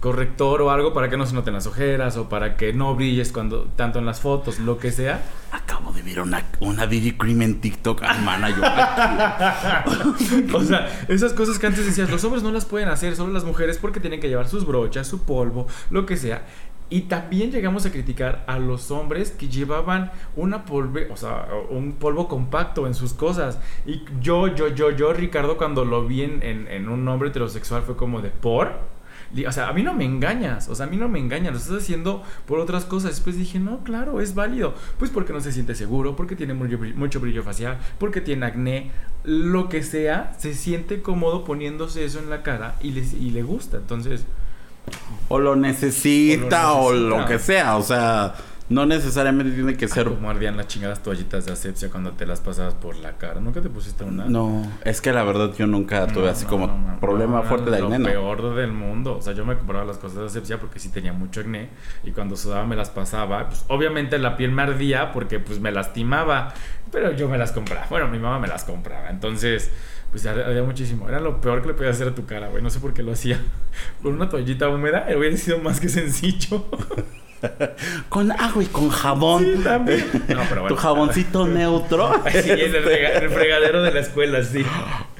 corrector 0.00 0.62
o 0.62 0.70
algo 0.70 0.92
para 0.92 1.08
que 1.08 1.16
no 1.16 1.26
se 1.26 1.34
noten 1.34 1.54
las 1.54 1.66
ojeras 1.66 2.16
o 2.16 2.28
para 2.28 2.56
que 2.56 2.72
no 2.72 2.94
brilles 2.94 3.32
cuando 3.32 3.64
tanto 3.76 3.98
en 3.98 4.06
las 4.06 4.20
fotos, 4.20 4.58
lo 4.58 4.78
que 4.78 4.92
sea. 4.92 5.22
Acabo 5.52 5.92
de 5.92 6.02
ver 6.02 6.20
una, 6.20 6.44
una 6.60 6.86
BB 6.86 7.16
Cream 7.16 7.42
en 7.42 7.60
TikTok, 7.60 8.02
hermana. 8.02 8.50
Yo, 8.50 8.62
o 10.56 10.62
sea, 10.62 11.04
esas 11.08 11.32
cosas 11.32 11.58
que 11.58 11.66
antes 11.66 11.86
decías, 11.86 12.10
los 12.10 12.22
hombres 12.24 12.42
no 12.42 12.52
las 12.52 12.64
pueden 12.64 12.88
hacer, 12.88 13.16
solo 13.16 13.32
las 13.32 13.44
mujeres 13.44 13.78
porque 13.78 14.00
tienen 14.00 14.20
que 14.20 14.28
llevar 14.28 14.48
sus 14.48 14.66
brochas, 14.66 15.06
su 15.06 15.24
polvo, 15.24 15.66
lo 15.90 16.06
que 16.06 16.16
sea. 16.16 16.44
Y 16.88 17.02
también 17.02 17.50
llegamos 17.50 17.84
a 17.84 17.90
criticar 17.90 18.44
a 18.46 18.60
los 18.60 18.92
hombres 18.92 19.32
que 19.32 19.48
llevaban 19.48 20.12
una 20.36 20.64
polve, 20.64 21.08
o 21.10 21.16
sea, 21.16 21.48
un 21.68 21.94
polvo 21.94 22.28
compacto 22.28 22.86
en 22.86 22.94
sus 22.94 23.12
cosas. 23.12 23.58
Y 23.86 24.04
yo, 24.20 24.54
yo, 24.54 24.68
yo, 24.68 24.92
yo, 24.92 25.12
Ricardo, 25.12 25.56
cuando 25.56 25.84
lo 25.84 26.06
vi 26.06 26.22
en, 26.22 26.44
en, 26.44 26.68
en 26.68 26.88
un 26.88 27.08
hombre 27.08 27.30
heterosexual 27.30 27.82
fue 27.82 27.96
como 27.96 28.22
de 28.22 28.30
por. 28.30 28.95
O 29.44 29.52
sea, 29.52 29.68
a 29.68 29.72
mí 29.72 29.82
no 29.82 29.92
me 29.92 30.04
engañas, 30.04 30.68
o 30.68 30.74
sea, 30.74 30.86
a 30.86 30.88
mí 30.88 30.96
no 30.96 31.08
me 31.08 31.18
engañas, 31.18 31.52
lo 31.52 31.58
estás 31.58 31.82
haciendo 31.82 32.22
por 32.46 32.58
otras 32.58 32.84
cosas. 32.84 33.10
Después 33.10 33.36
dije, 33.36 33.58
no, 33.58 33.80
claro, 33.84 34.20
es 34.20 34.34
válido. 34.34 34.74
Pues 34.98 35.10
porque 35.10 35.32
no 35.32 35.40
se 35.40 35.52
siente 35.52 35.74
seguro, 35.74 36.16
porque 36.16 36.36
tiene 36.36 36.54
mucho, 36.54 36.78
brillo- 36.78 36.94
mucho 36.94 37.20
brillo 37.20 37.42
facial, 37.42 37.78
porque 37.98 38.20
tiene 38.20 38.46
acné, 38.46 38.90
lo 39.24 39.68
que 39.68 39.82
sea, 39.82 40.34
se 40.38 40.54
siente 40.54 41.02
cómodo 41.02 41.44
poniéndose 41.44 42.04
eso 42.04 42.18
en 42.20 42.30
la 42.30 42.42
cara 42.42 42.76
y 42.80 42.92
le, 42.92 43.00
y 43.02 43.30
le 43.30 43.42
gusta. 43.42 43.76
Entonces, 43.78 44.24
O 45.28 45.40
lo 45.40 45.56
necesita 45.56 46.72
o 46.74 46.86
O 46.86 46.92
lo, 46.92 47.26
que 47.26 47.38
sea. 47.40 47.76
O 47.76 47.82
sea, 47.82 48.34
no 48.68 48.84
necesariamente 48.84 49.54
tiene 49.54 49.76
que 49.76 49.86
ser. 49.86 50.08
como 50.08 50.28
ardían 50.28 50.56
las 50.56 50.66
chingadas 50.66 51.02
toallitas 51.02 51.46
de 51.46 51.52
asepsia 51.52 51.88
cuando 51.88 52.12
te 52.12 52.26
las 52.26 52.40
pasabas 52.40 52.74
por 52.74 52.96
la 52.96 53.12
cara. 53.12 53.40
¿Nunca 53.40 53.60
te 53.60 53.70
pusiste 53.70 54.02
una? 54.02 54.24
No, 54.24 54.66
es 54.84 55.00
que 55.00 55.12
la 55.12 55.22
verdad 55.22 55.54
yo 55.56 55.66
nunca 55.66 56.06
tuve 56.08 56.24
No, 56.24 56.30
así 56.30 56.44
no, 56.44 56.50
como 56.50 56.66
no, 56.66 57.00
problema 57.00 57.42
fuerte 57.42 57.70
de 57.70 57.78
acné. 57.78 57.98
Lo 57.98 58.04
peor 58.04 58.54
del 58.56 58.72
mundo. 58.72 59.18
O 59.18 59.22
sea, 59.22 59.34
yo 59.34 59.44
me 59.44 59.56
compraba 59.56 59.84
las 59.84 59.98
cosas 59.98 60.18
de 60.18 60.26
asepsia 60.26 60.58
porque 60.58 60.80
sí 60.80 60.88
tenía 60.88 61.12
mucho 61.12 61.40
acné. 61.40 61.68
Y 62.02 62.10
cuando 62.10 62.36
sudaba 62.36 62.66
me 62.66 62.74
las 62.74 62.90
pasaba. 62.90 63.48
Pues 63.48 63.64
obviamente 63.68 64.18
la 64.18 64.36
piel 64.36 64.50
me 64.50 64.62
ardía 64.62 65.12
porque 65.12 65.38
pues 65.38 65.60
me 65.60 65.70
lastimaba. 65.70 66.52
Pero 66.90 67.12
yo 67.12 67.28
me 67.28 67.38
las 67.38 67.52
compraba. 67.52 67.86
Bueno, 67.88 68.08
mi 68.08 68.18
mamá 68.18 68.40
me 68.40 68.48
las 68.48 68.64
compraba. 68.64 69.10
Entonces, 69.10 69.70
pues 70.10 70.26
ardía 70.26 70.64
muchísimo. 70.64 71.08
Era 71.08 71.20
lo 71.20 71.40
peor 71.40 71.62
que 71.62 71.68
le 71.68 71.74
podía 71.74 71.90
hacer 71.90 72.08
a 72.08 72.14
tu 72.16 72.26
cara, 72.26 72.48
güey. 72.48 72.64
No 72.64 72.70
sé 72.70 72.80
por 72.80 72.94
qué 72.94 73.04
lo 73.04 73.12
hacía. 73.12 73.40
Con 74.02 74.14
una 74.14 74.28
toallita 74.28 74.68
húmeda 74.68 75.06
hubiera 75.16 75.36
sido 75.36 75.58
más 75.58 75.78
que 75.78 75.88
sencillo. 75.88 76.66
Con 78.08 78.32
agua 78.32 78.62
y 78.62 78.66
con 78.66 78.88
jabón. 78.88 79.44
Sí, 79.44 79.62
también. 79.62 80.04
No, 80.28 80.40
pero 80.48 80.62
bueno. 80.62 80.68
Tu 80.68 80.76
jaboncito 80.76 81.46
neutro. 81.46 82.10
Sí, 82.30 82.50
en 82.50 82.74
el, 82.74 82.84
rega- 82.84 83.16
en 83.16 83.22
el 83.24 83.30
fregadero 83.30 83.82
de 83.82 83.92
la 83.92 84.00
escuela, 84.00 84.42
sí. 84.42 84.64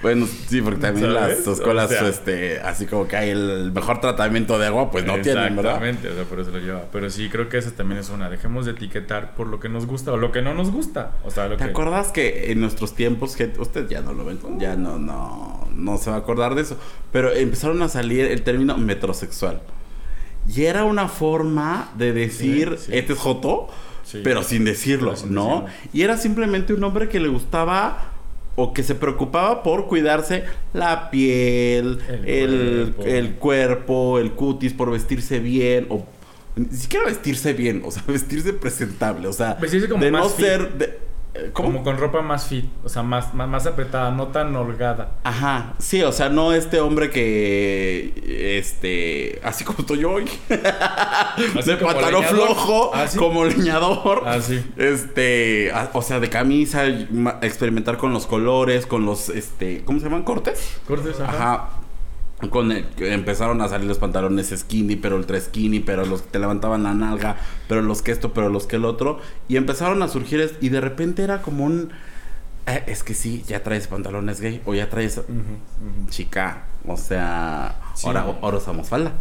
Bueno, 0.03 0.27
sí, 0.49 0.61
porque 0.61 0.81
también 0.81 1.13
¿Sabes? 1.13 1.47
las 1.47 1.59
escuelas, 1.59 1.87
O 1.87 1.95
sea. 1.95 2.09
este, 2.09 2.61
así 2.61 2.87
como 2.87 3.09
que 3.09 3.17
hay 3.17 3.31
el 3.31 3.73
mejor 3.73 4.01
tratamiento 4.01 4.59
de 4.59 4.67
agua, 4.67 4.91
pues 4.91 5.05
no 5.05 5.15
tienen, 5.21 5.57
¿verdad? 5.57 5.73
Exactamente, 5.83 6.09
o 6.11 6.15
sea, 6.15 6.25
por 6.25 6.41
eso 6.41 6.51
lo 6.51 6.59
lleva. 6.59 6.83
Pero 6.93 7.11
sí, 7.11 7.29
creo 7.29 7.49
que 7.49 7.59
esa 7.59 7.71
también 7.73 8.01
es 8.01 8.09
una. 8.11 8.29
Dejemos 8.31 8.67
de 8.67 8.73
etiquetar 8.73 9.35
por 9.35 9.47
lo 9.49 9.59
que 9.61 9.69
nos 9.69 9.87
gusta 9.87 10.13
o 10.13 10.17
lo 10.17 10.33
que 10.33 10.43
no 10.43 10.55
nos 10.55 10.71
gusta. 10.71 11.13
O 11.25 11.31
sea, 11.31 11.49
lo 11.49 11.57
¿Te 11.57 11.65
que. 11.65 11.71
acuerdas 11.71 12.13
que 12.13 12.53
en 12.53 12.61
nuestros 12.61 12.95
tiempos, 12.95 13.37
que 13.37 13.53
usted 13.59 13.89
ya 13.89 14.01
no 14.01 14.13
lo 14.13 14.25
ven, 14.25 14.37
con- 14.39 14.61
ya 14.61 14.77
no, 14.77 14.99
no, 14.99 15.67
no 15.75 15.97
se 15.99 16.11
va 16.11 16.17
a 16.17 16.19
acordar 16.21 16.55
de 16.55 16.63
eso, 16.63 16.79
pero 17.13 17.33
empezaron 17.33 17.83
a 17.83 17.89
salir 17.89 18.27
el 18.27 18.43
término 18.43 18.77
metrosexual. 18.79 19.61
Y 20.49 20.65
era 20.65 20.85
una 20.85 21.09
forma 21.09 21.91
de 21.99 22.13
decir, 22.13 22.77
Sí, 22.79 22.87
sí. 22.87 22.97
este 22.97 23.13
es 23.15 23.19
Joto, 23.19 23.69
Sí. 24.05 24.21
pero 24.23 24.43
sin 24.43 24.65
decirlo, 24.65 25.11
Pero 25.11 25.17
sin 25.17 25.35
¿no? 25.35 25.63
decirlo. 25.63 25.91
Y 25.93 26.03
era 26.03 26.17
simplemente 26.17 26.73
un 26.75 26.85
hombre 26.85 27.09
que 27.09 27.19
le 27.21 27.29
gustaba 27.29 28.13
o 28.55 28.73
que 28.73 28.83
se 28.83 28.95
preocupaba 28.95 29.63
por 29.63 29.87
cuidarse 29.87 30.45
la 30.73 31.11
piel, 31.11 31.99
El 32.09 32.27
el, 32.29 32.93
cuerpo. 32.95 33.03
el 33.11 33.35
cuerpo, 33.35 34.19
el 34.19 34.33
cutis, 34.33 34.73
por 34.73 34.91
vestirse 34.91 35.41
bien 35.41 35.87
o 35.91 36.07
ni 36.55 36.75
siquiera 36.75 37.05
vestirse 37.05 37.53
bien, 37.53 37.83
o 37.85 37.91
sea, 37.91 38.03
vestirse 38.07 38.53
presentable, 38.55 39.29
o 39.29 39.33
sea, 39.33 39.55
Vestirse 39.61 39.89
como 39.91 40.03
de 40.03 40.11
no 40.11 40.27
fit. 40.31 40.47
ser 40.47 40.73
de- 40.79 40.99
¿cómo? 41.53 41.69
Como 41.69 41.85
con 41.85 41.99
ropa 41.99 42.23
más 42.23 42.47
fit, 42.49 42.65
o 42.85 42.89
sea, 42.89 43.03
más, 43.03 43.35
más, 43.35 43.49
más 43.49 43.67
apretada, 43.67 44.11
no 44.11 44.29
tan 44.29 44.55
holgada. 44.57 45.13
Ajá, 45.25 45.75
sí, 45.79 46.03
o 46.03 46.13
sea, 46.13 46.29
no 46.29 46.53
este 46.53 46.81
hombre 46.81 47.11
que, 47.11 48.59
este, 48.59 49.41
así 49.45 49.65
como 49.65 49.79
estoy 49.81 49.99
yo 50.01 50.13
hoy, 50.13 50.25
de 50.49 51.77
pantalón 51.77 52.25
flojo, 52.25 52.91
Ah, 52.95 53.07
¿sí? 53.09 53.19
como 53.19 53.45
leñador, 53.45 54.23
Ah, 54.27 54.41
sí. 54.41 54.65
este, 54.77 55.71
a- 55.73 55.91
o 55.93 56.03
sea, 56.03 56.21
de 56.21 56.29
camisa, 56.31 56.87
experimentar 57.43 57.97
con 57.97 58.13
los 58.13 58.27
colores, 58.27 58.87
con 58.87 59.05
los, 59.07 59.29
este, 59.29 59.83
¿cómo 59.85 59.99
se 59.99 60.07
llaman? 60.07 60.23
¿Cortes? 60.25 60.79
Cortes, 60.87 61.21
ajá. 61.21 61.33
Ajá. 61.37 61.69
Con 62.51 62.71
el- 62.71 62.85
empezaron 62.99 63.63
a 63.63 63.69
salir 63.69 63.87
los 63.89 63.99
pantalones 63.99 64.53
skinny, 64.55 64.97
pero 64.97 65.17
ultra 65.17 65.41
skinny, 65.41 65.81
pero 65.81 66.05
los 66.05 66.21
que 66.23 66.31
te 66.33 66.39
levantaban 66.39 66.83
la 66.83 66.93
nalga, 66.93 67.37
pero 67.69 67.81
los 67.81 68.03
que 68.03 68.13
esto, 68.13 68.35
pero 68.35 68.51
los 68.51 68.67
que 68.67 68.77
el 68.77 68.85
otro. 68.85 69.19
Y 69.49 69.57
empezaron 69.57 70.03
a 70.03 70.09
surgir 70.09 70.57
y 70.61 70.69
de 70.69 70.81
repente 70.83 71.23
era 71.23 71.41
como 71.41 71.65
un... 71.65 71.93
"Eh, 72.67 72.83
es 72.89 73.03
que 73.03 73.15
sí, 73.15 73.43
ya 73.49 73.63
traes 73.63 73.87
pantalones 73.87 74.41
gay 74.43 74.61
o 74.67 74.75
ya 74.75 74.91
traes 74.91 75.21
chica. 76.11 76.65
O 76.87 76.97
sea, 76.99 77.77
Sí. 77.95 78.07
ahora, 78.07 78.27
ahora 78.43 78.59
usamos 78.59 78.89
falda. 78.89 79.13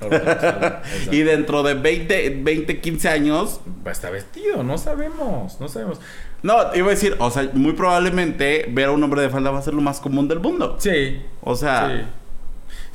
Y 1.12 1.20
dentro 1.20 1.62
de 1.62 1.74
20, 1.74 2.40
20, 2.42 2.80
15 2.80 3.08
años... 3.08 3.60
Está 3.84 4.10
vestido, 4.10 4.62
no 4.62 4.78
sabemos, 4.78 5.60
no 5.60 5.68
sabemos. 5.68 6.00
No, 6.42 6.54
iba 6.74 6.86
a 6.88 6.90
decir, 6.90 7.14
o 7.20 7.30
sea, 7.30 7.48
muy 7.52 7.72
probablemente 7.74 8.66
ver 8.72 8.86
a 8.86 8.90
un 8.92 9.02
hombre 9.04 9.20
de 9.22 9.28
falda 9.30 9.50
va 9.50 9.58
a 9.58 9.62
ser 9.62 9.74
lo 9.74 9.82
más 9.82 10.00
común 10.00 10.26
del 10.26 10.40
mundo. 10.40 10.76
Sí, 10.80 11.20
O 11.42 11.54
sea... 11.54 11.88
sí. 11.88 12.06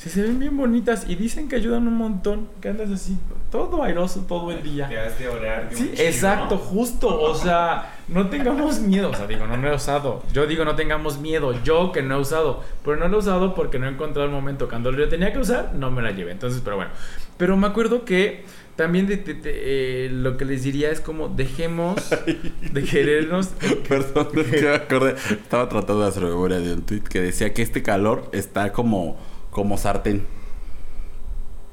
Sí, 0.07 0.13
se 0.13 0.21
ven 0.23 0.39
bien 0.39 0.55
bonitas 0.57 1.05
y 1.07 1.15
dicen 1.15 1.47
que 1.49 1.55
ayudan 1.57 1.87
un 1.87 1.95
montón. 1.95 2.47
Que 2.61 2.69
andas 2.69 2.89
así, 2.91 3.17
todo 3.51 3.83
airoso 3.83 4.21
todo 4.27 4.51
el 4.51 4.61
día. 4.63 4.87
Te 4.89 4.97
has 4.99 5.17
de 5.19 5.27
orar 5.29 5.69
de 5.69 5.75
Sí, 5.75 5.91
un 5.93 5.99
exacto, 5.99 6.57
justo. 6.57 7.07
O 7.21 7.35
sea, 7.35 7.95
no 8.07 8.27
tengamos 8.29 8.79
miedo. 8.79 9.09
O 9.09 9.13
sea, 9.15 9.27
digo, 9.27 9.45
no, 9.47 9.57
no 9.57 9.67
he 9.69 9.75
usado. 9.75 10.23
Yo 10.33 10.47
digo, 10.47 10.65
no 10.65 10.75
tengamos 10.75 11.19
miedo. 11.19 11.53
Yo 11.63 11.91
que 11.91 12.01
no 12.01 12.15
he 12.17 12.19
usado. 12.21 12.63
Pero 12.83 12.97
no 12.97 13.07
lo 13.07 13.17
he 13.17 13.19
usado 13.19 13.53
porque 13.55 13.79
no 13.79 13.87
he 13.87 13.91
encontrado 13.91 14.25
el 14.27 14.33
momento. 14.33 14.67
Cuando 14.69 14.91
lo 14.91 15.07
tenía 15.09 15.31
que 15.33 15.39
usar, 15.39 15.73
no 15.75 15.91
me 15.91 16.01
la 16.01 16.11
llevé. 16.11 16.31
Entonces, 16.31 16.61
pero 16.63 16.75
bueno. 16.77 16.91
Pero 17.37 17.55
me 17.57 17.67
acuerdo 17.67 18.03
que 18.03 18.43
también 18.75 19.07
de- 19.07 19.17
de- 19.17 19.33
de, 19.33 20.05
eh, 20.05 20.09
lo 20.11 20.37
que 20.37 20.45
les 20.45 20.63
diría 20.63 20.91
es 20.91 21.01
como 21.01 21.29
dejemos 21.29 21.95
de 22.71 22.83
querernos. 22.83 23.47
Perdón, 23.87 24.27
es 24.35 24.45
que 24.47 24.61
me 24.61 24.69
acordé. 24.75 25.15
Estaba 25.31 25.67
tratando 25.69 26.01
de 26.03 26.07
hacer 26.09 26.23
memoria 26.23 26.59
de 26.59 26.73
un 26.73 26.81
tweet 26.83 27.01
que 27.01 27.21
decía 27.21 27.53
que 27.53 27.61
este 27.63 27.81
calor 27.83 28.29
está 28.33 28.71
como, 28.73 29.17
como 29.57 29.75
sartén. 29.75 30.23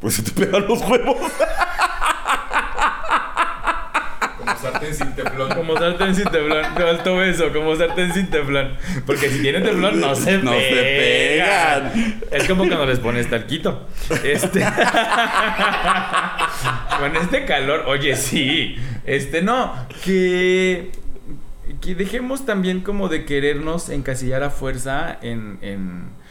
Pues 0.01 0.15
se 0.15 0.23
te 0.23 0.31
pegan 0.31 0.67
los 0.67 0.81
huevos. 0.81 1.19
Como 4.39 4.57
sartén 4.57 4.95
sin 4.95 5.15
teflón. 5.15 5.55
Como 5.55 5.77
sartén 5.77 6.15
sin 6.15 6.25
teflón. 6.25 6.63
Me 6.75 6.81
faltó 6.81 7.23
eso, 7.23 7.53
como 7.53 7.77
sartén 7.77 8.11
sin 8.15 8.31
teflón. 8.31 8.75
Porque 9.05 9.29
si 9.29 9.43
tienen 9.43 9.65
teflón, 9.65 10.01
no 10.01 10.15
se 10.15 10.39
No 10.39 10.53
se 10.53 10.59
pegan. 10.61 11.93
pegan. 11.93 12.23
Es 12.31 12.49
como 12.49 12.67
cuando 12.67 12.87
les 12.87 13.01
pones 13.01 13.29
talquito. 13.29 13.87
Este. 14.25 14.61
Con 16.99 17.17
este 17.17 17.45
calor, 17.45 17.85
oye, 17.87 18.17
sí. 18.17 18.77
Este, 19.05 19.43
no. 19.43 19.75
Que. 20.03 20.91
Que 21.83 21.95
dejemos 21.95 22.47
también 22.47 22.81
como 22.81 23.11
de 23.11 23.27
querernos 23.27 23.91
encasillar 23.91 24.43
a 24.43 24.49
fuerza 24.49 25.19
en. 25.21 25.59
en 25.61 26.24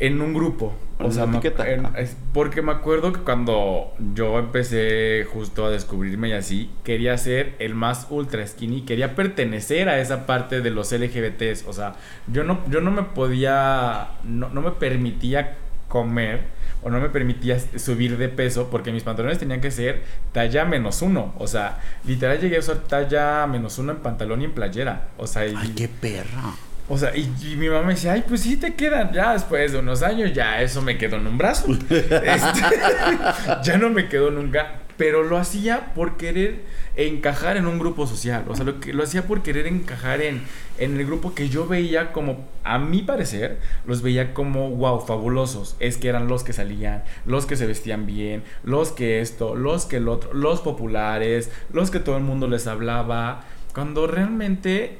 en 0.00 0.20
un 0.20 0.34
grupo. 0.34 0.72
O 1.02 1.10
sea, 1.10 1.24
me- 1.24 1.38
etiqueta. 1.38 1.70
en- 1.70 1.86
es- 1.96 2.14
porque 2.34 2.60
me 2.60 2.72
acuerdo 2.72 3.12
que 3.12 3.20
cuando 3.20 3.94
yo 4.14 4.38
empecé 4.38 5.26
justo 5.32 5.64
a 5.64 5.70
descubrirme 5.70 6.28
y 6.28 6.32
así, 6.32 6.70
quería 6.84 7.16
ser 7.16 7.54
el 7.58 7.74
más 7.74 8.06
ultra 8.10 8.46
skinny, 8.46 8.82
quería 8.82 9.14
pertenecer 9.14 9.88
a 9.88 9.98
esa 10.00 10.26
parte 10.26 10.60
de 10.60 10.70
los 10.70 10.92
LGBTs. 10.92 11.64
O 11.66 11.72
sea, 11.72 11.94
yo 12.26 12.44
no, 12.44 12.60
yo 12.68 12.80
no 12.82 12.90
me 12.90 13.02
podía, 13.02 14.08
no, 14.24 14.50
no 14.50 14.60
me 14.60 14.72
permitía 14.72 15.56
comer 15.88 16.44
o 16.82 16.88
no 16.90 17.00
me 17.00 17.08
permitía 17.10 17.58
subir 17.78 18.16
de 18.16 18.28
peso 18.28 18.68
porque 18.70 18.92
mis 18.92 19.02
pantalones 19.02 19.38
tenían 19.38 19.60
que 19.60 19.70
ser 19.70 20.02
talla 20.32 20.64
menos 20.66 21.00
uno. 21.02 21.34
O 21.38 21.46
sea, 21.46 21.78
literal 22.06 22.38
llegué 22.40 22.56
a 22.56 22.60
usar 22.60 22.76
talla 22.78 23.46
menos 23.46 23.78
uno 23.78 23.92
en 23.92 23.98
pantalón 23.98 24.42
y 24.42 24.44
en 24.44 24.52
playera. 24.52 25.08
O 25.18 25.26
sea, 25.26 25.46
y, 25.46 25.54
Ay, 25.56 25.72
qué 25.76 25.88
perra. 25.88 26.54
O 26.92 26.98
sea, 26.98 27.16
y, 27.16 27.32
y 27.44 27.54
mi 27.54 27.68
mamá 27.68 27.82
me 27.82 27.94
decía, 27.94 28.14
ay, 28.14 28.24
pues 28.26 28.40
sí 28.40 28.56
te 28.56 28.74
quedan. 28.74 29.12
Ya 29.12 29.32
después 29.32 29.70
de 29.70 29.78
unos 29.78 30.02
años, 30.02 30.32
ya 30.32 30.60
eso 30.60 30.82
me 30.82 30.98
quedó 30.98 31.16
en 31.18 31.26
un 31.28 31.38
brazo. 31.38 31.68
Este, 31.88 32.20
ya 33.62 33.78
no 33.78 33.90
me 33.90 34.08
quedó 34.08 34.32
nunca. 34.32 34.80
Pero 34.96 35.22
lo 35.22 35.38
hacía 35.38 35.94
por 35.94 36.16
querer 36.16 36.64
encajar 36.96 37.56
en 37.56 37.68
un 37.68 37.78
grupo 37.78 38.08
social. 38.08 38.44
O 38.48 38.56
sea, 38.56 38.64
lo, 38.64 38.80
que, 38.80 38.92
lo 38.92 39.04
hacía 39.04 39.22
por 39.22 39.42
querer 39.42 39.68
encajar 39.68 40.20
en, 40.20 40.42
en 40.78 40.98
el 40.98 41.06
grupo 41.06 41.32
que 41.32 41.48
yo 41.48 41.68
veía 41.68 42.12
como, 42.12 42.48
a 42.64 42.80
mi 42.80 43.02
parecer, 43.02 43.60
los 43.86 44.02
veía 44.02 44.34
como, 44.34 44.70
wow, 44.70 44.98
fabulosos. 44.98 45.76
Es 45.78 45.96
que 45.96 46.08
eran 46.08 46.26
los 46.26 46.42
que 46.42 46.52
salían, 46.52 47.04
los 47.24 47.46
que 47.46 47.54
se 47.54 47.66
vestían 47.66 48.04
bien, 48.04 48.42
los 48.64 48.90
que 48.90 49.20
esto, 49.20 49.54
los 49.54 49.86
que 49.86 49.98
el 49.98 50.08
otro, 50.08 50.34
los 50.34 50.60
populares, 50.60 51.52
los 51.72 51.92
que 51.92 52.00
todo 52.00 52.16
el 52.16 52.24
mundo 52.24 52.48
les 52.48 52.66
hablaba. 52.66 53.44
Cuando 53.72 54.08
realmente 54.08 54.98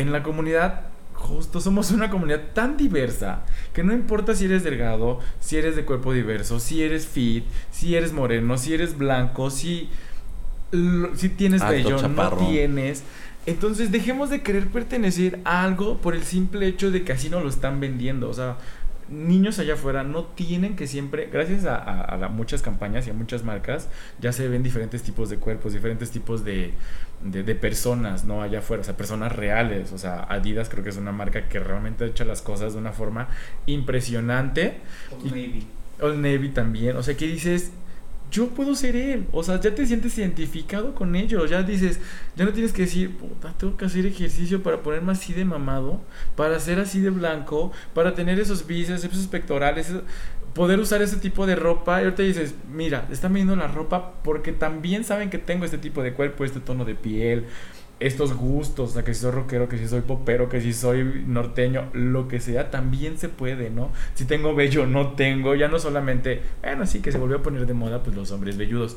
en 0.00 0.12
la 0.12 0.22
comunidad 0.22 0.86
justo 1.12 1.60
somos 1.60 1.90
una 1.90 2.10
comunidad 2.10 2.52
tan 2.54 2.76
diversa 2.76 3.42
que 3.72 3.82
no 3.82 3.92
importa 3.92 4.34
si 4.36 4.44
eres 4.44 4.62
delgado, 4.62 5.18
si 5.40 5.56
eres 5.56 5.74
de 5.74 5.84
cuerpo 5.84 6.12
diverso, 6.12 6.60
si 6.60 6.82
eres 6.82 7.06
fit, 7.06 7.44
si 7.72 7.96
eres 7.96 8.12
moreno, 8.12 8.56
si 8.56 8.72
eres 8.72 8.96
blanco, 8.96 9.50
si 9.50 9.90
si 11.14 11.28
tienes 11.30 11.62
Alto, 11.62 11.72
vello, 11.72 11.98
chaparro. 11.98 12.40
no 12.40 12.48
tienes. 12.48 13.02
Entonces 13.46 13.90
dejemos 13.90 14.28
de 14.28 14.42
querer 14.42 14.68
pertenecer 14.68 15.40
a 15.44 15.64
algo 15.64 15.96
por 15.98 16.14
el 16.14 16.22
simple 16.22 16.66
hecho 16.66 16.90
de 16.90 17.02
que 17.02 17.12
así 17.12 17.30
no 17.30 17.40
lo 17.40 17.48
están 17.48 17.80
vendiendo. 17.80 18.28
O 18.28 18.34
sea, 18.34 18.58
niños 19.10 19.58
allá 19.58 19.74
afuera 19.74 20.02
no 20.04 20.24
tienen 20.24 20.76
que 20.76 20.86
siempre, 20.86 21.28
gracias 21.32 21.64
a, 21.64 21.76
a- 21.76 22.00
a 22.02 22.16
la- 22.16 22.28
muchas 22.28 22.62
campañas 22.62 23.06
y 23.06 23.10
a 23.10 23.14
muchas 23.14 23.42
marcas, 23.44 23.88
ya 24.20 24.32
se 24.32 24.48
ven 24.48 24.62
diferentes 24.62 25.02
tipos 25.02 25.30
de 25.30 25.38
cuerpos, 25.38 25.72
diferentes 25.72 26.10
tipos 26.10 26.44
de, 26.44 26.72
de, 27.22 27.42
de 27.42 27.54
personas, 27.54 28.24
¿no? 28.24 28.42
Allá 28.42 28.58
afuera, 28.60 28.80
o 28.82 28.84
sea, 28.84 28.96
personas 28.96 29.32
reales. 29.34 29.92
O 29.92 29.98
sea, 29.98 30.24
Adidas 30.24 30.68
creo 30.68 30.84
que 30.84 30.90
es 30.90 30.96
una 30.96 31.12
marca 31.12 31.48
que 31.48 31.58
realmente 31.58 32.04
ha 32.04 32.06
hecho 32.08 32.24
las 32.24 32.42
cosas 32.42 32.74
de 32.74 32.78
una 32.78 32.92
forma 32.92 33.28
impresionante. 33.66 34.78
Old 35.12 35.24
Navy. 35.26 35.66
Old 36.00 36.16
Navy 36.18 36.48
también. 36.50 36.96
O 36.96 37.02
sea, 37.02 37.16
que 37.16 37.26
dices, 37.26 37.72
yo 38.30 38.48
puedo 38.48 38.74
ser 38.74 38.96
él. 38.96 39.26
O 39.32 39.42
sea, 39.42 39.60
ya 39.60 39.74
te 39.74 39.86
sientes 39.86 40.16
identificado 40.18 40.94
con 40.94 41.16
ellos. 41.16 41.48
Ya 41.50 41.62
dices, 41.62 42.00
ya 42.36 42.44
no 42.44 42.52
tienes 42.52 42.72
que 42.72 42.82
decir, 42.82 43.16
puta, 43.16 43.52
tengo 43.56 43.76
que 43.76 43.84
hacer 43.84 44.06
ejercicio 44.06 44.62
para 44.62 44.82
ponerme 44.82 45.12
así 45.12 45.32
de 45.32 45.44
mamado, 45.44 46.00
para 46.36 46.58
ser 46.60 46.78
así 46.80 47.00
de 47.00 47.10
blanco, 47.10 47.72
para 47.94 48.14
tener 48.14 48.38
esos 48.38 48.66
bíceps, 48.66 49.04
esos 49.04 49.26
pectorales, 49.26 49.92
poder 50.54 50.78
usar 50.80 51.02
ese 51.02 51.16
tipo 51.16 51.46
de 51.46 51.56
ropa. 51.56 52.00
Y 52.00 52.04
ahorita 52.04 52.22
dices, 52.22 52.54
mira, 52.72 53.06
están 53.10 53.32
viendo 53.32 53.56
la 53.56 53.68
ropa 53.68 54.14
porque 54.22 54.52
también 54.52 55.04
saben 55.04 55.30
que 55.30 55.38
tengo 55.38 55.64
este 55.64 55.78
tipo 55.78 56.02
de 56.02 56.12
cuerpo, 56.12 56.44
este 56.44 56.60
tono 56.60 56.84
de 56.84 56.94
piel. 56.94 57.46
Estos 58.00 58.34
gustos, 58.34 58.92
que 59.04 59.12
si 59.12 59.22
soy 59.22 59.32
rockero, 59.32 59.68
que 59.68 59.76
si 59.76 59.88
soy 59.88 60.02
popero, 60.02 60.48
que 60.48 60.60
si 60.60 60.72
soy 60.72 61.24
norteño, 61.26 61.90
lo 61.92 62.28
que 62.28 62.38
sea, 62.38 62.70
también 62.70 63.18
se 63.18 63.28
puede, 63.28 63.70
¿no? 63.70 63.90
Si 64.14 64.24
tengo 64.24 64.54
vello, 64.54 64.86
no 64.86 65.12
tengo, 65.14 65.54
ya 65.56 65.68
no 65.68 65.78
solamente, 65.78 66.42
bueno, 66.62 66.86
sí, 66.86 67.00
que 67.00 67.10
se 67.10 67.18
volvió 67.18 67.38
a 67.38 67.42
poner 67.42 67.66
de 67.66 67.74
moda, 67.74 68.02
pues 68.02 68.16
los 68.16 68.30
hombres 68.30 68.56
velludos. 68.56 68.96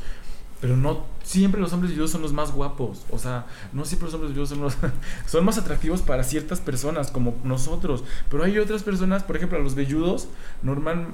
Pero 0.61 0.77
no 0.77 1.05
siempre 1.23 1.59
los 1.61 1.73
hombres 1.73 1.91
velludos 1.91 2.11
son 2.11 2.21
los 2.21 2.33
más 2.33 2.51
guapos. 2.51 3.01
O 3.09 3.17
sea, 3.17 3.45
no 3.73 3.83
siempre 3.83 4.05
los 4.05 4.13
hombres 4.13 4.31
velludos 4.31 4.49
son 4.49 4.61
los 4.61 4.77
son 5.25 5.43
más 5.43 5.57
atractivos 5.57 6.01
para 6.01 6.23
ciertas 6.23 6.59
personas, 6.59 7.09
como 7.11 7.35
nosotros. 7.43 8.03
Pero 8.29 8.43
hay 8.43 8.57
otras 8.59 8.83
personas, 8.83 9.23
por 9.23 9.35
ejemplo, 9.37 9.57
a 9.57 9.61
los 9.61 9.73
velludos, 9.75 10.27
normal, 10.61 11.07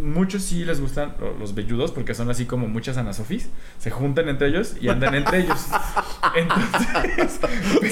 muchos 0.00 0.42
sí 0.44 0.64
les 0.64 0.80
gustan 0.80 1.14
lo- 1.20 1.36
los 1.36 1.54
velludos 1.54 1.90
porque 1.90 2.14
son 2.14 2.30
así 2.30 2.46
como 2.46 2.68
muchas 2.68 2.96
Ana 2.96 3.12
Sofís. 3.12 3.48
Se 3.80 3.90
juntan 3.90 4.28
entre 4.28 4.48
ellos 4.48 4.74
y 4.80 4.88
andan 4.88 5.14
entre 5.16 5.40
ellos. 5.40 5.66
Entonces, 6.36 7.40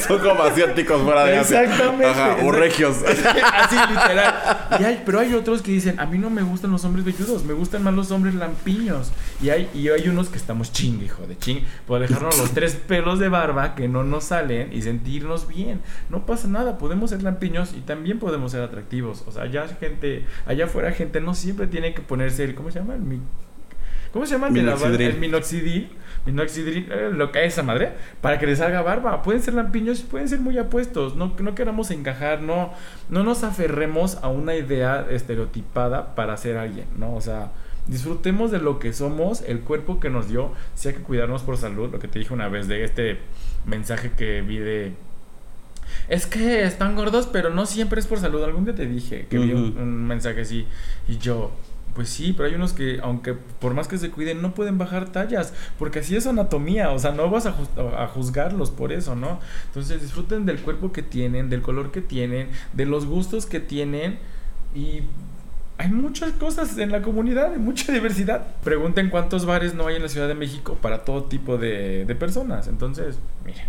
Son 0.06 0.18
como 0.20 0.42
asiáticos 0.42 1.02
fuera 1.02 1.24
de 1.24 1.38
Asia. 1.38 1.62
Exactamente, 1.64 2.06
Ajá, 2.06 2.36
o 2.44 2.52
regios. 2.52 2.96
Así 3.04 3.76
literal. 3.88 4.34
Y 4.80 4.84
hay- 4.84 5.02
pero 5.04 5.18
hay 5.20 5.34
otros 5.34 5.62
que 5.62 5.72
dicen, 5.72 5.98
a 6.00 6.06
mí 6.06 6.18
no 6.18 6.30
me 6.30 6.42
gustan 6.42 6.70
los 6.70 6.84
hombres 6.84 7.04
velludos, 7.04 7.44
me 7.44 7.52
gustan 7.52 7.82
más 7.82 7.94
los 7.94 8.10
hombres 8.10 8.34
lampiños. 8.34 9.10
Y 9.42 9.50
hay, 9.50 9.68
y 9.74 9.88
hay 9.88 10.08
unos 10.08 10.28
que 10.28 10.36
estamos 10.36 10.72
ching, 11.00 11.06
hijo 11.06 11.26
de 11.26 11.38
ching, 11.38 11.64
por 11.86 12.00
dejarnos 12.00 12.38
los 12.38 12.50
tres 12.52 12.74
pelos 12.76 13.18
de 13.18 13.28
barba 13.28 13.74
que 13.74 13.88
no 13.88 14.04
nos 14.04 14.24
salen 14.24 14.72
y 14.72 14.82
sentirnos 14.82 15.48
bien. 15.48 15.80
No 16.08 16.26
pasa 16.26 16.48
nada, 16.48 16.78
podemos 16.78 17.10
ser 17.10 17.22
lampiños 17.22 17.72
y 17.74 17.80
también 17.80 18.18
podemos 18.18 18.52
ser 18.52 18.62
atractivos. 18.62 19.24
O 19.26 19.32
sea, 19.32 19.44
allá 19.44 19.66
gente, 19.80 20.24
allá 20.46 20.66
afuera 20.66 20.92
gente 20.92 21.20
no 21.20 21.34
siempre 21.34 21.66
tiene 21.66 21.94
que 21.94 22.02
ponerse 22.02 22.44
el, 22.44 22.54
¿cómo 22.54 22.70
se 22.70 22.78
llama? 22.80 22.94
El 22.94 23.00
mi- 23.02 23.20
¿Cómo 24.12 24.26
se 24.26 24.32
llama? 24.32 24.48
el 24.48 24.54
de 24.54 24.62
la 24.62 24.72
barba? 24.74 24.88
Minoxidil. 24.88 25.06
El 25.14 25.20
minoxidil. 25.20 25.90
Minoxidil, 26.26 26.88
eh, 26.90 27.10
lo 27.14 27.30
que 27.30 27.44
es 27.46 27.52
esa 27.54 27.62
madre, 27.62 27.92
para 28.20 28.38
que 28.40 28.46
les 28.46 28.58
salga 28.58 28.82
barba. 28.82 29.22
Pueden 29.22 29.40
ser 29.40 29.54
lampiños 29.54 30.00
y 30.00 30.02
pueden 30.02 30.28
ser 30.28 30.40
muy 30.40 30.58
apuestos. 30.58 31.14
No, 31.14 31.32
no 31.38 31.54
queramos 31.54 31.92
encajar, 31.92 32.42
no, 32.42 32.72
no 33.08 33.22
nos 33.22 33.44
aferremos 33.44 34.16
a 34.20 34.26
una 34.28 34.56
idea 34.56 35.06
estereotipada 35.10 36.14
para 36.16 36.36
ser 36.36 36.56
alguien, 36.56 36.86
¿no? 36.98 37.14
O 37.14 37.20
sea, 37.20 37.52
disfrutemos 37.90 38.50
de 38.50 38.60
lo 38.60 38.78
que 38.78 38.92
somos, 38.92 39.42
el 39.42 39.60
cuerpo 39.60 40.00
que 40.00 40.08
nos 40.10 40.28
dio. 40.28 40.52
Si 40.74 40.88
hay 40.88 40.94
que 40.94 41.02
cuidarnos 41.02 41.42
por 41.42 41.56
salud, 41.56 41.90
lo 41.90 41.98
que 41.98 42.08
te 42.08 42.18
dije 42.18 42.32
una 42.32 42.48
vez 42.48 42.68
de 42.68 42.84
este 42.84 43.18
mensaje 43.66 44.12
que 44.12 44.40
vi 44.42 44.58
de. 44.58 44.94
Es 46.08 46.26
que 46.26 46.62
están 46.62 46.94
gordos, 46.94 47.26
pero 47.26 47.50
no 47.50 47.66
siempre 47.66 48.00
es 48.00 48.06
por 48.06 48.18
salud. 48.18 48.42
Algún 48.44 48.64
día 48.64 48.74
te 48.74 48.86
dije 48.86 49.26
que 49.28 49.38
vi 49.38 49.52
un, 49.52 50.06
mensaje 50.06 50.42
así. 50.42 50.66
Y 51.08 51.18
yo, 51.18 51.50
pues 51.94 52.08
sí, 52.08 52.32
pero 52.32 52.48
hay 52.48 52.54
unos 52.54 52.72
que, 52.72 53.00
aunque 53.02 53.34
por 53.34 53.74
más 53.74 53.88
que 53.88 53.98
se 53.98 54.10
cuiden, 54.10 54.40
no 54.40 54.54
pueden 54.54 54.78
bajar 54.78 55.10
tallas. 55.10 55.52
Porque 55.76 55.98
así 55.98 56.14
es 56.14 56.28
anatomía. 56.28 56.92
O 56.92 56.98
sea, 57.00 57.10
no 57.10 57.28
vas 57.28 57.46
a, 57.46 57.56
a 57.98 58.06
juzgarlos 58.06 58.70
por 58.70 58.92
eso, 58.92 59.16
¿no? 59.16 59.40
Entonces 59.66 60.00
disfruten 60.00 60.46
del 60.46 60.60
cuerpo 60.60 60.92
que 60.92 61.02
tienen, 61.02 61.50
del 61.50 61.60
color 61.60 61.90
que 61.90 62.02
tienen, 62.02 62.50
de 62.72 62.86
los 62.86 63.04
gustos 63.06 63.46
que 63.46 63.58
tienen. 63.58 64.20
Y 64.76 65.02
hay 65.80 65.88
muchas 65.88 66.32
cosas 66.32 66.76
en 66.76 66.92
la 66.92 67.00
comunidad, 67.00 67.54
hay 67.54 67.58
mucha 67.58 67.90
diversidad. 67.90 68.46
Pregunten 68.62 69.08
cuántos 69.08 69.46
bares 69.46 69.72
no 69.72 69.86
hay 69.86 69.96
en 69.96 70.02
la 70.02 70.10
Ciudad 70.10 70.28
de 70.28 70.34
México 70.34 70.76
para 70.82 71.04
todo 71.04 71.24
tipo 71.24 71.56
de, 71.56 72.04
de 72.04 72.14
personas. 72.14 72.68
Entonces, 72.68 73.18
miren, 73.46 73.64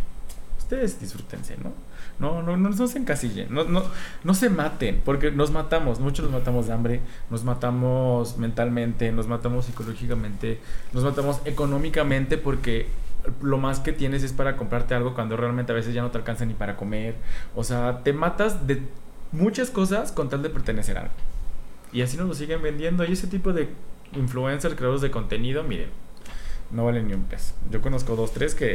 ustedes 0.58 1.00
disfrútense, 1.00 1.56
¿no? 1.64 1.72
No, 2.20 2.42
no, 2.44 2.58
no, 2.58 2.70
no 2.70 2.88
se 2.88 3.00
encasillen, 3.00 3.54
no, 3.54 3.64
no, 3.64 3.84
no 4.26 4.34
se 4.34 4.50
maten, 4.50 5.02
porque 5.06 5.32
nos 5.32 5.52
matamos, 5.52 6.02
muchos 6.02 6.26
nos 6.26 6.34
matamos 6.34 6.68
de 6.68 6.74
hambre, 6.74 7.00
nos 7.30 7.46
matamos 7.46 8.38
mentalmente, 8.38 9.14
nos 9.14 9.28
matamos 9.28 9.68
psicológicamente, 9.68 10.60
nos 10.92 11.06
matamos 11.06 11.40
económicamente 11.46 12.38
porque 12.38 12.88
lo 13.42 13.58
más 13.58 13.80
que 13.80 13.94
tienes 13.94 14.22
es 14.24 14.34
para 14.34 14.58
comprarte 14.58 14.96
algo 14.96 15.14
cuando 15.14 15.38
realmente 15.38 15.72
a 15.72 15.76
veces 15.76 15.94
ya 15.94 16.02
no 16.02 16.12
te 16.12 16.18
alcanza 16.18 16.44
ni 16.44 16.56
para 16.56 16.76
comer. 16.76 17.16
O 17.56 17.64
sea, 17.64 18.04
te 18.04 18.12
matas 18.12 18.68
de 18.68 18.82
muchas 19.32 19.70
cosas 19.70 20.12
con 20.12 20.28
tal 20.28 20.44
de 20.44 20.50
pertenecer 20.50 20.98
a 20.98 21.02
algo. 21.04 21.31
Y 21.94 22.02
así 22.02 22.18
nos 22.18 22.28
lo 22.28 22.34
siguen 22.34 22.62
vendiendo. 22.62 23.04
Y 23.06 23.12
ese 23.14 23.28
tipo 23.28 23.54
de 23.54 23.70
influencers, 24.16 24.76
creadores 24.76 25.02
de 25.02 25.12
contenido, 25.12 25.64
miren, 25.64 25.90
no 26.72 26.86
valen 26.86 27.08
ni 27.08 27.14
un 27.14 27.24
peso. 27.24 27.54
Yo 27.70 27.82
conozco 27.82 28.16
dos, 28.16 28.34
tres 28.34 28.56
que 28.56 28.74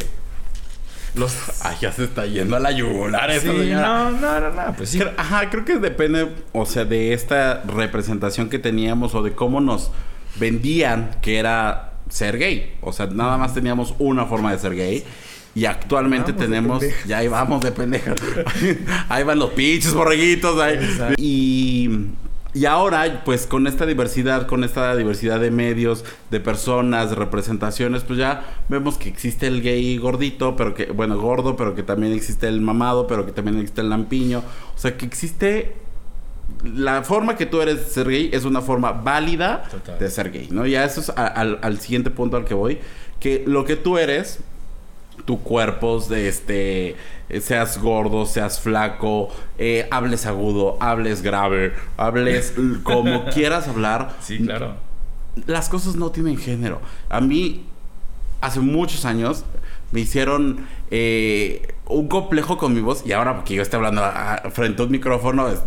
los... 1.14 1.34
Ay, 1.64 1.76
ya 1.80 1.92
se 1.92 2.04
está 2.04 2.26
yendo 2.26 2.56
a 2.56 2.60
la 2.60 2.72
yugular 2.72 3.30
esta 3.30 3.50
Sí, 3.52 3.58
señora. 3.58 3.86
no, 3.86 4.10
no, 4.12 4.40
no, 4.40 4.50
no, 4.50 4.74
pues 4.76 4.90
sí. 4.90 5.00
Ajá, 5.16 5.48
creo 5.50 5.64
que 5.64 5.78
depende, 5.78 6.28
o 6.52 6.66
sea, 6.66 6.84
de 6.84 7.12
esta 7.12 7.62
representación 7.62 8.48
que 8.50 8.58
teníamos 8.58 9.14
o 9.14 9.22
de 9.22 9.32
cómo 9.32 9.60
nos 9.60 9.90
vendían 10.38 11.16
que 11.22 11.38
era 11.38 11.94
ser 12.10 12.38
gay. 12.38 12.76
O 12.82 12.92
sea, 12.92 13.06
nada 13.06 13.38
más 13.38 13.54
teníamos 13.54 13.94
una 13.98 14.26
forma 14.26 14.52
de 14.52 14.58
ser 14.58 14.74
gay. 14.74 15.04
Y 15.54 15.64
actualmente 15.64 16.32
Vamos 16.32 16.44
tenemos, 16.46 16.84
ya 17.06 17.16
ahí 17.18 17.28
vamos 17.28 17.62
de 17.62 17.72
pendejas. 17.72 18.16
ahí 19.08 19.24
van 19.24 19.38
los 19.38 19.50
pinches 19.52 19.94
borreguitos. 19.94 20.60
ahí. 20.60 20.74
Exacto. 20.74 21.14
Y, 21.16 22.08
y 22.56 22.64
ahora, 22.64 23.22
pues 23.24 23.46
con 23.46 23.66
esta 23.66 23.84
diversidad, 23.84 24.46
con 24.46 24.64
esta 24.64 24.96
diversidad 24.96 25.40
de 25.40 25.50
medios, 25.50 26.04
de 26.30 26.40
personas, 26.40 27.10
de 27.10 27.16
representaciones, 27.16 28.02
pues 28.04 28.18
ya 28.18 28.44
vemos 28.68 28.96
que 28.96 29.08
existe 29.10 29.46
el 29.46 29.60
gay 29.62 29.98
gordito, 29.98 30.56
pero 30.56 30.72
que, 30.74 30.86
bueno, 30.86 31.18
gordo, 31.18 31.54
pero 31.56 31.74
que 31.74 31.82
también 31.82 32.12
existe 32.14 32.48
el 32.48 32.60
mamado, 32.62 33.06
pero 33.06 33.26
que 33.26 33.32
también 33.32 33.58
existe 33.58 33.82
el 33.82 33.90
lampiño. 33.90 34.38
O 34.74 34.78
sea, 34.78 34.96
que 34.96 35.04
existe 35.04 35.74
la 36.64 37.02
forma 37.02 37.36
que 37.36 37.44
tú 37.44 37.60
eres 37.60 37.76
de 37.78 37.84
ser 37.90 38.08
gay 38.08 38.30
es 38.32 38.44
una 38.44 38.62
forma 38.62 38.92
válida 38.92 39.64
Total. 39.70 39.98
de 39.98 40.08
ser 40.10 40.30
gay, 40.30 40.48
¿no? 40.50 40.64
Ya 40.64 40.84
eso 40.84 41.00
es 41.00 41.10
a- 41.10 41.26
al 41.26 41.78
siguiente 41.80 42.10
punto 42.10 42.36
al 42.38 42.44
que 42.44 42.54
voy, 42.54 42.78
que 43.20 43.44
lo 43.46 43.64
que 43.64 43.76
tú 43.76 43.98
eres, 43.98 44.38
tu 45.24 45.40
cuerpo, 45.42 46.00
de 46.00 46.28
este, 46.28 46.96
eh, 47.28 47.40
seas 47.40 47.78
gordo, 47.78 48.26
seas 48.26 48.60
flaco, 48.60 49.28
eh, 49.58 49.88
hables 49.90 50.26
agudo, 50.26 50.76
hables 50.80 51.22
grave, 51.22 51.72
hables 51.96 52.54
como 52.82 53.24
quieras 53.34 53.66
hablar, 53.68 54.14
Sí, 54.20 54.38
claro. 54.38 54.74
las 55.46 55.68
cosas 55.68 55.96
no 55.96 56.10
tienen 56.10 56.36
género. 56.36 56.80
A 57.08 57.20
mí, 57.20 57.64
hace 58.40 58.60
muchos 58.60 59.04
años, 59.04 59.44
me 59.92 60.00
hicieron 60.00 60.66
eh, 60.90 61.74
un 61.86 62.08
complejo 62.08 62.58
con 62.58 62.74
mi 62.74 62.80
voz. 62.80 63.02
Y 63.06 63.12
ahora, 63.12 63.36
porque 63.36 63.54
yo 63.54 63.62
estoy 63.62 63.78
hablando 63.78 64.02
a- 64.04 64.34
a- 64.34 64.50
frente 64.50 64.82
a 64.82 64.84
un 64.86 64.90
micrófono, 64.92 65.48
es- 65.48 65.62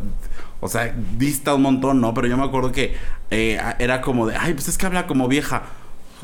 o 0.61 0.67
sea, 0.67 0.93
dista 1.17 1.53
un 1.55 1.61
montón, 1.61 2.01
¿no? 2.01 2.13
Pero 2.13 2.27
yo 2.27 2.35
me 2.37 2.43
acuerdo 2.43 2.71
que 2.73 2.95
eh, 3.31 3.59
era 3.79 4.01
como 4.01 4.27
de, 4.27 4.35
ay, 4.35 4.53
pues 4.53 4.67
es 4.67 4.77
que 4.77 4.85
habla 4.85 5.07
como 5.07 5.27
vieja. 5.27 5.63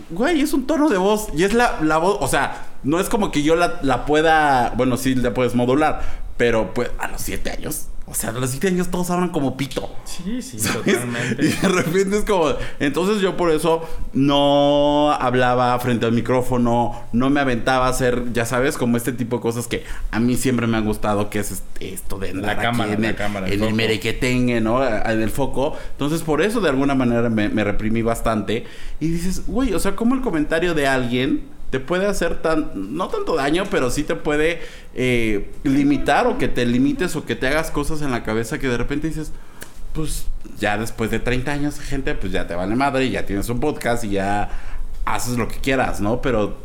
Güey, 0.10 0.42
es 0.42 0.54
un 0.54 0.68
tono 0.68 0.90
de 0.90 0.98
voz. 0.98 1.28
Y 1.36 1.44
es 1.44 1.54
la, 1.54 1.80
la 1.82 1.98
voz, 1.98 2.18
o 2.20 2.28
sea, 2.28 2.68
no 2.84 3.00
es 3.00 3.10
como 3.10 3.32
que 3.32 3.44
yo 3.44 3.56
la, 3.56 3.80
la 3.82 4.06
pueda, 4.06 4.74
bueno, 4.76 4.98
sí, 4.98 5.16
la 5.16 5.34
puedes 5.34 5.56
modular. 5.56 6.02
Pero 6.38 6.74
pues 6.74 6.92
a 7.00 7.08
los 7.08 7.22
siete 7.22 7.50
años, 7.52 7.88
o 8.08 8.14
sea, 8.14 8.30
a 8.30 8.34
los 8.34 8.52
siete 8.52 8.68
años 8.68 8.90
todos 8.92 9.10
hablan 9.10 9.30
como 9.30 9.58
pito. 9.58 9.90
Sí, 10.04 10.40
sí, 10.44 10.60
¿sabes? 10.60 10.86
Y 10.86 10.92
totalmente. 10.92 11.44
de 11.44 11.68
repente 11.68 12.18
es 12.18 12.24
como. 12.24 12.54
Entonces 12.80 13.20
yo 13.20 13.36
por 13.36 13.50
eso 13.50 13.82
no 14.14 15.12
hablaba 15.12 15.78
frente 15.80 16.06
al 16.06 16.12
micrófono, 16.12 17.02
no 17.14 17.30
me 17.32 17.40
aventaba 17.40 17.88
a 17.88 17.90
hacer, 17.90 18.32
ya 18.32 18.46
sabes, 18.46 18.78
como 18.78 18.98
este 18.98 19.12
tipo 19.12 19.38
de 19.38 19.42
cosas 19.42 19.66
que 19.66 19.84
a 20.12 20.20
mí 20.20 20.36
siempre 20.36 20.68
me 20.68 20.78
han 20.78 20.86
gustado, 20.86 21.32
que 21.32 21.40
es 21.40 21.64
esto 21.80 22.20
de 22.20 22.30
andar 22.30 22.46
La 22.46 22.52
aquí 22.52 22.62
cámara, 22.62 22.94
en 22.94 23.02
la 23.02 23.10
el, 23.10 23.16
cámara, 23.16 23.50
en 23.50 23.64
el 23.64 23.74
merequetengue, 23.74 24.62
¿no? 24.62 24.86
En 24.86 25.22
el 25.22 25.32
foco. 25.32 25.76
Entonces 25.94 26.22
por 26.22 26.44
eso 26.44 26.62
de 26.62 26.70
alguna 26.70 26.94
manera 26.94 27.28
me, 27.30 27.50
me 27.50 27.64
reprimí 27.64 28.04
bastante. 28.04 28.66
Y 29.00 29.08
dices, 29.08 29.48
güey, 29.48 29.74
o 29.74 29.80
sea, 29.80 29.96
como 29.96 30.14
el 30.14 30.22
comentario 30.22 30.76
de 30.76 30.86
alguien 30.86 31.55
te 31.76 31.82
puede 31.82 32.06
hacer 32.06 32.42
tan, 32.42 32.72
no 32.96 33.10
tanto 33.10 33.36
daño, 33.36 33.66
pero 33.70 33.92
sí 33.92 34.04
te 34.04 34.16
puede 34.16 34.62
eh, 34.94 35.52
limitar 35.66 36.26
o 36.26 36.38
que 36.38 36.48
te 36.48 36.66
limites 36.66 37.18
o 37.18 37.26
que 37.26 37.36
te 37.36 37.48
hagas 37.48 37.70
cosas 37.70 38.02
en 38.02 38.12
la 38.12 38.24
cabeza 38.24 38.60
que 38.60 38.70
de 38.70 38.78
repente 38.78 39.10
dices, 39.10 39.34
pues 39.92 40.28
ya 40.58 40.78
después 40.78 41.12
de 41.12 41.20
30 41.20 41.52
años, 41.52 41.80
gente, 41.82 42.16
pues 42.16 42.32
ya 42.32 42.48
te 42.48 42.56
vale 42.56 42.78
madre 42.78 43.04
y 43.04 43.12
ya 43.12 43.26
tienes 43.26 43.50
un 43.50 43.60
podcast 43.60 44.06
y 44.06 44.12
ya 44.12 44.50
haces 45.04 45.38
lo 45.38 45.50
que 45.50 45.58
quieras, 45.58 46.00
¿no? 46.00 46.22
Pero, 46.22 46.56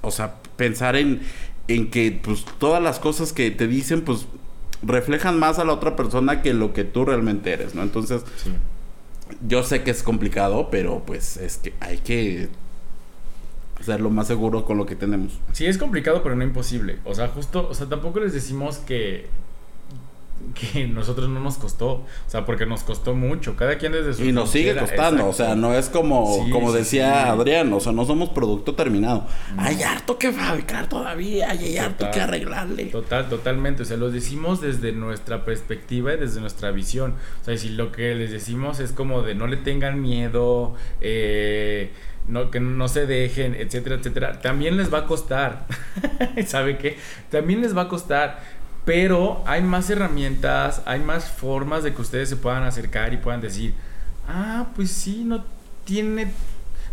o 0.00 0.12
sea, 0.12 0.36
pensar 0.54 0.94
en, 0.94 1.22
en 1.66 1.90
que 1.90 2.20
pues 2.22 2.44
todas 2.58 2.80
las 2.80 3.00
cosas 3.00 3.32
que 3.32 3.50
te 3.50 3.66
dicen, 3.66 4.02
pues 4.02 4.26
reflejan 4.84 5.40
más 5.40 5.58
a 5.58 5.64
la 5.64 5.72
otra 5.72 5.96
persona 5.96 6.40
que 6.40 6.54
lo 6.54 6.72
que 6.72 6.84
tú 6.84 7.04
realmente 7.04 7.52
eres, 7.52 7.74
¿no? 7.74 7.82
Entonces, 7.82 8.22
Sí. 8.36 8.52
yo 9.48 9.64
sé 9.64 9.82
que 9.82 9.90
es 9.90 10.04
complicado, 10.04 10.68
pero 10.70 11.02
pues 11.04 11.36
es 11.36 11.56
que 11.56 11.72
hay 11.80 11.98
que 11.98 12.48
ser 13.82 14.00
lo 14.00 14.10
más 14.10 14.26
seguro 14.26 14.64
con 14.64 14.78
lo 14.78 14.86
que 14.86 14.96
tenemos. 14.96 15.38
Sí, 15.52 15.66
es 15.66 15.78
complicado, 15.78 16.22
pero 16.22 16.36
no 16.36 16.44
imposible. 16.44 16.98
O 17.04 17.14
sea, 17.14 17.28
justo, 17.28 17.68
o 17.68 17.74
sea, 17.74 17.88
tampoco 17.88 18.20
les 18.20 18.32
decimos 18.32 18.78
que 18.78 19.26
que 20.54 20.86
nosotros 20.86 21.28
no 21.28 21.40
nos 21.40 21.56
costó, 21.56 21.88
o 21.90 22.06
sea, 22.26 22.44
porque 22.44 22.66
nos 22.66 22.82
costó 22.82 23.14
mucho, 23.14 23.56
cada 23.56 23.78
quien 23.78 23.92
desde 23.92 24.14
su 24.14 24.24
Y 24.24 24.32
nos 24.32 24.50
sigue 24.50 24.76
costando, 24.76 25.28
o 25.28 25.32
sea, 25.32 25.54
no 25.54 25.74
es 25.74 25.88
como, 25.88 26.44
Sí, 26.44 26.50
como 26.50 26.72
decía 26.72 27.24
sí. 27.24 27.28
Adrián, 27.30 27.72
o 27.72 27.80
sea, 27.80 27.92
no 27.92 28.04
somos 28.04 28.30
producto 28.30 28.74
terminado. 28.74 29.26
Hay 29.56 29.82
harto 29.82 30.18
que 30.18 30.32
fabricar 30.32 30.88
todavía, 30.88 31.50
hay 31.50 31.78
harto 31.78 32.10
que 32.10 32.20
arreglarle. 32.20 32.86
Total, 32.86 33.28
totalmente. 33.28 33.82
O 33.82 33.86
sea, 33.86 33.96
lo 33.96 34.10
decimos 34.10 34.60
desde 34.60 34.92
nuestra 34.92 35.44
perspectiva 35.44 36.14
y 36.14 36.18
desde 36.18 36.40
nuestra 36.40 36.70
visión. 36.70 37.14
O 37.40 37.44
sea, 37.44 37.56
si 37.56 37.70
lo 37.70 37.92
que 37.92 38.14
les 38.14 38.30
decimos 38.30 38.80
es 38.80 38.92
como 38.92 39.22
de 39.22 39.34
no 39.34 39.46
le 39.46 39.56
tengan 39.56 40.00
miedo, 40.00 40.74
eh, 41.00 41.92
no, 42.28 42.50
que 42.50 42.60
no 42.60 42.88
se 42.88 43.06
dejen, 43.06 43.54
etcétera, 43.54 43.96
etcétera, 43.96 44.40
también 44.40 44.76
les 44.76 44.92
va 44.92 44.98
a 44.98 45.06
costar. 45.06 45.66
¿Sabe 46.46 46.78
qué? 46.78 46.98
También 47.30 47.60
les 47.60 47.76
va 47.76 47.82
a 47.82 47.88
costar. 47.88 48.40
Pero 48.84 49.44
hay 49.46 49.62
más 49.62 49.88
herramientas, 49.90 50.82
hay 50.86 51.00
más 51.00 51.30
formas 51.30 51.84
de 51.84 51.94
que 51.94 52.02
ustedes 52.02 52.28
se 52.28 52.36
puedan 52.36 52.64
acercar 52.64 53.12
y 53.12 53.16
puedan 53.16 53.40
decir, 53.40 53.74
ah, 54.26 54.66
pues 54.74 54.90
sí, 54.90 55.22
no 55.24 55.44
tiene 55.84 56.32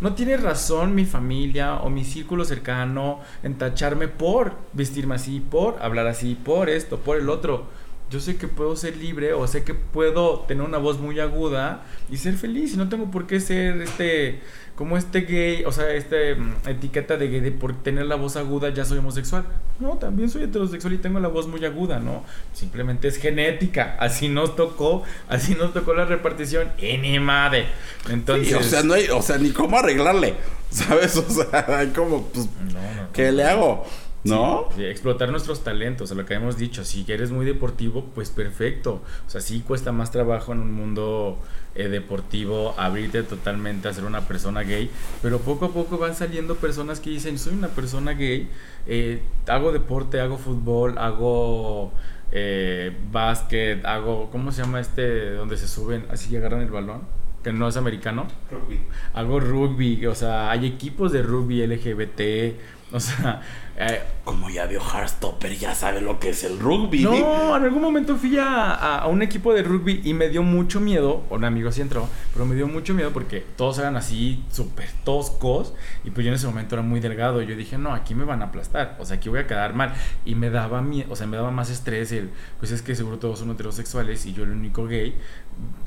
no 0.01 0.13
tiene 0.13 0.37
razón 0.37 0.95
mi 0.95 1.03
familia 1.03 1.75
o 1.75 1.89
mi 1.89 2.05
círculo 2.05 2.45
cercano 2.45 3.19
en 3.43 3.57
tacharme 3.57 4.07
por 4.07 4.53
vestirme 4.71 5.15
así, 5.15 5.41
por 5.41 5.81
hablar 5.81 6.07
así, 6.07 6.35
por 6.35 6.69
esto, 6.69 6.99
por 6.99 7.17
el 7.17 7.29
otro. 7.29 7.67
Yo 8.09 8.21
sé 8.21 8.37
que 8.37 8.47
puedo 8.47 8.75
ser 8.77 8.95
libre 8.95 9.33
o 9.33 9.45
sé 9.45 9.63
que 9.65 9.73
puedo 9.73 10.39
tener 10.47 10.63
una 10.63 10.77
voz 10.77 10.99
muy 10.99 11.19
aguda 11.19 11.83
y 12.09 12.15
ser 12.15 12.35
feliz 12.35 12.73
y 12.73 12.77
no 12.77 12.87
tengo 12.87 13.11
por 13.11 13.27
qué 13.27 13.41
ser 13.41 13.81
este 13.81 14.39
como 14.79 14.95
este 14.95 15.23
gay, 15.23 15.65
o 15.65 15.73
sea, 15.73 15.93
este 15.93 16.35
mm, 16.35 16.53
etiqueta 16.67 17.17
de 17.17 17.27
gay 17.27 17.41
de 17.41 17.51
por 17.51 17.75
tener 17.83 18.05
la 18.05 18.15
voz 18.15 18.37
aguda 18.37 18.69
ya 18.69 18.85
soy 18.85 18.99
homosexual. 18.99 19.43
No, 19.77 19.97
también 19.97 20.29
soy 20.29 20.43
heterosexual 20.43 20.93
y 20.93 20.99
tengo 20.99 21.19
la 21.19 21.27
voz 21.27 21.47
muy 21.47 21.65
aguda, 21.65 21.99
¿no? 21.99 22.23
Simplemente 22.53 23.09
es 23.09 23.17
genética, 23.17 23.97
así 23.99 24.29
nos 24.29 24.55
tocó, 24.55 25.03
así 25.27 25.53
nos 25.53 25.73
tocó 25.73 25.93
la 25.93 26.05
repartición 26.05 26.71
en 26.77 27.21
madre. 27.21 27.65
Entonces, 28.09 28.47
Sí, 28.47 28.53
o 28.53 28.63
sea, 28.63 28.81
no 28.81 28.93
hay, 28.93 29.09
o 29.09 29.21
sea, 29.21 29.37
ni 29.37 29.49
cómo 29.49 29.77
arreglarle, 29.77 30.35
¿sabes? 30.69 31.17
O 31.17 31.29
sea, 31.29 31.65
hay 31.77 31.87
como, 31.87 32.27
pues, 32.27 32.47
no, 32.71 32.79
no, 32.79 33.11
¿qué 33.11 33.33
le 33.33 33.43
hago? 33.43 33.85
¿No? 34.23 34.67
Sí, 34.75 34.83
explotar 34.83 35.31
nuestros 35.31 35.63
talentos, 35.63 36.11
a 36.11 36.15
lo 36.15 36.25
que 36.25 36.33
hemos 36.33 36.57
dicho. 36.57 36.83
Si 36.83 37.05
eres 37.07 37.31
muy 37.31 37.45
deportivo, 37.45 38.05
pues 38.13 38.29
perfecto. 38.29 39.01
O 39.25 39.29
sea, 39.29 39.39
sí 39.39 39.63
cuesta 39.65 39.91
más 39.91 40.11
trabajo 40.11 40.51
en 40.51 40.59
un 40.59 40.71
mundo 40.71 41.37
eh, 41.75 41.87
deportivo 41.87 42.73
abrirte 42.77 43.21
totalmente 43.23 43.87
a 43.87 43.93
ser 43.93 44.03
una 44.03 44.21
persona 44.27 44.63
gay, 44.63 44.89
pero 45.21 45.39
poco 45.39 45.65
a 45.65 45.69
poco 45.69 45.97
van 45.97 46.15
saliendo 46.15 46.55
personas 46.55 46.99
que 46.99 47.11
dicen, 47.11 47.37
soy 47.37 47.53
una 47.53 47.67
persona 47.67 48.13
gay, 48.13 48.49
eh, 48.87 49.21
hago 49.47 49.71
deporte, 49.71 50.19
hago 50.19 50.37
fútbol, 50.37 50.97
hago 50.97 51.93
eh, 52.31 52.91
básquet, 53.11 53.85
hago, 53.85 54.29
¿cómo 54.31 54.51
se 54.51 54.63
llama 54.63 54.79
este 54.79 55.33
donde 55.33 55.57
se 55.57 55.67
suben 55.67 56.05
así 56.09 56.33
y 56.33 56.37
agarran 56.37 56.61
el 56.61 56.71
balón? 56.71 57.03
Que 57.43 57.53
no 57.53 57.67
es 57.67 57.77
americano. 57.77 58.27
Rugby. 58.51 58.81
Hago 59.13 59.39
rugby, 59.39 60.05
o 60.07 60.15
sea, 60.15 60.51
hay 60.51 60.65
equipos 60.65 61.11
de 61.11 61.21
rugby 61.21 61.65
LGBT, 61.65 62.59
o 62.93 62.99
sea, 62.99 63.41
eh, 63.77 64.01
Como 64.25 64.49
ya 64.49 64.65
vio 64.65 64.81
Heartstopper, 64.81 65.55
ya 65.57 65.75
sabe 65.75 66.01
lo 66.01 66.19
que 66.19 66.29
es 66.31 66.43
el 66.43 66.59
rugby. 66.59 67.03
no, 67.03 67.11
¿sí? 67.13 67.17
en 67.19 67.63
algún 67.63 67.81
momento 67.81 68.15
fui 68.17 68.37
a, 68.39 68.71
a- 68.73 68.97
a 68.99 69.07
un 69.07 69.21
equipo 69.21 69.53
de 69.53 69.61
rugby 69.63 70.01
y 70.03 70.13
me 70.13 70.27
dio 70.29 70.41
mucho 70.43 70.79
miedo. 70.79 71.23
Un 71.29 71.45
amigo 71.45 71.71
sí 71.71 71.81
entró, 71.81 72.09
pero 72.33 72.45
me 72.45 72.55
dio 72.55 72.67
mucho 72.67 72.93
miedo 72.93 73.11
porque 73.11 73.45
todos 73.55 73.77
eran 73.79 73.95
así 73.95 74.43
súper 74.51 74.89
toscos. 75.03 75.73
Y 76.03 76.09
pues 76.09 76.25
yo 76.25 76.31
en 76.31 76.35
ese 76.35 76.47
momento 76.47 76.75
era 76.75 76.81
muy 76.81 76.99
delgado. 76.99 77.41
Y 77.41 77.47
yo 77.47 77.55
dije, 77.55 77.77
no, 77.77 77.93
aquí 77.93 78.15
me 78.15 78.25
van 78.25 78.41
a 78.41 78.45
aplastar. 78.45 78.95
O 78.99 79.05
sea, 79.05 79.17
aquí 79.17 79.29
voy 79.29 79.39
a 79.39 79.47
quedar 79.47 79.73
mal. 79.75 79.93
Y 80.25 80.33
me 80.35 80.49
daba 80.49 80.81
miedo, 80.81 81.11
o 81.11 81.15
sea, 81.15 81.27
me 81.27 81.37
daba 81.37 81.51
más 81.51 81.69
estrés 81.69 82.11
el, 82.11 82.31
pues 82.59 82.71
es 82.71 82.81
que 82.81 82.95
seguro 82.95 83.19
todos 83.19 83.39
son 83.39 83.51
heterosexuales 83.51 84.25
y 84.25 84.33
yo 84.33 84.43
el 84.43 84.51
único 84.51 84.87
gay. 84.87 85.15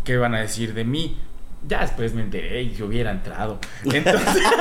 ¿Qué 0.04 0.16
van 0.16 0.34
a 0.34 0.40
decir 0.40 0.72
de 0.74 0.84
mí? 0.84 1.18
Ya 1.68 1.80
después 1.82 2.12
me 2.14 2.22
enteré 2.22 2.62
y 2.62 2.72
yo 2.74 2.86
hubiera 2.86 3.10
entrado. 3.12 3.58
Entonces. 3.84 4.42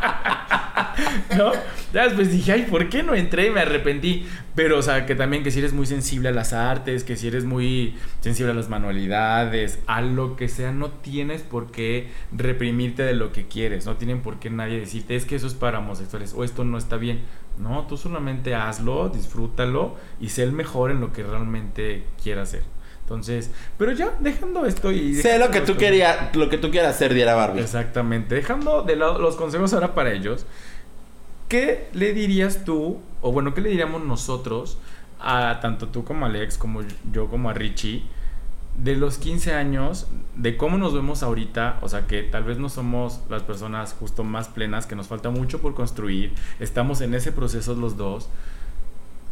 ¿No? 1.36 1.52
Ya 1.92 2.04
después 2.04 2.30
dije, 2.30 2.52
ay, 2.52 2.66
¿por 2.70 2.88
qué 2.88 3.02
no 3.02 3.14
entré? 3.14 3.48
Y 3.48 3.50
me 3.50 3.60
arrepentí. 3.60 4.26
Pero, 4.54 4.78
o 4.78 4.82
sea, 4.82 5.06
que 5.06 5.14
también 5.14 5.42
que 5.42 5.50
si 5.50 5.58
eres 5.58 5.72
muy 5.72 5.86
sensible 5.86 6.28
a 6.28 6.32
las 6.32 6.52
artes, 6.52 7.04
que 7.04 7.16
si 7.16 7.28
eres 7.28 7.44
muy 7.44 7.96
sensible 8.20 8.52
a 8.52 8.54
las 8.54 8.68
manualidades, 8.68 9.80
a 9.86 10.00
lo 10.00 10.36
que 10.36 10.48
sea, 10.48 10.72
no 10.72 10.90
tienes 10.90 11.42
por 11.42 11.70
qué 11.70 12.08
reprimirte 12.32 13.02
de 13.02 13.14
lo 13.14 13.32
que 13.32 13.46
quieres. 13.46 13.86
No 13.86 13.96
tienen 13.96 14.20
por 14.20 14.38
qué 14.38 14.50
nadie 14.50 14.78
decirte, 14.78 15.16
es 15.16 15.24
que 15.24 15.36
eso 15.36 15.46
es 15.46 15.54
para 15.54 15.78
homosexuales 15.78 16.34
o 16.36 16.44
esto 16.44 16.64
no 16.64 16.78
está 16.78 16.96
bien. 16.96 17.20
No, 17.58 17.86
tú 17.86 17.96
solamente 17.96 18.54
hazlo, 18.54 19.08
disfrútalo 19.08 19.96
y 20.20 20.28
sé 20.30 20.44
el 20.44 20.52
mejor 20.52 20.90
en 20.90 21.00
lo 21.00 21.12
que 21.12 21.22
realmente 21.22 22.04
quieras 22.22 22.50
hacer. 22.50 22.62
Entonces, 23.10 23.50
pero 23.76 23.90
ya 23.90 24.16
dejando 24.20 24.64
esto 24.66 24.92
y... 24.92 25.16
Sé 25.16 25.40
lo 25.40 25.50
que 25.50 25.62
tú 25.62 25.76
querías, 25.76 26.36
lo 26.36 26.48
que 26.48 26.58
tú 26.58 26.70
quieras 26.70 26.94
hacer, 26.94 27.12
diera 27.12 27.34
Barbie. 27.34 27.60
Exactamente. 27.60 28.36
Dejando 28.36 28.82
de 28.82 28.94
lado 28.94 29.18
los 29.18 29.34
consejos 29.34 29.72
ahora 29.72 29.96
para 29.96 30.12
ellos, 30.12 30.46
¿qué 31.48 31.88
le 31.92 32.12
dirías 32.12 32.64
tú, 32.64 33.00
o 33.20 33.32
bueno, 33.32 33.52
qué 33.52 33.62
le 33.62 33.70
diríamos 33.70 34.04
nosotros 34.04 34.78
a 35.18 35.58
tanto 35.60 35.88
tú 35.88 36.04
como 36.04 36.24
Alex, 36.24 36.56
como 36.56 36.82
yo 37.12 37.26
como 37.26 37.50
a 37.50 37.52
Richie, 37.52 38.04
de 38.78 38.94
los 38.94 39.18
15 39.18 39.54
años, 39.54 40.06
de 40.36 40.56
cómo 40.56 40.78
nos 40.78 40.94
vemos 40.94 41.24
ahorita, 41.24 41.80
o 41.82 41.88
sea 41.88 42.06
que 42.06 42.22
tal 42.22 42.44
vez 42.44 42.58
no 42.58 42.68
somos 42.68 43.22
las 43.28 43.42
personas 43.42 43.92
justo 43.98 44.22
más 44.22 44.46
plenas, 44.46 44.86
que 44.86 44.94
nos 44.94 45.08
falta 45.08 45.30
mucho 45.30 45.60
por 45.60 45.74
construir, 45.74 46.32
estamos 46.60 47.00
en 47.00 47.14
ese 47.14 47.32
proceso 47.32 47.74
los 47.74 47.96
dos, 47.96 48.28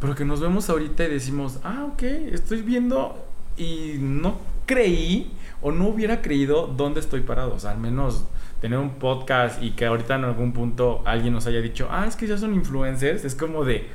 pero 0.01 0.15
que 0.15 0.25
nos 0.25 0.41
vemos 0.41 0.69
ahorita 0.69 1.05
y 1.05 1.11
decimos, 1.11 1.59
ah, 1.63 1.87
ok, 1.93 2.03
estoy 2.03 2.61
viendo 2.61 3.28
y 3.59 3.97
no 3.99 4.37
creí 4.65 5.31
o 5.61 5.71
no 5.71 5.89
hubiera 5.89 6.21
creído 6.21 6.67
dónde 6.67 6.99
estoy 6.99 7.21
parado, 7.21 7.53
o 7.53 7.59
sea, 7.59 7.71
al 7.71 7.79
menos 7.79 8.25
tener 8.61 8.79
un 8.79 8.91
podcast 8.91 9.61
y 9.61 9.71
que 9.71 9.85
ahorita 9.85 10.15
en 10.15 10.23
algún 10.23 10.53
punto 10.53 11.01
alguien 11.05 11.33
nos 11.33 11.45
haya 11.47 11.61
dicho, 11.61 11.87
ah, 11.91 12.05
es 12.07 12.15
que 12.15 12.27
ya 12.27 12.37
son 12.37 12.53
influencers, 12.53 13.25
es 13.25 13.35
como 13.35 13.63
de, 13.65 13.87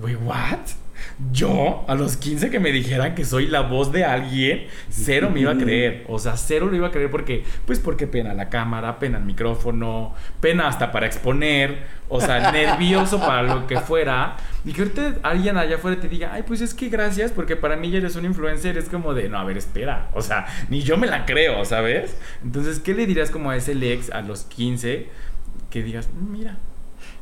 güey, 0.00 0.16
¿what? 0.16 0.58
Yo, 1.32 1.84
a 1.88 1.94
los 1.94 2.16
15 2.16 2.50
que 2.50 2.60
me 2.60 2.72
dijeran 2.72 3.14
que 3.14 3.24
soy 3.24 3.46
la 3.46 3.60
voz 3.60 3.92
de 3.92 4.04
alguien, 4.04 4.66
cero 4.88 5.30
me 5.32 5.40
iba 5.40 5.52
a 5.52 5.56
creer. 5.56 6.04
O 6.08 6.18
sea, 6.18 6.36
cero 6.36 6.66
lo 6.66 6.76
iba 6.76 6.88
a 6.88 6.90
creer 6.90 7.10
porque, 7.10 7.44
pues 7.66 7.78
porque 7.78 8.06
pena 8.06 8.34
la 8.34 8.48
cámara, 8.48 8.98
pena 8.98 9.18
el 9.18 9.24
micrófono, 9.24 10.14
pena 10.40 10.68
hasta 10.68 10.92
para 10.92 11.06
exponer, 11.06 11.84
o 12.08 12.20
sea, 12.20 12.50
nervioso 12.52 13.20
para 13.20 13.42
lo 13.42 13.66
que 13.66 13.78
fuera. 13.80 14.36
Y 14.64 14.72
que 14.72 14.82
ahorita 14.82 15.18
alguien 15.22 15.56
allá 15.56 15.76
afuera 15.76 16.00
te 16.00 16.08
diga, 16.08 16.32
ay, 16.32 16.42
pues 16.42 16.60
es 16.60 16.74
que 16.74 16.88
gracias, 16.88 17.32
porque 17.32 17.56
para 17.56 17.76
mí 17.76 17.90
ya 17.90 17.98
eres 17.98 18.16
un 18.16 18.24
influencer, 18.24 18.76
es 18.78 18.88
como 18.88 19.14
de, 19.14 19.28
no, 19.28 19.38
a 19.38 19.44
ver, 19.44 19.56
espera. 19.56 20.10
O 20.14 20.22
sea, 20.22 20.46
ni 20.68 20.82
yo 20.82 20.96
me 20.96 21.06
la 21.06 21.26
creo, 21.26 21.64
¿sabes? 21.64 22.16
Entonces, 22.42 22.80
¿qué 22.80 22.94
le 22.94 23.06
dirías 23.06 23.30
como 23.30 23.50
a 23.50 23.56
ese 23.56 23.74
Lex 23.74 24.10
a 24.10 24.22
los 24.22 24.44
15 24.44 25.08
que 25.70 25.82
digas, 25.82 26.08
mira? 26.30 26.56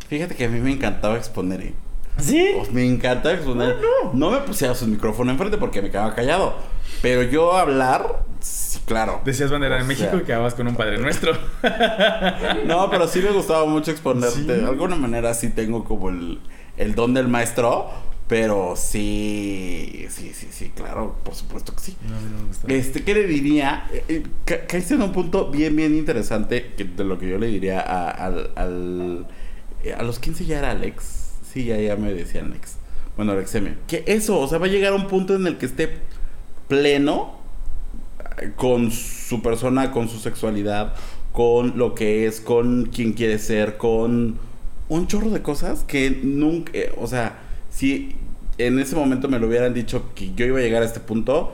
Fíjate 0.09 0.35
que 0.35 0.45
a 0.45 0.49
mí 0.49 0.61
me 0.61 0.73
encantaba 0.73 1.17
exponer, 1.17 1.61
¿eh? 1.63 1.75
¿Sí? 2.19 2.51
Pues 2.57 2.73
me 2.73 2.87
encanta 2.87 3.33
exponer. 3.33 3.77
No, 4.13 4.31
me 4.31 4.39
pusiera 4.39 4.75
su 4.75 4.87
micrófono 4.87 5.33
enfrente 5.33 5.57
porque 5.59 5.83
me 5.83 5.91
quedaba 5.91 6.15
callado. 6.15 6.55
Pero 7.01 7.23
yo 7.23 7.57
hablar, 7.57 8.25
sí, 8.41 8.79
claro. 8.87 9.21
Decías 9.25 9.51
bandera 9.51 9.77
O 9.77 9.79
de 9.79 9.85
México 9.85 10.11
sea, 10.11 10.21
y 10.21 10.25
quedabas 10.25 10.55
con 10.55 10.69
un 10.69 10.77
Padre 10.77 10.99
Nuestro. 10.99 11.33
No, 12.67 12.89
pero 12.91 13.09
sí 13.09 13.21
me 13.21 13.31
gustaba 13.31 13.65
mucho 13.67 13.91
exponerte. 13.91 14.37
Sí. 14.37 14.45
De 14.45 14.65
alguna 14.65 14.97
manera 14.97 15.35
sí 15.35 15.49
tengo 15.49 15.85
como 15.85 16.11
el, 16.11 16.39
el 16.77 16.95
don 16.95 17.15
del 17.15 17.29
maestro. 17.29 17.91
Pero 18.29 18.77
sí, 18.77 20.07
sí, 20.09 20.33
sí, 20.33 20.49
sí, 20.51 20.71
claro, 20.75 21.17
por 21.23 21.35
supuesto 21.35 21.75
que 21.75 21.81
sí. 21.81 21.97
No, 22.09 22.19
no 22.19 22.39
me 22.41 22.47
gusta. 22.49 22.73
Este, 22.73 23.03
¿qué 23.05 23.13
le 23.15 23.27
diría? 23.27 23.85
Eh, 23.93 24.05
eh, 24.09 24.23
ca- 24.47 24.65
caíste 24.67 24.95
en 24.95 25.03
un 25.03 25.13
punto 25.13 25.51
bien, 25.51 25.77
bien 25.77 25.95
interesante 25.95 26.73
que- 26.77 26.85
de 26.85 27.05
lo 27.05 27.19
que 27.19 27.29
yo 27.29 27.37
le 27.37 27.49
diría 27.49 27.81
a, 27.81 28.09
al, 28.11 28.51
al- 28.55 29.27
eh, 29.83 29.93
a 29.93 30.03
los 30.03 30.19
15 30.19 30.47
ya 30.47 30.61
era 30.61 30.71
Alex. 30.71 31.22
Sí, 31.53 31.65
ya, 31.65 31.79
ya 31.79 31.97
me 31.97 32.13
decían 32.13 32.47
Alex. 32.47 32.77
Bueno, 33.17 33.33
Alexemio. 33.33 33.75
Que 33.87 34.05
eso, 34.07 34.39
o 34.41 34.49
sea, 34.49 34.59
va 34.59 34.67
a 34.67 34.71
llegar 34.71 34.93
a 34.93 34.97
un 34.97 35.07
punto 35.07 35.35
en 35.35 35.47
el 35.47 35.59
que 35.59 35.67
esté 35.67 35.99
pleno 36.69 37.35
eh, 38.41 38.53
con 38.57 38.91
su 38.91 39.43
persona, 39.43 39.91
con 39.91 40.09
su 40.09 40.19
sexualidad, 40.19 40.95
con 41.33 41.79
lo 41.79 41.95
que 41.95 42.27
es, 42.27 42.41
con 42.41 42.87
quien 42.87 43.13
quiere 43.13 43.39
ser, 43.39 43.77
con 43.77 44.39
un 44.89 45.07
chorro 45.07 45.31
de 45.31 45.43
cosas 45.43 45.85
que 45.85 46.21
nunca, 46.23 46.73
eh, 46.75 46.93
o 46.99 47.07
sea, 47.07 47.39
si 47.71 48.17
en 48.59 48.79
ese 48.79 48.97
momento 48.97 49.29
me 49.29 49.39
lo 49.39 49.47
hubieran 49.47 49.75
dicho 49.75 50.11
que 50.15 50.33
yo 50.35 50.47
iba 50.47 50.59
a 50.59 50.63
llegar 50.63 50.83
a 50.83 50.87
este 50.87 51.01
punto, 51.01 51.53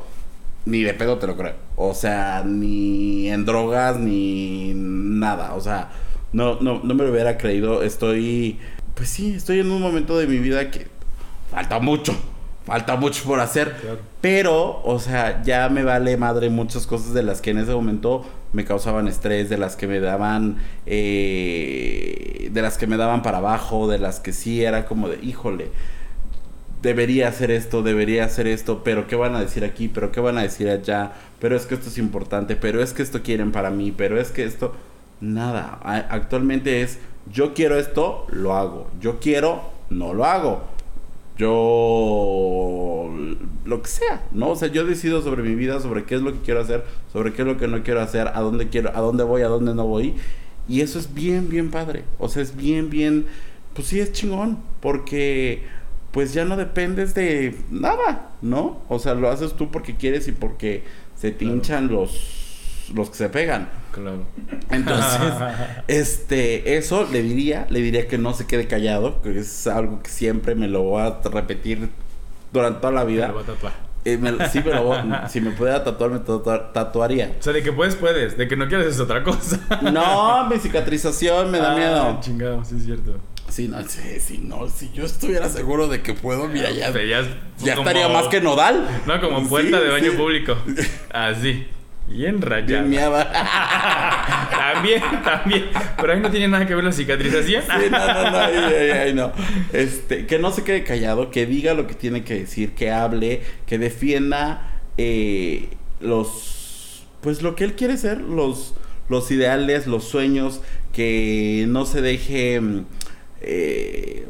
ni 0.65 0.83
de 0.83 0.95
pedo 0.95 1.19
te 1.19 1.27
lo 1.27 1.37
creo. 1.37 1.55
O 1.77 1.95
sea, 1.95 2.45
ni 2.45 3.29
en 3.29 3.45
drogas, 3.45 3.99
ni 3.99 4.73
nada. 4.75 5.55
O 5.55 5.61
sea, 5.61 5.91
no, 6.33 6.61
no, 6.61 6.81
no 6.83 6.95
me 6.95 7.05
lo 7.05 7.11
hubiera 7.11 7.39
creído. 7.39 7.83
Estoy, 7.83 8.59
pues 8.99 9.11
sí, 9.11 9.35
estoy 9.35 9.61
en 9.61 9.71
un 9.71 9.81
momento 9.81 10.19
de 10.19 10.27
mi 10.27 10.39
vida 10.39 10.73
que 10.73 10.89
falta 11.53 11.79
mucho. 11.79 12.15
falta 12.67 12.97
mucho 12.97 13.23
por 13.25 13.39
hacer. 13.39 13.77
Claro. 13.81 13.99
Pero, 14.21 14.83
o 14.85 14.99
sea, 14.99 15.41
ya 15.45 15.69
me 15.69 15.85
vale 15.85 16.17
madre 16.17 16.51
muchas 16.51 16.87
cosas 16.87 17.15
de 17.15 17.23
las 17.23 17.41
que 17.41 17.51
en 17.53 17.59
ese 17.59 17.73
momento 17.73 18.27
me 18.53 18.65
causaban 18.65 19.07
estrés, 19.07 19.49
de 19.49 19.57
las 19.57 19.77
que 19.77 19.87
me 19.87 20.01
daban, 20.01 20.57
eh, 20.85 22.51
de 22.53 22.61
las 22.61 22.77
que 22.77 22.89
me 22.89 22.97
daban 22.97 23.23
para 23.23 23.39
abajo, 23.39 23.89
de 23.89 23.99
las 23.99 24.19
que 24.19 24.33
sí 24.33 24.65
era 24.65 24.85
como 24.85 25.09
de, 25.09 25.25
híjole, 25.25 25.71
debería 26.83 27.29
hacer 27.29 27.53
esto, 27.53 27.83
debería 27.83 28.25
hacer 28.25 28.49
esto, 28.49 28.83
pero 28.83 29.07
qué 29.07 29.15
van 29.15 29.37
a 29.37 29.41
decir 29.41 29.65
aquí, 29.65 29.87
pero 29.87 30.11
qué 30.11 30.21
van 30.21 30.39
a 30.39 30.43
decir 30.43 30.69
allá, 30.69 31.13
pero 31.39 31.57
es 31.57 31.67
que 31.67 31.75
esto 31.75 31.89
es 31.89 31.99
importante, 31.99 32.57
pero 32.57 32.83
es 32.83 32.93
que 32.93 33.03
esto 33.03 33.23
quieren 33.23 33.53
para 33.53 33.71
mí, 33.71 33.95
pero 33.97 34.21
es 34.21 34.31
que 34.33 34.45
esto, 34.45 34.75
nada, 35.21 35.79
actualmente 36.11 36.83
es, 36.83 36.99
yo 37.33 37.55
quiero 37.55 37.79
esto, 37.79 38.27
lo 38.31 38.55
hago, 38.55 38.89
yo 39.01 39.19
quiero, 39.21 39.63
no 39.91 40.15
lo 40.15 40.25
hago, 40.25 40.63
yo 41.37 43.11
lo 43.65 43.83
que 43.83 43.89
sea, 43.89 44.23
¿no? 44.33 44.51
O 44.51 44.57
sea, 44.57 44.69
yo 44.69 44.85
decido 44.85 45.23
sobre 45.23 45.43
mi 45.43 45.55
vida, 45.55 45.81
sobre 45.81 46.05
qué 46.05 46.15
es 46.17 46.23
lo 46.23 46.33
que 46.33 46.41
quiero 46.41 46.61
hacer, 46.61 46.85
sobre 47.13 47.33
qué 47.33 47.43
es 47.43 47.49
lo 47.49 47.57
que 47.57 47.69
no 47.69 47.83
quiero 47.83 48.01
hacer, 48.01 48.29
a 48.29 48.41
dónde 48.41 48.69
quiero, 48.69 48.91
a 48.97 49.01
dónde 49.01 49.25
voy, 49.25 49.43
a 49.43 49.49
dónde 49.49 49.75
no 49.75 49.87
voy. 49.87 50.15
Y 50.69 50.81
eso 50.83 50.99
es 50.99 51.13
bien, 51.15 51.49
bien 51.49 51.71
padre. 51.71 52.05
O 52.19 52.29
sea, 52.29 52.43
es 52.43 52.55
bien, 52.57 52.91
bien, 52.91 53.27
pues 53.75 53.89
sí 53.89 54.01
es 54.01 54.13
chingón, 54.13 54.59
porque 54.81 55.63
pues 56.13 56.33
ya 56.33 56.45
no 56.45 56.57
dependes 56.57 57.15
de 57.15 57.55
nada, 57.71 58.31
¿no? 58.43 58.81
O 58.89 58.99
sea, 58.99 59.15
lo 59.15 59.31
haces 59.31 59.53
tú 59.55 59.71
porque 59.71 59.97
quieres 59.97 60.29
y 60.29 60.33
porque 60.33 60.83
se 61.17 61.31
te 61.31 61.39
Claro. 61.45 61.55
hinchan 61.55 61.89
los 62.89 62.97
los 62.97 63.11
que 63.11 63.17
se 63.17 63.29
pegan. 63.29 63.69
Claro. 63.93 64.25
Entonces, 64.71 65.21
este, 65.89 66.77
eso 66.77 67.07
le 67.11 67.23
diría, 67.23 67.67
le 67.71 67.81
diría 67.81 68.07
que 68.09 68.19
no 68.19 68.35
se 68.35 68.47
quede 68.47 68.67
callado, 68.67 69.23
que 69.23 69.39
es 69.39 69.67
algo 69.67 70.03
que 70.03 70.11
siempre 70.11 70.55
me 70.55 70.69
lo 70.69 70.83
voy 70.83 71.03
a 71.03 71.19
repetir 71.31 71.89
durante 72.53 72.81
toda 72.81 72.93
la 72.93 73.05
Me 73.05 73.13
vida. 73.13 73.29
lo 73.29 73.35
voy 73.35 73.43
a 73.43 73.47
tatuar. 73.47 73.73
Eh, 74.05 74.17
me- 74.17 74.49
sí, 74.49 74.61
me 74.65 74.73
lo 74.73 74.85
voy- 74.85 74.99
si 75.29 75.41
me 75.41 75.51
pudiera 75.51 75.83
tatuar, 75.85 76.11
me 76.11 76.19
tatuar- 76.21 76.73
tatuaría. 76.73 77.35
O 77.39 77.43
sea, 77.43 77.53
de 77.53 77.63
que 77.63 77.73
puedes, 77.73 77.97
puedes. 77.97 78.37
De 78.39 78.47
que 78.49 78.57
no 78.57 78.69
quieres 78.69 78.87
es 78.89 79.01
otra 79.01 79.23
cosa. 79.23 79.59
No, 79.93 80.47
mi 80.49 80.59
cicatrización 80.59 81.51
me 81.51 81.59
da 81.59 81.73
Ah, 81.73 81.77
miedo. 81.77 82.19
Chingado, 82.21 82.65
sí 82.65 82.77
es 82.79 82.85
cierto. 82.85 83.19
Sí, 83.49 83.67
no, 83.67 83.83
sí, 83.83 84.21
sí, 84.21 84.41
no, 84.45 84.69
si 84.69 84.91
yo 84.93 85.05
estuviera 85.07 85.49
seguro 85.49 85.89
de 85.89 86.03
que 86.03 86.13
puedo, 86.13 86.49
mira, 86.49 86.71
ya, 86.71 86.91
O 86.91 86.93
sea, 86.93 87.03
ya, 87.05 87.23
ya 87.59 87.75
como- 87.77 87.89
estaría 87.89 88.09
más 88.09 88.29
que 88.29 88.41
nodal. 88.43 88.87
No, 89.07 89.21
como 89.23 89.41
Sí, 89.41 89.47
puerta 89.47 89.81
de 89.81 89.89
baño 89.89 90.11
sí. 90.13 90.17
público. 90.19 90.55
Así. 91.11 91.67
Bien 92.09 92.41
rayada. 92.41 93.31
También, 94.51 95.03
también. 95.25 95.65
Pero 95.97 96.13
ahí 96.13 96.21
no 96.21 96.31
tiene 96.31 96.49
nada 96.49 96.67
que 96.67 96.75
ver 96.75 96.85
la 96.85 96.93
cicatrización. 96.93 97.63
Sí, 97.63 97.91
no, 97.91 97.99
no, 97.99 98.31
no, 98.31 98.39
ahí, 98.39 98.57
ahí, 98.57 98.91
ahí 98.91 99.15
no. 99.15 99.33
Este, 99.73 100.27
que 100.27 100.39
no 100.39 100.51
se 100.53 100.63
quede 100.63 100.85
callado, 100.85 101.31
que 101.31 101.47
diga 101.47 101.75
lo 101.75 101.87
que 101.87 101.95
tiene 101.95 102.23
que 102.25 102.35
decir, 102.41 102.75
que 102.75 102.91
hable, 102.91 103.43
que 103.67 103.79
defienda 103.79 104.81
eh, 104.99 105.71
los, 106.01 107.07
pues 107.23 107.43
lo 107.43 107.57
que 107.57 107.65
él 107.65 107.75
quiere 107.75 107.97
ser, 107.97 108.21
los, 108.21 108.75
los 109.09 109.31
ideales, 109.31 109.87
los 109.87 110.05
sueños, 110.05 110.61
que 110.93 111.65
no 111.69 111.87
se 111.87 112.01
deje, 112.03 112.61
mm, 112.61 112.85
eh, 113.43 114.27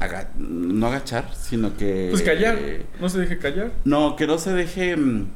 aga- 0.00 0.30
no 0.38 0.86
agachar, 0.86 1.30
sino 1.34 1.76
que... 1.76 2.08
Pues 2.10 2.22
callar. 2.22 2.56
eh, 2.60 2.84
No 3.00 3.08
se 3.08 3.18
deje 3.20 3.38
callar. 3.38 3.72
no, 3.84 4.16
que 4.16 4.26
no 4.26 4.38
se 4.38 4.52
deje 4.52 4.96
mm, 4.96 5.26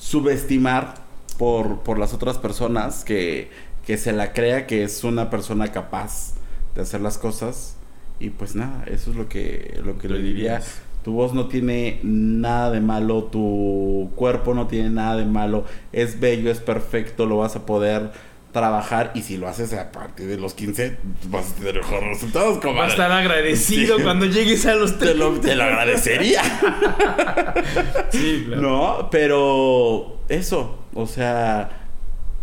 subestimar 0.00 0.94
por, 1.38 1.80
por 1.80 1.98
las 1.98 2.14
otras 2.14 2.38
personas, 2.38 3.04
que, 3.04 3.50
que 3.86 3.98
se 3.98 4.12
la 4.12 4.32
crea 4.32 4.66
que 4.66 4.82
es 4.82 5.04
una 5.04 5.30
persona 5.30 5.70
capaz 5.70 6.32
de 6.74 6.82
hacer 6.82 7.00
las 7.00 7.18
cosas. 7.18 7.76
Y 8.18 8.30
pues 8.30 8.54
nada, 8.54 8.84
eso 8.86 9.10
es 9.10 9.16
lo 9.16 9.28
que, 9.28 9.78
lo 9.84 9.98
que 9.98 10.08
le 10.08 10.20
diría. 10.20 10.60
Tu 11.04 11.12
voz 11.12 11.32
no 11.32 11.48
tiene 11.48 12.00
nada 12.02 12.70
de 12.70 12.80
malo, 12.80 13.24
tu 13.24 14.10
cuerpo 14.16 14.52
no 14.52 14.66
tiene 14.66 14.90
nada 14.90 15.16
de 15.16 15.24
malo, 15.24 15.64
es 15.92 16.20
bello, 16.20 16.50
es 16.50 16.60
perfecto, 16.60 17.24
lo 17.24 17.38
vas 17.38 17.56
a 17.56 17.64
poder 17.64 18.10
trabajar 18.52 19.12
y 19.14 19.22
si 19.22 19.36
lo 19.36 19.46
haces 19.48 19.72
a 19.74 19.92
partir 19.92 20.26
de 20.26 20.36
los 20.36 20.54
15 20.54 20.96
vas 21.28 21.52
a 21.52 21.54
tener 21.54 21.74
mejores 21.76 22.08
resultados. 22.08 22.54
Va 22.54 22.58
a 22.58 22.60
comadre. 22.62 22.90
estar 22.90 23.12
agradecido 23.12 23.96
Sí. 23.98 24.02
cuando 24.02 24.26
llegues 24.26 24.66
a 24.66 24.74
los 24.74 24.98
Te 24.98 25.14
lo, 25.14 25.28
30. 25.30 25.48
te 25.48 25.54
lo 25.56 25.62
agradecería. 25.64 26.42
Sí, 28.10 28.44
claro. 28.46 28.62
No, 28.62 29.08
pero 29.10 30.18
eso, 30.28 30.78
o 30.94 31.06
sea, 31.06 31.86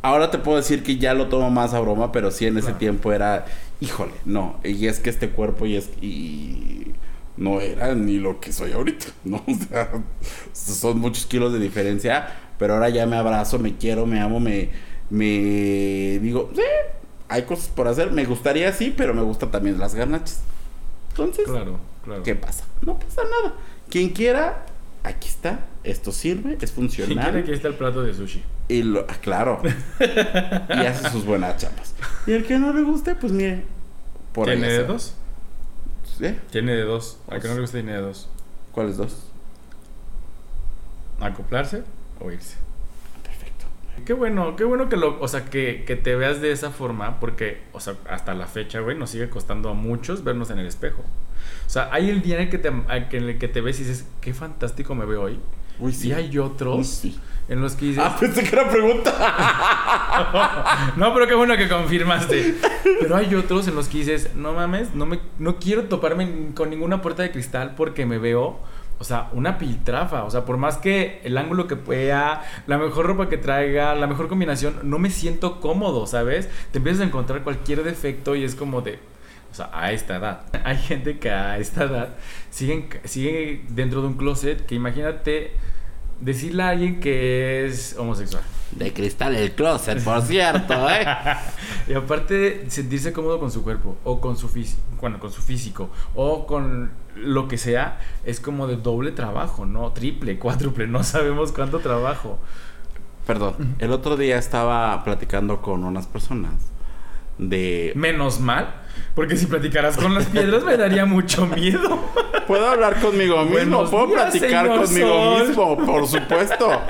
ahora 0.02 0.32
te 0.32 0.38
puedo 0.38 0.58
decir 0.58 0.84
que 0.84 0.98
ya 0.98 1.14
lo 1.14 1.28
tomo 1.28 1.50
más 1.52 1.74
a 1.74 1.80
broma, 1.80 2.12
pero 2.12 2.32
sí 2.32 2.46
en 2.46 2.58
ese 2.58 2.68
Claro. 2.68 2.78
tiempo 2.80 3.14
era, 3.14 3.46
híjole, 3.82 4.14
no, 4.26 4.60
y 4.64 4.88
es 4.88 5.00
que 5.00 5.10
este 5.10 5.30
cuerpo 5.30 5.66
y 5.66 5.76
es 5.76 5.90
y 6.02 6.94
no 7.36 7.60
era 7.62 7.94
ni 7.96 8.18
lo 8.18 8.40
que 8.40 8.52
soy 8.54 8.72
ahorita, 8.72 9.08
¿no? 9.26 9.44
O 9.48 9.54
sea, 9.68 9.90
son 10.54 11.00
muchos 11.00 11.26
kilos 11.26 11.52
de 11.54 11.60
diferencia, 11.60 12.28
pero 12.58 12.76
ahora 12.76 12.90
ya 12.90 13.06
me 13.06 13.16
abrazo, 13.18 13.60
me 13.60 13.76
quiero, 13.76 14.06
me 14.06 14.20
amo, 14.22 14.40
me 14.40 14.70
me 15.10 16.20
digo, 16.20 16.52
sí, 16.56 16.62
hay 17.30 17.44
cosas 17.44 17.68
por 17.70 17.88
hacer, 17.88 18.12
me 18.12 18.26
gustaría 18.26 18.72
sí, 18.74 18.94
pero 18.96 19.14
me 19.14 19.22
gusta 19.22 19.50
también 19.52 19.80
las 19.80 19.96
garnachas. 19.96 20.42
Entonces, 21.10 21.46
Claro, 21.46 21.80
claro. 22.04 22.24
¿Qué 22.24 22.36
pasa? 22.36 22.66
No 22.86 22.98
pasa 23.00 23.22
nada. 23.24 23.56
Quien 23.90 24.10
quiera, 24.10 24.66
aquí 25.04 25.28
está. 25.28 25.62
Esto 25.84 26.12
sirve, 26.12 26.58
es 26.62 26.70
Si 26.70 26.76
quiere 26.76 26.76
funcional. 26.76 27.44
que 27.44 27.54
está 27.54 27.70
el 27.70 27.76
plato 27.76 28.04
de 28.04 28.14
sushi. 28.14 28.44
Y 28.68 28.84
lo, 28.84 29.06
ah, 29.08 29.16
claro. 29.22 29.62
y 30.00 30.86
hace 30.86 31.10
sus 31.10 31.26
buenas 31.26 31.58
chapas. 31.58 31.94
Y 32.26 32.34
el 32.34 32.46
que 32.46 32.60
no 32.60 32.74
le 32.74 32.82
guste, 32.84 33.16
pues 33.16 33.32
mire. 33.32 33.64
Por 34.34 34.48
¿Tiene 34.48 34.68
de 34.70 34.84
dos? 34.84 35.14
¿Eh? 36.20 36.38
Tiene 36.52 36.74
de 36.74 36.84
dos. 36.84 37.20
Al 37.30 37.42
que 37.42 37.48
no 37.48 37.56
le 37.56 37.62
gusta 37.62 37.78
tiene 37.78 37.94
de 37.94 38.02
dos. 38.02 38.28
¿Cuáles 38.74 38.98
dos? 38.98 39.16
Acoplarse 41.20 41.84
o 42.20 42.32
irse. 42.32 42.56
Qué 44.06 44.14
bueno, 44.14 44.56
qué 44.56 44.64
bueno 44.64 44.88
que 44.90 44.96
lo, 44.96 45.20
o 45.20 45.28
sea, 45.28 45.46
que, 45.46 45.84
que 45.86 45.96
te 45.96 46.16
veas 46.16 46.40
de 46.42 46.52
esa 46.52 46.72
forma, 46.72 47.20
porque, 47.20 47.62
o 47.74 47.80
sea, 47.80 47.96
hasta 48.10 48.34
la 48.34 48.48
fecha, 48.48 48.80
güey, 48.80 48.98
nos 48.98 49.10
sigue 49.10 49.30
costando 49.30 49.70
a 49.70 49.74
muchos 49.74 50.24
vernos 50.24 50.50
en 50.50 50.60
el 50.60 50.66
espejo. 50.68 51.02
O 51.66 51.70
sea, 51.70 51.90
hay 51.92 52.10
el 52.10 52.22
día 52.22 52.36
en 52.36 52.44
el 52.44 52.50
que 52.50 52.58
te, 52.58 52.70
en 52.70 53.24
el 53.24 53.38
que 53.38 53.48
te 53.48 53.60
ves 53.62 53.80
y 53.80 53.84
dices, 53.84 54.08
qué 54.22 54.34
fantástico 54.34 54.96
me 54.96 55.06
veo 55.06 55.24
hoy. 55.24 55.40
Uy, 55.80 55.96
Y 56.02 56.12
hay 56.12 56.38
otros 56.40 56.78
Uy, 56.78 56.84
sí. 56.86 57.20
en 57.50 57.62
los 57.62 57.76
que 57.76 57.86
dices, 57.86 58.04
Ah, 58.04 58.16
pensé 58.20 58.44
que 58.44 58.56
era 58.56 58.68
pregunta. 58.70 59.14
no, 60.98 61.14
pero 61.14 61.28
qué 61.28 61.36
bueno 61.36 61.56
que 61.58 61.68
confirmaste. 61.68 62.56
Pero 63.00 63.16
hay 63.16 63.36
otros 63.36 63.68
en 63.68 63.76
los 63.76 63.88
que 63.88 64.00
dices, 64.00 64.34
no 64.36 64.54
mames, 64.54 64.96
no 64.96 65.06
me, 65.06 65.20
no 65.38 65.58
quiero 65.58 65.84
toparme 65.84 66.50
con 66.56 66.70
ninguna 66.70 67.02
puerta 67.02 67.24
de 67.24 67.32
cristal 67.32 67.76
porque 67.76 68.06
me 68.06 68.18
veo, 68.18 68.60
o 69.00 69.04
sea, 69.04 69.30
una 69.34 69.58
piltrafa. 69.58 70.24
O 70.24 70.32
sea, 70.32 70.46
por 70.46 70.58
más 70.58 70.78
que 70.78 71.22
el 71.24 71.38
ángulo 71.38 71.68
que 71.68 71.76
pueda, 71.76 72.44
la 72.66 72.78
mejor 72.78 73.06
ropa 73.06 73.30
que 73.30 73.38
traiga, 73.38 73.96
la 73.96 74.08
mejor 74.08 74.28
combinación, 74.28 74.80
no 74.84 75.00
me 75.00 75.10
siento 75.10 75.60
cómodo, 75.60 76.08
¿sabes? 76.08 76.50
Te 76.72 76.80
empiezas 76.80 77.02
a 77.02 77.06
encontrar 77.06 77.44
cualquier 77.44 77.84
defecto 77.84 78.36
y 78.36 78.44
es 78.44 78.56
como 78.56 78.82
de. 78.82 79.00
O 79.52 79.56
sea, 79.56 79.70
a 79.74 79.92
esta 79.92 80.18
edad. 80.18 80.42
Hay 80.64 80.78
gente 80.78 81.20
que 81.20 81.30
a 81.30 81.58
esta 81.58 81.86
edad 81.86 82.16
siguen, 82.50 82.90
sigue 83.04 83.64
dentro 83.70 84.02
de 84.02 84.08
un 84.08 84.18
closet 84.18 84.66
que 84.66 84.76
imagínate 84.76 85.52
decirle 86.20 86.64
a 86.64 86.70
alguien 86.70 87.00
que 87.00 87.66
es 87.66 87.96
homosexual. 87.98 88.44
De 88.72 88.92
cristal 88.92 89.36
el 89.36 89.54
closet, 89.54 90.04
por 90.04 90.22
cierto, 90.24 90.90
¿eh? 90.90 91.06
Y 91.88 91.94
aparte 91.94 92.70
sentirse 92.70 93.14
cómodo 93.14 93.40
con 93.40 93.52
su 93.52 93.64
cuerpo 93.64 93.98
o 94.04 94.20
con 94.20 94.38
su 94.38 94.50
físico, 94.50 94.82
bueno, 95.00 95.20
con 95.20 95.32
su 95.32 95.42
físico 95.42 95.90
o 96.16 96.46
con 96.46 96.92
lo 97.16 97.48
que 97.48 97.58
sea, 97.58 98.00
es 98.26 98.40
como 98.40 98.68
de 98.68 98.78
doble 98.78 99.12
trabajo, 99.12 99.66
¿no? 99.66 99.92
Triple, 99.92 100.38
cuádruple, 100.40 100.88
no 100.88 101.04
sabemos 101.04 101.52
cuánto 101.52 101.80
trabajo. 101.80 102.40
Perdón. 103.26 103.76
El 103.80 103.92
otro 103.92 104.16
día 104.16 104.38
estaba 104.38 105.04
platicando 105.04 105.62
con 105.62 105.84
unas 105.84 106.08
personas 106.08 106.54
de 107.38 107.92
Menos 107.96 108.40
mal, 108.40 108.74
porque 109.16 109.36
si 109.38 109.46
platicaras 109.48 109.98
con 109.98 110.14
las 110.14 110.26
piedras 110.28 110.64
me 110.64 110.78
daría 110.78 111.06
mucho 111.06 111.46
miedo. 111.48 112.00
Puedo 112.48 112.66
hablar 112.70 113.00
conmigo 113.02 113.38
mismo, 113.44 113.52
Buenos 113.52 113.90
puedo 113.90 114.08
días, 114.08 114.22
platicar 114.32 114.68
conmigo 114.68 115.08
Sol. 115.08 115.48
mismo, 115.48 115.78
por 115.86 116.08
supuesto. 116.08 116.82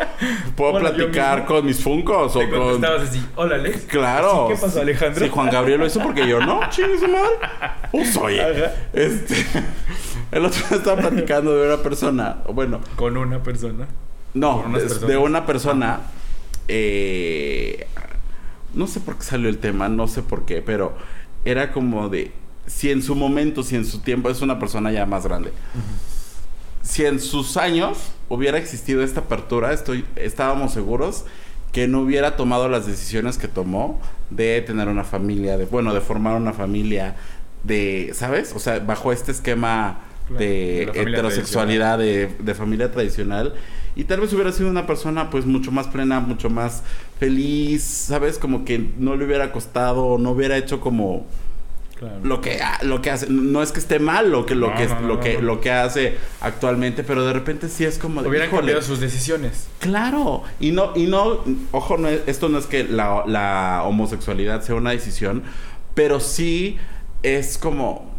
Puedo 0.56 0.80
platicar 0.80 1.46
con 1.46 1.66
mis 1.66 1.82
funcos 1.82 2.36
o 2.36 2.40
con. 2.42 2.50
contestabas 2.52 3.10
así, 3.10 3.26
hola 3.36 3.56
Alex. 3.56 3.86
Claro. 3.86 4.48
Sí, 4.50 4.54
¿Qué 4.56 4.62
pasó 4.62 4.82
Alejandro? 4.82 5.24
Si 5.26 5.32
Juan 5.32 5.50
Gabriel 5.50 5.80
lo 5.80 5.86
hizo 5.88 6.00
porque 6.02 6.28
yo 6.28 6.40
no, 6.40 6.60
chingue 6.70 7.00
su 7.00 7.08
madre. 7.08 7.30
Pues 7.92 8.16
oye. 8.18 8.42
Ajá. 8.42 8.72
Este. 8.94 9.36
El 10.32 10.46
otro 10.46 10.62
día 10.68 10.78
estaba 10.78 11.02
platicando 11.02 11.56
de 11.58 11.74
una 11.74 11.82
persona. 11.82 12.38
Bueno, 12.54 12.82
Con 12.96 13.18
una 13.18 13.42
persona. 13.42 13.88
no, 14.34 14.64
de, 14.78 15.08
de 15.08 15.18
una 15.18 15.46
persona. 15.46 16.02
eh, 16.68 17.88
no 18.74 18.88
sé 18.88 19.00
por 19.00 19.18
qué 19.18 19.24
salió 19.24 19.50
el 19.50 19.58
tema, 19.58 19.90
no 19.90 20.08
sé 20.08 20.22
por 20.22 20.46
qué, 20.46 20.62
pero 20.62 20.96
era 21.46 21.72
como 21.72 22.10
de. 22.10 22.32
Si 22.66 22.92
en 22.92 23.02
su 23.02 23.16
momento, 23.16 23.64
si 23.64 23.76
en 23.76 23.86
su 23.86 24.00
tiempo, 24.00 24.30
es 24.30 24.42
una 24.42 24.60
persona 24.60 24.92
ya 24.92 25.06
más 25.06 25.26
grande. 25.26 25.54
Si 26.82 27.06
en 27.06 27.20
sus 27.20 27.56
años 27.56 27.98
hubiera 28.28 28.58
existido 28.58 29.04
esta 29.04 29.22
apertura, 29.22 29.72
estoy, 29.72 30.06
estábamos 30.16 30.74
seguros 30.74 31.26
que 31.72 31.88
no 31.88 32.02
hubiera 32.02 32.36
tomado 32.36 32.68
las 32.68 32.86
decisiones 32.86 33.38
que 33.38 33.48
tomó 33.48 34.02
de 34.30 34.62
tener 34.62 34.90
una 34.90 35.04
familia, 35.04 35.58
de 35.58 35.66
bueno, 35.66 35.94
de 35.94 36.02
formar 36.02 36.36
una 36.36 36.52
familia, 36.52 37.16
de, 37.64 38.12
¿sabes? 38.14 38.54
O 38.54 38.60
sea, 38.60 38.80
bajo 38.80 39.12
este 39.14 39.32
esquema 39.32 40.02
Claro, 40.28 40.40
de 40.40 40.82
heterosexualidad, 40.94 41.98
de, 41.98 42.28
de 42.40 42.54
familia 42.54 42.92
tradicional. 42.92 43.54
Y 43.96 44.04
tal 44.04 44.20
vez 44.20 44.34
hubiera 44.34 44.52
sido 44.52 44.70
una 44.70 44.86
persona 44.86 45.30
pues 45.30 45.46
mucho 45.46 45.72
más 45.72 45.88
plena, 45.88 46.20
mucho 46.20 46.50
más 46.50 46.84
feliz, 47.20 47.84
¿sabes? 47.84 48.38
Como 48.38 48.64
que 48.66 48.80
no 48.98 49.16
le 49.16 49.26
hubiera 49.26 49.52
costado, 49.52 50.18
no 50.18 50.32
hubiera 50.32 50.58
hecho 50.58 50.80
como 50.80 51.26
Claro. 51.98 52.20
lo 52.22 52.42
que 52.42 52.60
lo 52.84 53.02
que 53.02 53.10
hace 53.10 53.26
no 53.28 53.64
es 53.64 53.72
que 53.72 53.80
esté 53.80 53.98
mal 53.98 54.30
lo 54.32 54.46
que 54.46 54.54
lo 54.54 54.70
No, 54.70 54.76
que 54.76 54.86
no, 54.86 55.00
no, 55.02 55.08
lo 55.08 55.20
que 55.20 55.42
lo 55.42 55.60
que 55.62 55.72
hace 55.72 56.16
actualmente 56.42 57.04
pero 57.04 57.26
de 57.26 57.34
repente 57.34 57.70
sí 57.70 57.86
es 57.86 57.98
como 57.98 58.22
de, 58.22 58.30
Hubieran 58.30 58.50
híjole, 58.50 58.60
cambiado 58.62 58.84
sus 58.84 59.00
decisiones. 59.00 59.68
claro 59.80 60.44
y 60.60 60.74
no 60.74 60.92
y 60.96 61.08
no 61.08 61.40
ojo 61.72 61.98
no 61.98 62.08
es- 62.08 62.22
esto 62.28 62.50
no 62.50 62.60
es 62.60 62.68
que 62.68 62.84
la, 62.84 63.24
la 63.26 63.82
homosexualidad 63.84 64.62
sea 64.62 64.76
una 64.76 64.92
decisión 64.92 65.42
pero 65.96 66.20
sí 66.20 66.78
es 67.24 67.58
como 67.58 68.12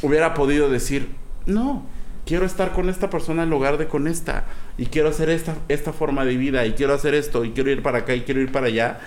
hubiera 0.00 0.32
podido 0.32 0.70
decir 0.70 1.10
no 1.44 1.84
quiero 2.28 2.44
estar 2.44 2.72
con 2.72 2.90
esta 2.90 3.08
persona 3.08 3.42
en 3.42 3.50
lugar 3.50 3.78
de 3.78 3.88
con 3.88 4.06
esta 4.06 4.44
y 4.76 4.86
quiero 4.86 5.08
hacer 5.08 5.30
esta 5.30 5.56
esta 5.68 5.94
forma 5.94 6.26
de 6.26 6.36
vida 6.36 6.66
y 6.66 6.74
quiero 6.74 6.92
hacer 6.92 7.14
esto 7.14 7.44
y 7.44 7.52
quiero 7.52 7.70
ir 7.70 7.82
para 7.82 7.98
acá 7.98 8.14
y 8.14 8.20
quiero 8.20 8.42
ir 8.42 8.52
para 8.52 8.66
allá 8.66 9.00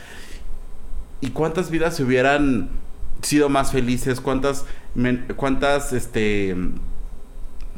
¿Y 1.22 1.30
cuántas 1.30 1.70
vidas 1.70 1.96
se 1.96 2.04
hubieran 2.04 2.70
sido 3.22 3.48
más 3.48 3.72
felices? 3.72 4.20
¿Cuántas, 4.20 4.66
cuántas, 5.36 5.94
este, 5.94 6.56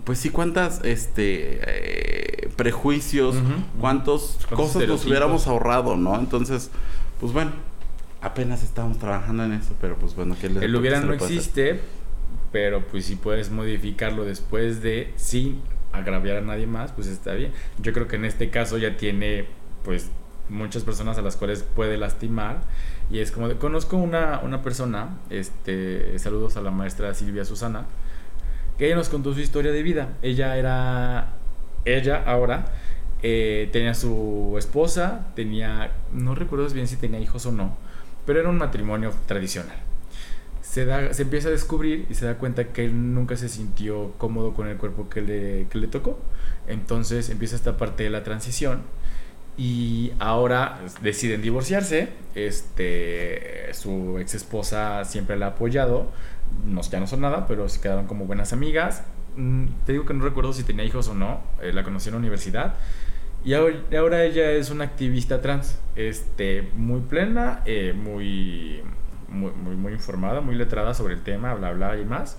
pues 0.06 0.18
sí, 0.20 0.30
cuántas, 0.30 0.80
este, 0.86 1.60
eh, 1.68 2.50
prejuicios, 2.56 3.36
cuántos 3.80 4.40
Cuántos 4.48 4.72
cosas 4.72 4.88
nos 4.88 5.06
hubiéramos 5.06 5.48
ahorrado, 5.48 5.98
¿no? 5.98 6.18
Entonces, 6.18 6.72
pues 7.20 7.34
bueno, 7.34 7.52
apenas 8.22 8.64
estamos 8.64 8.98
trabajando 8.98 9.44
en 9.44 9.52
eso, 9.52 9.74
pero 9.82 9.98
pues 9.98 10.16
bueno, 10.16 10.38
que 10.40 10.48
El 10.48 10.74
hubiera 10.78 11.02
no 11.02 11.12
existe, 11.12 11.82
pero 12.54 12.86
pues 12.86 13.06
si 13.06 13.16
puedes 13.16 13.50
modificarlo 13.50 14.24
después 14.24 14.84
de 14.84 15.12
sin 15.18 15.60
agraviar 15.92 16.38
a 16.38 16.42
nadie 16.42 16.68
más, 16.68 16.92
pues 16.92 17.08
está 17.08 17.34
bien. 17.34 17.52
Yo 17.80 17.94
creo 17.94 18.08
que 18.08 18.16
en 18.16 18.26
este 18.26 18.52
caso 18.52 18.78
ya 18.78 18.96
tiene 18.96 19.48
pues 19.84 20.12
muchas 20.50 20.84
personas 20.84 21.18
a 21.18 21.24
las 21.24 21.36
cuales 21.36 21.64
puede 21.64 21.98
lastimar 21.98 22.62
y 23.10 23.20
es 23.20 23.32
como 23.32 23.50
de, 23.50 23.56
conozco 23.56 23.98
una, 23.98 24.40
una 24.44 24.62
persona, 24.62 25.18
este 25.32 26.18
saludos 26.20 26.56
a 26.56 26.62
la 26.62 26.70
maestra 26.70 27.14
Silvia 27.16 27.44
Susana, 27.44 27.88
que 28.78 28.86
ella 28.86 28.96
nos 28.96 29.10
contó 29.10 29.34
su 29.34 29.40
historia 29.40 29.72
de 29.72 29.82
vida. 29.82 30.10
Ella 30.22 30.56
era 30.56 31.34
ella 31.86 32.24
ahora 32.24 32.66
eh, 33.24 33.68
tenía 33.74 33.96
su 33.96 34.54
esposa, 34.60 35.26
tenía 35.36 35.92
no 36.12 36.36
recuerdo 36.36 36.70
bien 36.70 36.88
si 36.88 36.98
tenía 36.98 37.20
hijos 37.20 37.48
o 37.48 37.52
no, 37.52 37.76
pero 38.28 38.40
era 38.40 38.50
un 38.50 38.60
matrimonio 38.60 39.12
tradicional 39.26 39.78
se, 40.74 40.86
da, 40.86 41.14
se 41.14 41.24
empieza 41.24 41.50
a 41.50 41.52
descubrir 41.52 42.08
y 42.10 42.16
se 42.16 42.26
da 42.26 42.38
cuenta 42.38 42.70
que 42.74 42.86
él 42.86 43.14
nunca 43.14 43.38
se 43.38 43.48
sintió 43.50 44.14
cómodo 44.18 44.54
con 44.54 44.68
el 44.68 44.78
cuerpo 44.78 45.08
que 45.10 45.22
le, 45.22 45.68
que 45.70 45.78
le 45.78 45.88
tocó. 45.88 46.20
Entonces 46.68 47.30
empieza 47.30 47.56
esta 47.56 47.78
parte 47.78 48.04
de 48.04 48.10
la 48.10 48.24
transición 48.24 48.82
y 49.58 50.14
ahora 50.20 50.80
deciden 51.02 51.42
divorciarse. 51.42 52.10
Este, 52.36 53.74
su 53.74 54.18
ex 54.20 54.34
esposa 54.36 55.06
siempre 55.06 55.38
la 55.38 55.48
ha 55.48 55.50
apoyado. 55.50 56.12
No, 56.66 56.82
ya 56.82 57.00
no 57.00 57.08
son 57.08 57.22
nada, 57.22 57.48
pero 57.48 57.70
se 57.70 57.82
quedaron 57.82 58.08
como 58.08 58.26
buenas 58.26 58.54
amigas. 58.54 59.04
Mm, 59.36 59.68
Te 59.86 59.94
digo 59.94 60.06
que 60.06 60.14
no 60.14 60.24
recuerdo 60.24 60.54
si 60.54 60.64
tenía 60.64 60.86
hijos 60.86 61.08
o 61.08 61.14
no. 61.16 61.42
eh, 61.62 61.72
la 61.74 61.84
conocí 61.84 62.10
en 62.10 62.14
la 62.16 62.20
universidad. 62.20 62.76
Y 63.46 63.54
ahora, 63.56 64.24
ella 64.24 64.52
es 64.52 64.70
una 64.70 64.86
activista 64.86 65.42
trans, 65.42 65.78
este, 65.96 66.70
muy 66.76 67.02
plena, 67.02 67.62
eh, 67.66 67.94
muy, 67.94 68.82
muy, 69.34 69.52
muy, 69.52 69.76
muy 69.76 69.94
informada, 69.94 70.42
muy 70.42 70.56
letrada 70.56 70.94
sobre 70.94 71.16
el 71.16 71.22
tema, 71.22 71.54
bla, 71.56 71.72
bla 71.72 71.98
y 71.98 72.06
más. 72.06 72.38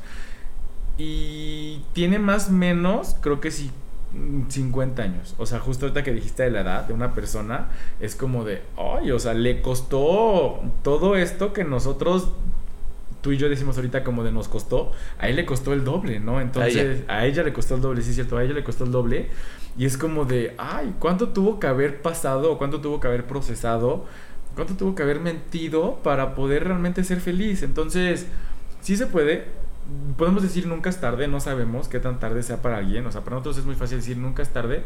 Y 0.96 1.82
tiene 1.92 2.18
más 2.18 2.48
o 2.48 2.52
menos, 2.52 3.16
creo 3.20 3.40
que 3.40 3.50
sí, 3.50 3.70
mm, 4.12 4.48
50 4.48 5.02
años. 5.02 5.34
O 5.38 5.46
sea, 5.46 5.58
justo 5.58 5.86
ahorita 5.86 6.04
que 6.04 6.12
dijiste 6.12 6.44
de 6.44 6.50
la 6.50 6.60
edad 6.60 6.84
de 6.86 6.94
una 6.94 7.14
persona, 7.14 7.68
es 8.00 8.14
como 8.14 8.44
de, 8.44 8.62
ay, 8.76 9.10
o 9.10 9.18
sea, 9.18 9.34
le 9.34 9.60
costó 9.60 10.62
todo 10.82 11.16
esto 11.16 11.52
que 11.52 11.64
nosotros, 11.64 12.30
tú 13.22 13.32
y 13.32 13.38
yo 13.38 13.48
decimos 13.48 13.76
ahorita 13.76 14.04
como 14.04 14.22
de 14.22 14.30
nos 14.30 14.48
costó, 14.48 14.92
a 15.18 15.28
él 15.28 15.36
le 15.36 15.44
costó 15.44 15.72
el 15.72 15.84
doble, 15.84 16.20
¿no? 16.20 16.40
Entonces, 16.40 17.02
a 17.08 17.26
ella, 17.26 17.42
le 17.42 17.52
costó 17.52 17.74
el 17.74 17.80
doble, 17.80 18.02
sí 18.02 18.10
es 18.10 18.14
cierto, 18.14 18.36
a 18.36 18.44
ella 18.44 18.54
le 18.54 18.62
costó 18.62 18.84
el 18.84 18.92
doble. 18.92 19.30
Y 19.76 19.86
es 19.86 19.98
como 19.98 20.24
de, 20.24 20.54
ay, 20.56 20.94
¿cuánto 21.00 21.30
tuvo 21.30 21.58
que 21.58 21.66
haber 21.66 22.00
pasado 22.00 22.52
o 22.52 22.58
cuánto 22.58 22.80
tuvo 22.80 23.00
que 23.00 23.08
haber 23.08 23.26
procesado? 23.26 24.04
¿Cuánto 24.54 24.74
tuvo 24.74 24.94
que 24.94 25.02
haber 25.02 25.20
mentido 25.20 26.00
para 26.02 26.34
poder 26.34 26.64
realmente 26.64 27.04
ser 27.04 27.20
feliz? 27.20 27.62
Entonces, 27.62 28.26
sí 28.80 28.96
se 28.96 29.06
puede. 29.06 29.46
Podemos 30.16 30.42
decir 30.42 30.66
nunca 30.66 30.90
es 30.90 31.00
tarde, 31.00 31.28
no 31.28 31.40
sabemos 31.40 31.88
qué 31.88 32.00
tan 32.00 32.20
tarde 32.20 32.42
sea 32.42 32.62
para 32.62 32.78
alguien. 32.78 33.06
O 33.06 33.12
sea, 33.12 33.22
para 33.22 33.36
nosotros 33.36 33.58
es 33.58 33.64
muy 33.64 33.74
fácil 33.74 33.98
decir 33.98 34.16
nunca 34.16 34.42
es 34.42 34.50
tarde 34.50 34.84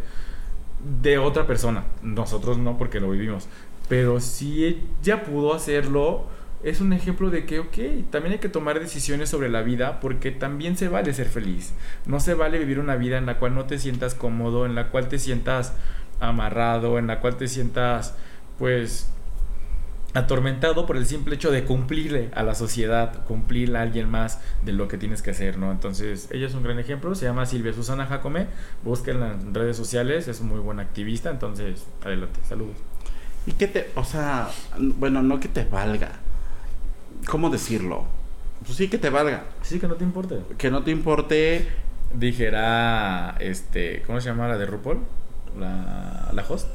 de 1.02 1.18
otra 1.18 1.46
persona. 1.46 1.84
Nosotros 2.02 2.58
no 2.58 2.78
porque 2.78 3.00
lo 3.00 3.10
vivimos. 3.10 3.48
Pero 3.88 4.20
si 4.20 4.64
ella 4.64 5.24
pudo 5.24 5.54
hacerlo, 5.54 6.26
es 6.62 6.80
un 6.80 6.92
ejemplo 6.92 7.30
de 7.30 7.46
que, 7.46 7.60
ok, 7.60 8.10
también 8.10 8.32
hay 8.34 8.38
que 8.38 8.48
tomar 8.48 8.80
decisiones 8.80 9.28
sobre 9.28 9.48
la 9.48 9.62
vida 9.62 10.00
porque 10.00 10.30
también 10.30 10.76
se 10.76 10.88
vale 10.88 11.14
ser 11.14 11.28
feliz. 11.28 11.72
No 12.06 12.20
se 12.20 12.34
vale 12.34 12.58
vivir 12.58 12.80
una 12.80 12.96
vida 12.96 13.18
en 13.18 13.26
la 13.26 13.38
cual 13.38 13.54
no 13.54 13.64
te 13.64 13.78
sientas 13.78 14.14
cómodo, 14.14 14.66
en 14.66 14.74
la 14.74 14.90
cual 14.90 15.08
te 15.08 15.18
sientas 15.18 15.74
amarrado, 16.20 16.98
en 16.98 17.06
la 17.06 17.20
cual 17.20 17.36
te 17.36 17.48
sientas, 17.48 18.14
pues, 18.58 19.08
atormentado 20.14 20.86
por 20.86 20.96
el 20.96 21.06
simple 21.06 21.34
hecho 21.34 21.50
de 21.50 21.64
cumplirle 21.64 22.30
a 22.34 22.42
la 22.42 22.54
sociedad, 22.54 23.24
cumplirle 23.24 23.78
a 23.78 23.82
alguien 23.82 24.08
más 24.08 24.40
de 24.64 24.72
lo 24.72 24.88
que 24.88 24.98
tienes 24.98 25.22
que 25.22 25.30
hacer, 25.30 25.58
¿no? 25.58 25.70
Entonces, 25.70 26.28
ella 26.32 26.46
es 26.46 26.54
un 26.54 26.62
gran 26.62 26.78
ejemplo, 26.78 27.14
se 27.14 27.26
llama 27.26 27.46
Silvia 27.46 27.72
Susana 27.72 28.06
Jacome, 28.06 28.46
búsquenla 28.84 29.32
en 29.32 29.54
redes 29.54 29.76
sociales, 29.76 30.28
es 30.28 30.40
muy 30.40 30.60
buena 30.60 30.82
activista, 30.82 31.30
entonces, 31.30 31.86
adelante, 32.04 32.40
saludos. 32.48 32.76
¿Y 33.46 33.52
qué 33.52 33.66
te, 33.66 33.90
o 33.94 34.04
sea, 34.04 34.48
bueno, 34.78 35.22
no 35.22 35.40
que 35.40 35.48
te 35.48 35.64
valga? 35.64 36.12
¿Cómo 37.26 37.50
decirlo? 37.50 38.06
Pues 38.64 38.76
sí 38.76 38.88
que 38.88 38.98
te 38.98 39.10
valga. 39.10 39.44
Sí, 39.62 39.78
que 39.78 39.88
no 39.88 39.94
te 39.94 40.04
importe. 40.04 40.40
Que 40.56 40.70
no 40.70 40.82
te 40.82 40.90
importe 40.90 41.68
Dijera, 42.14 43.36
este, 43.38 44.02
¿cómo 44.06 44.20
se 44.20 44.30
llama 44.30 44.48
la 44.48 44.56
de 44.56 44.64
RuPaul? 44.64 45.00
La, 45.58 46.30
la 46.32 46.44
host 46.48 46.68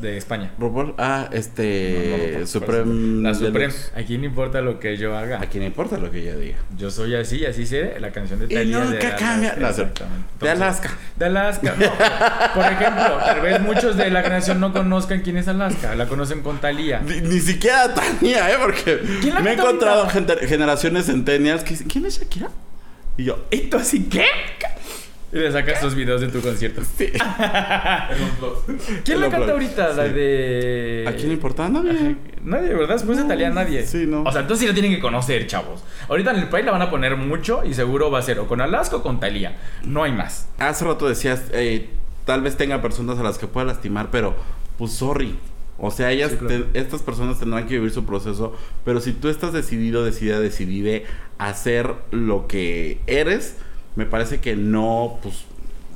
de 0.00 0.16
España. 0.16 0.52
RuPaul. 0.58 0.94
Ah, 0.98 1.24
No, 1.24 1.30
no, 1.30 1.36
este. 1.36 2.28
RuPaul, 2.30 2.46
Supreme. 2.46 3.22
La 3.22 3.34
Supreme. 3.34 3.58
Deluxe. 3.58 3.92
¿A 3.96 4.02
quién 4.02 4.24
importa 4.24 4.60
lo 4.60 4.78
que 4.80 4.96
yo 4.96 5.16
haga? 5.16 5.40
A 5.40 5.46
quién 5.46 5.62
le 5.62 5.68
importa 5.68 5.96
lo 5.98 6.10
que 6.10 6.24
yo 6.24 6.38
diga. 6.38 6.56
Yo 6.76 6.90
soy 6.90 7.14
así, 7.14 7.44
así 7.46 7.66
seré. 7.66 7.98
La 8.00 8.10
canción 8.12 8.38
de 8.40 8.46
Y 8.46 8.48
Thalía 8.54 8.78
de 8.80 8.84
nunca 8.84 9.16
cambia. 9.16 9.54
No, 9.58 9.68
Exactamente. 9.68 10.26
De 10.40 10.50
Alaska. 10.50 10.90
De 11.16 11.24
Alaska. 11.26 11.74
No, 11.78 12.54
por 12.54 12.72
ejemplo, 12.72 13.18
tal 13.24 13.40
vez 13.40 13.60
muchos 13.60 13.96
de 13.96 14.10
la 14.10 14.22
generación 14.22 14.60
no 14.60 14.72
conozcan 14.72 15.20
quién 15.22 15.36
es 15.36 15.48
Alaska. 15.48 15.94
La 15.94 16.06
conocen 16.06 16.42
con 16.42 16.58
Thalía. 16.58 17.00
Ni, 17.00 17.20
ni 17.20 17.40
siquiera 17.40 17.92
Tania, 17.94 18.50
¿eh? 18.50 18.56
Porque 18.60 19.00
¿Quién 19.20 19.34
la 19.34 19.40
me 19.40 19.50
he 19.50 19.54
encontrado 19.54 20.08
gente- 20.08 20.46
generaciones 20.46 21.06
centennials 21.06 21.62
que 21.64 21.70
dicen, 21.70 21.88
¿quién 21.88 22.06
es 22.06 22.18
Shakira? 22.20 22.48
Y 23.16 23.24
yo, 23.24 23.46
¿Y 23.50 23.58
tú 23.70 23.78
así 23.78 24.04
qué? 24.04 24.24
Y 25.32 25.38
le 25.38 25.50
sacas 25.52 25.80
tus 25.80 25.94
videos 25.94 26.20
de 26.20 26.28
tu 26.28 26.40
concierto. 26.40 26.82
sí. 26.96 27.10
¿Quién 29.04 29.20
la 29.20 29.26
Lo 29.26 29.32
canta 29.32 29.52
ahorita? 29.52 29.92
La 29.92 30.04
de. 30.04 31.04
¿A 31.08 31.12
quién 31.12 31.28
le 31.28 31.34
importa? 31.34 31.68
Nadie. 31.68 31.90
Ajá. 31.90 32.14
Nadie, 32.44 32.74
¿verdad? 32.74 32.94
Después 32.94 33.18
de 33.18 33.24
Talía, 33.24 33.50
nadie. 33.50 33.84
Sí, 33.86 34.06
no. 34.06 34.22
O 34.22 34.30
sea, 34.32 34.42
entonces 34.42 34.60
sí 34.62 34.68
la 34.68 34.72
tienen 34.74 34.92
que 34.94 35.00
conocer, 35.00 35.46
chavos. 35.46 35.82
Ahorita 36.08 36.30
en 36.30 36.38
el 36.40 36.48
país 36.48 36.64
la 36.64 36.72
van 36.72 36.82
a 36.82 36.90
poner 36.90 37.16
mucho 37.16 37.64
y 37.64 37.74
seguro 37.74 38.10
va 38.10 38.20
a 38.20 38.22
ser 38.22 38.38
o 38.38 38.46
con 38.46 38.60
Alaska 38.60 38.96
o 38.96 39.02
con 39.02 39.18
Talía. 39.20 39.56
No 39.84 40.04
hay 40.04 40.12
más. 40.12 40.48
Hace 40.58 40.84
rato 40.84 41.08
decías, 41.08 41.42
eh, 41.52 41.88
tal 42.24 42.42
vez 42.42 42.56
tenga 42.56 42.80
personas 42.80 43.18
a 43.18 43.22
las 43.22 43.38
que 43.38 43.46
pueda 43.48 43.66
lastimar, 43.66 44.10
pero 44.12 44.34
pues 44.78 44.92
sorry. 44.92 45.36
O 45.78 45.90
sea, 45.90 46.10
ellas, 46.12 46.30
Sí, 46.30 46.36
claro. 46.38 46.64
te- 46.72 46.78
estas 46.80 47.02
personas 47.02 47.38
tendrán 47.38 47.66
que 47.66 47.74
vivir 47.74 47.90
su 47.90 48.06
proceso, 48.06 48.56
pero 48.84 49.00
si 49.00 49.12
tú 49.12 49.28
estás 49.28 49.52
decidido, 49.52 50.04
decidida, 50.04 50.40
decidide 50.40 51.04
hacer 51.36 51.92
lo 52.12 52.46
que 52.46 53.00
eres, 53.06 53.56
me 53.96 54.06
parece 54.06 54.40
que 54.40 54.54
no, 54.56 55.18
pues, 55.22 55.44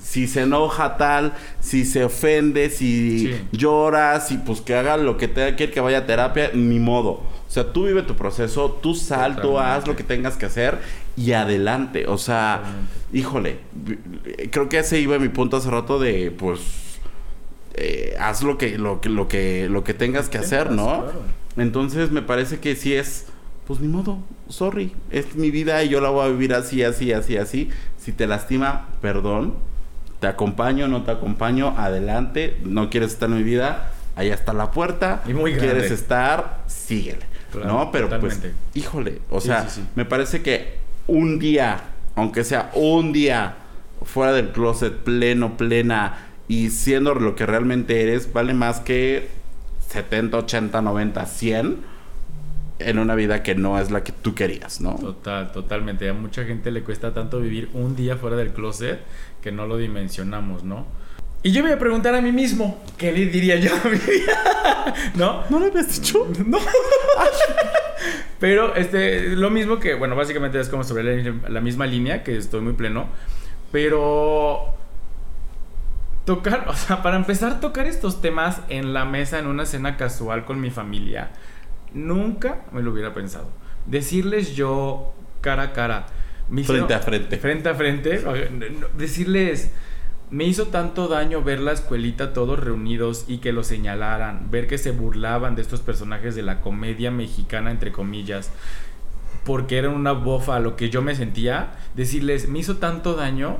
si 0.02 0.26
se 0.26 0.42
enoja 0.42 0.96
tal, 0.96 1.34
si 1.60 1.84
se 1.84 2.04
ofende, 2.04 2.70
si 2.70 3.28
Sí. 3.28 3.34
llora, 3.52 4.18
si 4.20 4.38
pues 4.38 4.60
que 4.60 4.74
haga 4.74 4.96
lo 4.96 5.16
que 5.16 5.28
tenga 5.28 5.54
que 5.56 5.70
que 5.70 5.80
vaya 5.80 5.98
a 5.98 6.06
terapia, 6.06 6.50
ni 6.54 6.78
modo. 6.80 7.10
O 7.48 7.52
sea, 7.52 7.72
tú 7.72 7.86
vive 7.86 8.02
tu 8.02 8.14
proceso, 8.16 8.78
tú 8.82 8.94
sal, 8.94 9.40
tú 9.42 9.58
haz 9.58 9.86
lo 9.86 9.96
que 9.96 10.04
tengas 10.04 10.36
que 10.36 10.46
hacer 10.46 10.78
y 11.16 11.32
adelante. 11.32 12.06
O 12.06 12.16
sea, 12.16 12.58
Totalmente. 12.62 12.92
híjole, 13.12 13.56
creo 14.50 14.68
que 14.68 14.78
ese 14.78 15.00
iba 15.00 15.18
mi 15.18 15.28
punto 15.28 15.56
hace 15.56 15.68
rato 15.70 15.98
de, 15.98 16.30
pues, 16.30 16.60
eh, 17.74 18.14
haz 18.18 18.42
lo 18.42 18.56
que, 18.58 18.78
lo 18.78 19.00
que, 19.00 19.08
lo 19.08 19.28
que, 19.28 19.68
lo 19.68 19.84
que 19.84 19.94
tengas 19.94 20.28
que 20.28 20.38
hacer, 20.38 20.70
¿no? 20.70 20.84
Claro. 21.02 21.22
Entonces 21.56 22.10
me 22.10 22.22
parece 22.22 22.58
que 22.60 22.74
sí 22.76 22.94
es, 22.94 23.26
pues 23.70 23.78
ni 23.78 23.86
modo, 23.86 24.18
sorry, 24.48 24.96
es 25.12 25.36
mi 25.36 25.52
vida 25.52 25.84
y 25.84 25.90
yo 25.90 26.00
la 26.00 26.10
voy 26.10 26.26
a 26.26 26.28
vivir 26.28 26.54
así, 26.54 26.82
así, 26.82 27.12
así, 27.12 27.36
así. 27.36 27.70
Si 27.98 28.10
te 28.10 28.26
lastima, 28.26 28.88
perdón, 29.00 29.54
te 30.18 30.26
acompaño, 30.26 30.88
no 30.88 31.04
te 31.04 31.12
acompaño, 31.12 31.76
adelante, 31.78 32.56
no 32.64 32.90
quieres 32.90 33.12
estar 33.12 33.28
en 33.28 33.36
mi 33.36 33.44
vida, 33.44 33.92
ahí 34.16 34.28
está 34.30 34.52
la 34.54 34.72
puerta, 34.72 35.22
Y 35.24 35.34
muy 35.34 35.52
quieres 35.52 35.74
grande. 35.84 35.94
estar, 35.94 36.64
síguele, 36.66 37.20
Claro, 37.52 37.68
¿no? 37.68 37.92
Pero 37.92 38.06
totalmente. 38.08 38.48
pues, 38.48 38.54
híjole, 38.74 39.20
o 39.30 39.40
Sí, 39.40 39.46
sea, 39.46 39.68
sí, 39.68 39.82
sí. 39.82 39.86
me 39.94 40.04
parece 40.04 40.42
que 40.42 40.78
un 41.06 41.38
día, 41.38 41.80
aunque 42.16 42.42
sea 42.42 42.72
un 42.74 43.12
día 43.12 43.54
fuera 44.02 44.32
del 44.32 44.48
closet, 44.50 44.94
pleno, 44.96 45.56
plena 45.56 46.26
y 46.48 46.70
siendo 46.70 47.14
lo 47.14 47.36
que 47.36 47.46
realmente 47.46 48.02
eres, 48.02 48.32
vale 48.32 48.52
más 48.52 48.80
que 48.80 49.28
70, 49.90 50.38
80, 50.38 50.82
90, 50.82 51.24
100 51.24 51.89
en 52.80 52.98
una 52.98 53.14
vida 53.14 53.42
que 53.42 53.54
no 53.54 53.78
es 53.78 53.90
la 53.90 54.02
que 54.02 54.12
tú 54.12 54.34
querías, 54.34 54.80
¿no? 54.80 54.94
Total, 54.94 55.52
totalmente. 55.52 56.08
A 56.08 56.12
mucha 56.12 56.44
gente 56.44 56.70
le 56.70 56.82
cuesta 56.82 57.12
tanto 57.12 57.40
vivir 57.40 57.70
un 57.74 57.96
día 57.96 58.16
fuera 58.16 58.36
del 58.36 58.52
closet 58.52 59.00
que 59.42 59.52
no 59.52 59.66
lo 59.66 59.76
dimensionamos, 59.76 60.64
¿no? 60.64 60.86
Y 61.42 61.52
yo 61.52 61.62
me 61.62 61.70
voy 61.70 61.76
a 61.76 61.78
preguntar 61.78 62.14
a 62.14 62.20
mí 62.20 62.32
mismo, 62.32 62.82
¿qué 62.98 63.12
le 63.12 63.26
diría 63.26 63.56
yo 63.56 63.70
a 63.74 63.88
mi 63.88 63.96
vida? 63.96 64.94
¿No? 65.14 65.44
¿No 65.48 65.58
lo 65.58 65.66
habías 65.66 66.00
dicho? 66.00 66.26
No. 66.46 66.58
Pero 68.38 68.74
este, 68.74 69.36
lo 69.36 69.50
mismo 69.50 69.78
que, 69.78 69.94
bueno, 69.94 70.16
básicamente 70.16 70.58
es 70.58 70.68
como 70.68 70.84
sobre 70.84 71.22
la, 71.22 71.48
la 71.48 71.60
misma 71.60 71.86
línea, 71.86 72.22
que 72.22 72.36
estoy 72.36 72.60
muy 72.60 72.72
pleno. 72.72 73.08
Pero 73.72 74.74
tocar, 76.24 76.66
o 76.68 76.74
sea, 76.74 77.02
para 77.02 77.16
empezar, 77.16 77.60
tocar 77.60 77.86
estos 77.86 78.20
temas 78.20 78.60
en 78.68 78.92
la 78.92 79.04
mesa, 79.04 79.38
en 79.38 79.46
una 79.46 79.66
cena 79.66 79.96
casual 79.96 80.44
con 80.44 80.60
mi 80.60 80.70
familia, 80.70 81.30
nunca 81.94 82.62
me 82.72 82.82
lo 82.82 82.92
hubiera 82.92 83.14
pensado. 83.14 83.50
Decirles 83.86 84.54
yo 84.54 85.12
cara 85.40 85.62
a 85.64 85.72
cara, 85.72 86.06
me 86.48 86.62
hicieron- 86.62 86.86
Frente 86.88 86.94
a 86.94 86.98
frente. 87.00 87.36
frente 87.38 87.68
a 87.68 87.74
frente, 87.74 88.24
decirles, 88.96 89.70
me 90.30 90.44
hizo 90.44 90.66
tanto 90.68 91.08
daño 91.08 91.42
ver 91.42 91.60
la 91.60 91.72
escuelita 91.72 92.32
todos 92.32 92.58
reunidos 92.60 93.24
y 93.26 93.38
que 93.38 93.52
lo 93.52 93.64
señalaran, 93.64 94.50
ver 94.50 94.66
que 94.68 94.78
se 94.78 94.92
burlaban 94.92 95.56
de 95.56 95.62
estos 95.62 95.80
personajes 95.80 96.34
de 96.34 96.42
la 96.42 96.60
comedia 96.60 97.10
mexicana, 97.10 97.70
entre 97.70 97.90
comillas, 97.92 98.50
porque 99.44 99.78
eran 99.78 99.92
una 99.94 100.12
bofa 100.12 100.56
a 100.56 100.60
lo 100.60 100.76
que 100.76 100.90
yo 100.90 101.02
me 101.02 101.14
sentía, 101.16 101.72
decirles, 101.96 102.48
me 102.48 102.58
hizo 102.60 102.76
tanto 102.76 103.14
daño 103.14 103.56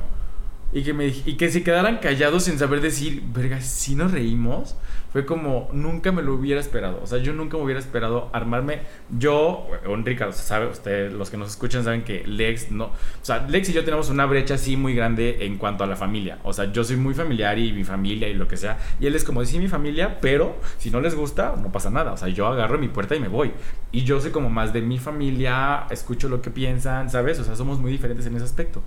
y 0.71 0.83
que, 0.83 0.93
me, 0.93 1.07
y 1.07 1.35
que 1.35 1.49
se 1.49 1.63
quedaran 1.63 1.97
callados 1.97 2.43
sin 2.45 2.57
saber 2.57 2.79
decir, 2.79 3.21
verga, 3.33 3.59
si 3.61 3.95
nos 3.95 4.11
reímos, 4.11 4.75
fue 5.11 5.25
como, 5.25 5.69
nunca 5.73 6.11
me 6.11 6.21
lo 6.21 6.35
hubiera 6.35 6.61
esperado. 6.61 7.01
O 7.03 7.07
sea, 7.07 7.17
yo 7.17 7.33
nunca 7.33 7.57
me 7.57 7.63
hubiera 7.63 7.79
esperado 7.79 8.29
armarme. 8.31 8.79
Yo, 9.09 9.67
Enrique, 9.85 10.23
o 10.23 10.31
sea, 10.31 10.41
sabe, 10.41 10.67
ustedes, 10.67 11.11
los 11.11 11.29
que 11.29 11.35
nos 11.35 11.49
escuchan 11.49 11.83
saben 11.83 12.03
que 12.03 12.23
Lex 12.25 12.71
no. 12.71 12.85
O 12.85 12.93
sea, 13.21 13.45
Lex 13.47 13.69
y 13.69 13.73
yo 13.73 13.83
tenemos 13.83 14.09
una 14.09 14.25
brecha 14.25 14.53
así 14.53 14.77
muy 14.77 14.95
grande 14.95 15.45
en 15.45 15.57
cuanto 15.57 15.83
a 15.83 15.87
la 15.87 15.97
familia. 15.97 16.39
O 16.43 16.53
sea, 16.53 16.71
yo 16.71 16.85
soy 16.85 16.95
muy 16.95 17.13
familiar 17.13 17.59
y 17.59 17.73
mi 17.73 17.83
familia 17.83 18.29
y 18.29 18.33
lo 18.33 18.47
que 18.47 18.55
sea. 18.55 18.79
Y 19.01 19.05
él 19.05 19.15
es 19.15 19.25
como 19.25 19.41
decir 19.41 19.59
mi 19.59 19.67
familia, 19.67 20.19
pero 20.21 20.55
si 20.77 20.91
no 20.91 21.01
les 21.01 21.13
gusta, 21.13 21.55
no 21.61 21.73
pasa 21.73 21.89
nada. 21.89 22.13
O 22.13 22.17
sea, 22.17 22.29
yo 22.29 22.47
agarro 22.47 22.77
mi 22.77 22.87
puerta 22.87 23.13
y 23.13 23.19
me 23.19 23.27
voy. 23.27 23.51
Y 23.91 24.05
yo 24.05 24.21
soy 24.21 24.31
como 24.31 24.49
más 24.49 24.71
de 24.71 24.81
mi 24.81 24.97
familia, 24.97 25.87
escucho 25.89 26.29
lo 26.29 26.41
que 26.41 26.51
piensan, 26.51 27.09
¿sabes? 27.09 27.37
O 27.39 27.43
sea, 27.43 27.57
somos 27.57 27.79
muy 27.79 27.91
diferentes 27.91 28.25
en 28.27 28.35
ese 28.37 28.45
aspecto. 28.45 28.81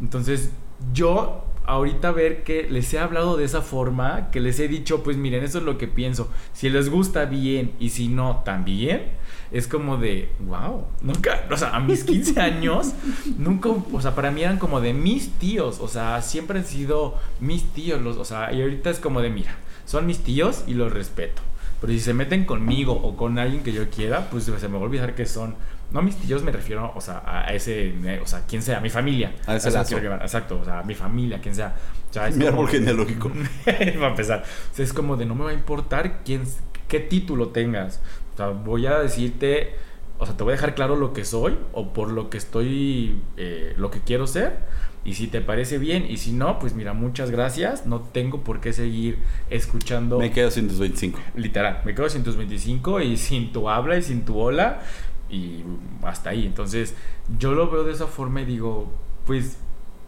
Entonces, 0.00 0.50
yo 0.92 1.44
ahorita 1.66 2.10
ver 2.10 2.42
que 2.42 2.68
les 2.68 2.92
he 2.92 2.98
hablado 2.98 3.36
de 3.36 3.44
esa 3.44 3.62
forma, 3.62 4.30
que 4.30 4.40
les 4.40 4.58
he 4.58 4.68
dicho, 4.68 5.02
pues 5.02 5.16
miren, 5.16 5.44
eso 5.44 5.58
es 5.58 5.64
lo 5.64 5.78
que 5.78 5.86
pienso. 5.86 6.28
Si 6.52 6.68
les 6.68 6.90
gusta 6.90 7.26
bien 7.26 7.72
y 7.78 7.90
si 7.90 8.08
no, 8.08 8.42
también. 8.44 9.18
Es 9.52 9.66
como 9.66 9.96
de, 9.96 10.30
wow, 10.40 10.84
nunca, 11.02 11.44
o 11.50 11.56
sea, 11.56 11.74
a 11.74 11.80
mis 11.80 12.04
15 12.04 12.40
años, 12.40 12.92
nunca, 13.36 13.68
o 13.68 14.00
sea, 14.00 14.14
para 14.14 14.30
mí 14.30 14.42
eran 14.42 14.58
como 14.58 14.80
de 14.80 14.92
mis 14.92 15.30
tíos, 15.32 15.80
o 15.80 15.88
sea, 15.88 16.22
siempre 16.22 16.60
han 16.60 16.64
sido 16.64 17.16
mis 17.40 17.64
tíos, 17.72 18.00
los, 18.00 18.16
o 18.16 18.24
sea, 18.24 18.52
y 18.52 18.62
ahorita 18.62 18.90
es 18.90 19.00
como 19.00 19.20
de, 19.20 19.30
mira, 19.30 19.56
son 19.86 20.06
mis 20.06 20.20
tíos 20.20 20.62
y 20.68 20.74
los 20.74 20.92
respeto. 20.92 21.42
Pero 21.80 21.92
si 21.92 21.98
se 22.00 22.14
meten 22.14 22.44
conmigo 22.44 22.92
o 22.92 23.16
con 23.16 23.38
alguien 23.38 23.62
que 23.62 23.72
yo 23.72 23.88
quiera, 23.90 24.28
pues 24.30 24.44
se 24.44 24.68
me 24.68 24.74
va 24.74 24.82
a 24.82 24.84
olvidar 24.84 25.14
que 25.14 25.26
son. 25.26 25.56
No 25.92 26.02
mis 26.02 26.16
tíos, 26.16 26.42
me 26.42 26.52
refiero, 26.52 26.92
o 26.94 27.00
sea, 27.00 27.22
a 27.26 27.52
ese. 27.52 27.94
O 28.22 28.26
sea, 28.26 28.46
quien 28.46 28.62
sea, 28.62 28.80
mi 28.80 28.90
familia. 28.90 29.34
A 29.46 29.56
ese 29.56 29.70
lazo. 29.70 29.98
Exacto, 29.98 30.60
o 30.60 30.64
sea, 30.64 30.82
mi 30.82 30.94
familia, 30.94 31.40
quien 31.40 31.54
sea. 31.54 31.74
O 32.08 32.12
sea, 32.12 32.28
es 32.28 32.36
Mi 32.36 32.46
árbol 32.46 32.68
genealógico. 32.68 33.28
Va 34.00 34.06
a 34.06 34.10
empezar. 34.10 34.44
O 34.72 34.74
sea, 34.74 34.84
es 34.84 34.92
como 34.92 35.16
de 35.16 35.26
no 35.26 35.34
me 35.34 35.44
va 35.44 35.50
a 35.50 35.54
importar 35.54 36.22
quién, 36.24 36.42
qué 36.88 37.00
título 37.00 37.48
tengas. 37.48 38.00
O 38.34 38.36
sea, 38.36 38.48
voy 38.48 38.86
a 38.86 38.98
decirte. 38.98 39.74
O 40.18 40.26
sea, 40.26 40.36
te 40.36 40.44
voy 40.44 40.52
a 40.52 40.56
dejar 40.56 40.74
claro 40.74 40.96
lo 40.96 41.12
que 41.12 41.24
soy 41.24 41.56
o 41.72 41.92
por 41.92 42.10
lo 42.10 42.30
que 42.30 42.38
estoy. 42.38 43.20
eh, 43.36 43.74
lo 43.76 43.90
que 43.90 44.00
quiero 44.00 44.26
ser. 44.26 44.58
Y 45.02 45.14
si 45.14 45.28
te 45.28 45.40
parece 45.40 45.78
bien, 45.78 46.04
y 46.06 46.18
si 46.18 46.32
no, 46.32 46.58
pues 46.58 46.74
mira, 46.74 46.92
muchas 46.92 47.30
gracias. 47.30 47.86
No 47.86 48.00
tengo 48.00 48.44
por 48.44 48.60
qué 48.60 48.74
seguir 48.74 49.18
escuchando. 49.48 50.18
Me 50.18 50.30
quedo 50.30 50.50
sin 50.50 50.68
tus 50.68 50.78
25. 50.78 51.18
Literal, 51.36 51.80
me 51.86 51.94
quedo 51.94 52.10
sin 52.10 52.22
tus 52.22 52.36
25 52.36 53.00
y 53.00 53.16
sin 53.16 53.50
tu 53.50 53.70
habla 53.70 53.96
y 53.96 54.02
sin 54.02 54.26
tu 54.26 54.38
hola 54.38 54.82
y 55.30 55.64
hasta 56.02 56.30
ahí. 56.30 56.46
Entonces, 56.46 56.94
yo 57.38 57.52
lo 57.52 57.70
veo 57.70 57.84
de 57.84 57.92
esa 57.92 58.06
forma 58.06 58.42
y 58.42 58.44
digo, 58.44 58.90
pues 59.26 59.58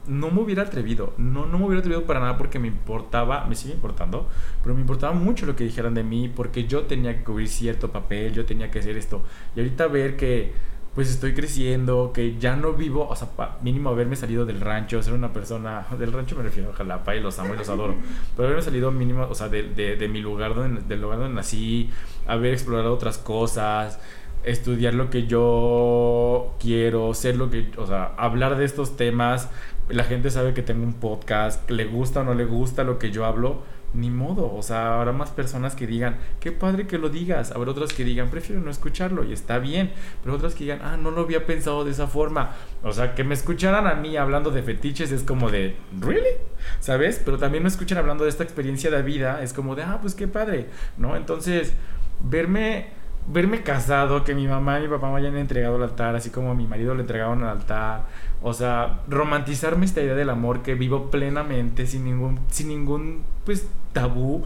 no 0.07 0.31
me 0.31 0.41
hubiera 0.41 0.65
atrevido, 0.65 1.15
no, 1.17 1.47
no 1.47 1.59
me 1.59 1.67
hubiera 1.67 1.79
atrevido 1.79 2.05
para 2.05 2.19
nada 2.21 2.37
porque 2.37 2.59
me 2.59 2.67
importaba, 2.69 3.47
me 3.47 3.55
sigue 3.55 3.75
importando, 3.75 4.27
pero 4.63 4.75
me 4.75 4.81
importaba 4.81 5.13
mucho 5.13 5.47
lo 5.47 5.55
que 5.55 5.65
dijeran 5.65 5.95
de 5.95 6.03
mí 6.03 6.29
porque 6.29 6.67
yo 6.67 6.83
tenía 6.83 7.17
que 7.17 7.25
cubrir 7.25 7.49
cierto 7.49 7.93
papel, 7.93 8.33
yo 8.33 8.45
tenía 8.45 8.71
que 8.71 8.81
hacer 8.81 8.97
esto. 8.97 9.23
Y 9.55 9.61
ahorita 9.61 9.87
ver 9.87 10.17
que 10.17 10.53
pues 10.95 11.09
estoy 11.09 11.33
creciendo, 11.33 12.13
que 12.13 12.37
ya 12.39 12.55
no 12.55 12.75
vivo, 12.75 13.09
o 13.09 13.17
sea, 13.17 13.29
mínimo 13.63 13.89
haberme 13.89 14.15
salido 14.15 14.45
del 14.45 14.61
rancho, 14.61 15.03
ser 15.03 15.15
una 15.15 15.33
persona, 15.33 15.87
del 15.99 16.13
rancho 16.13 16.37
me 16.37 16.43
refiero 16.43 16.71
a 16.71 16.75
Jalapa 16.75 17.17
y 17.17 17.21
los 17.21 17.39
amo 17.39 17.55
y 17.55 17.57
los 17.57 17.69
adoro, 17.69 17.95
pero 18.37 18.49
haberme 18.49 18.63
salido 18.63 18.91
mínimo, 18.91 19.27
o 19.29 19.35
sea, 19.35 19.49
de, 19.49 19.63
de, 19.63 19.97
de 19.97 20.09
mi 20.09 20.21
lugar, 20.21 20.55
donde, 20.55 20.83
del 20.83 21.01
lugar 21.01 21.19
donde 21.19 21.35
nací, 21.35 21.91
haber 22.27 22.53
explorado 22.53 22.93
otras 22.93 23.17
cosas, 23.17 24.01
estudiar 24.45 24.95
lo 24.95 25.11
que 25.11 25.27
yo 25.27 26.55
quiero, 26.61 27.15
ser 27.15 27.37
lo 27.37 27.51
que, 27.51 27.71
o 27.77 27.87
sea, 27.87 28.13
hablar 28.17 28.57
de 28.57 28.65
estos 28.65 28.97
temas, 28.97 29.51
la 29.89 30.05
gente 30.05 30.31
sabe 30.31 30.55
que 30.55 30.63
tengo 30.63 30.85
un 30.85 30.95
podcast, 30.95 31.71
le 31.71 31.85
gusta 31.85 32.21
o 32.21 32.25
no 32.25 32.35
le 32.35 32.45
gusta 32.45 32.85
lo 32.85 32.99
que 32.99 33.11
yo 33.11 33.25
hablo, 33.25 33.63
ni 33.95 34.09
modo, 34.09 34.53
o 34.55 34.63
sea, 34.63 34.95
habrá 34.99 35.13
más 35.13 35.31
personas 35.31 35.75
que 35.75 35.87
digan, 35.87 36.17
qué 36.41 36.51
padre 36.51 36.87
que 36.87 36.99
lo 36.99 37.11
digas, 37.11 37.53
habrá 37.53 37.73
otras 37.73 37.93
que 37.93 38.05
digan, 38.05 38.31
prefiero 38.31 38.63
no 38.63 38.71
escucharlo 38.71 39.23
y 39.23 39.33
está 39.33 39.59
bien, 39.59 39.93
pero 40.23 40.35
otras 40.35 40.55
que 40.55 40.65
digan, 40.65 40.81
ah, 40.83 40.97
no 40.97 41.11
lo 41.11 41.21
había 41.21 41.45
pensado 41.45 41.85
de 41.85 41.91
esa 41.91 42.07
forma, 42.07 42.53
o 42.83 42.93
sea, 42.93 43.15
que 43.15 43.23
me 43.23 43.35
escucharan 43.35 43.87
a 43.87 43.95
mí 43.95 44.17
hablando 44.17 44.51
de 44.51 44.63
fetiches 44.63 45.13
es 45.13 45.25
como 45.25 45.51
de, 45.51 45.77
¿really? 46.01 46.37
¿Sabes? 46.81 47.21
Pero 47.23 47.37
también 47.39 47.63
me 47.63 47.69
escuchan 47.69 47.99
hablando 47.99 48.25
de 48.25 48.31
esta 48.31 48.45
experiencia 48.45 48.91
de 48.91 49.03
vida, 49.03 49.43
es 49.43 49.53
como 49.53 49.75
de, 49.75 49.83
ah, 49.83 49.99
pues 50.01 50.15
qué 50.15 50.27
padre, 50.27 50.69
¿no? 50.97 51.15
Entonces, 51.15 51.75
verme 52.21 53.02
verme 53.27 53.63
casado, 53.63 54.25
que 54.25 54.35
mi 54.35 54.47
mamá 54.47 54.79
y 54.81 54.83
mi 54.83 54.89
papá 54.89 55.11
me 55.11 55.19
hayan 55.19 55.37
entregado 55.37 55.77
al 55.77 55.83
altar, 55.83 56.17
así 56.17 56.31
como 56.31 56.51
a 56.51 56.55
mi 56.55 56.67
marido 56.67 56.95
le 56.95 57.03
entregaron 57.03 57.43
al 57.45 57.51
altar. 57.51 58.03
O 58.43 58.53
sea, 58.53 59.01
romantizarme 59.09 59.85
esta 59.85 60.03
idea 60.03 60.15
del 60.15 60.31
amor 60.31 60.63
que 60.63 60.75
vivo 60.75 61.11
plenamente, 61.11 61.87
sin 61.87 62.05
ningún, 62.05 62.41
sin 62.51 62.69
ningún 62.69 63.23
pues 63.45 63.67
tabú. 63.93 64.45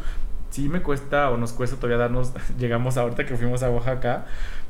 Sí 0.50 0.68
me 0.68 0.80
cuesta 0.82 1.30
o 1.30 1.36
nos 1.36 1.52
cuesta 1.52 1.76
todavía 1.76 1.98
darnos, 1.98 2.32
llegamos 2.58 2.96
ahorita 2.96 3.26
que 3.26 3.36
fuimos 3.36 3.62
a 3.62 3.70
Oaxaca, 3.70 4.26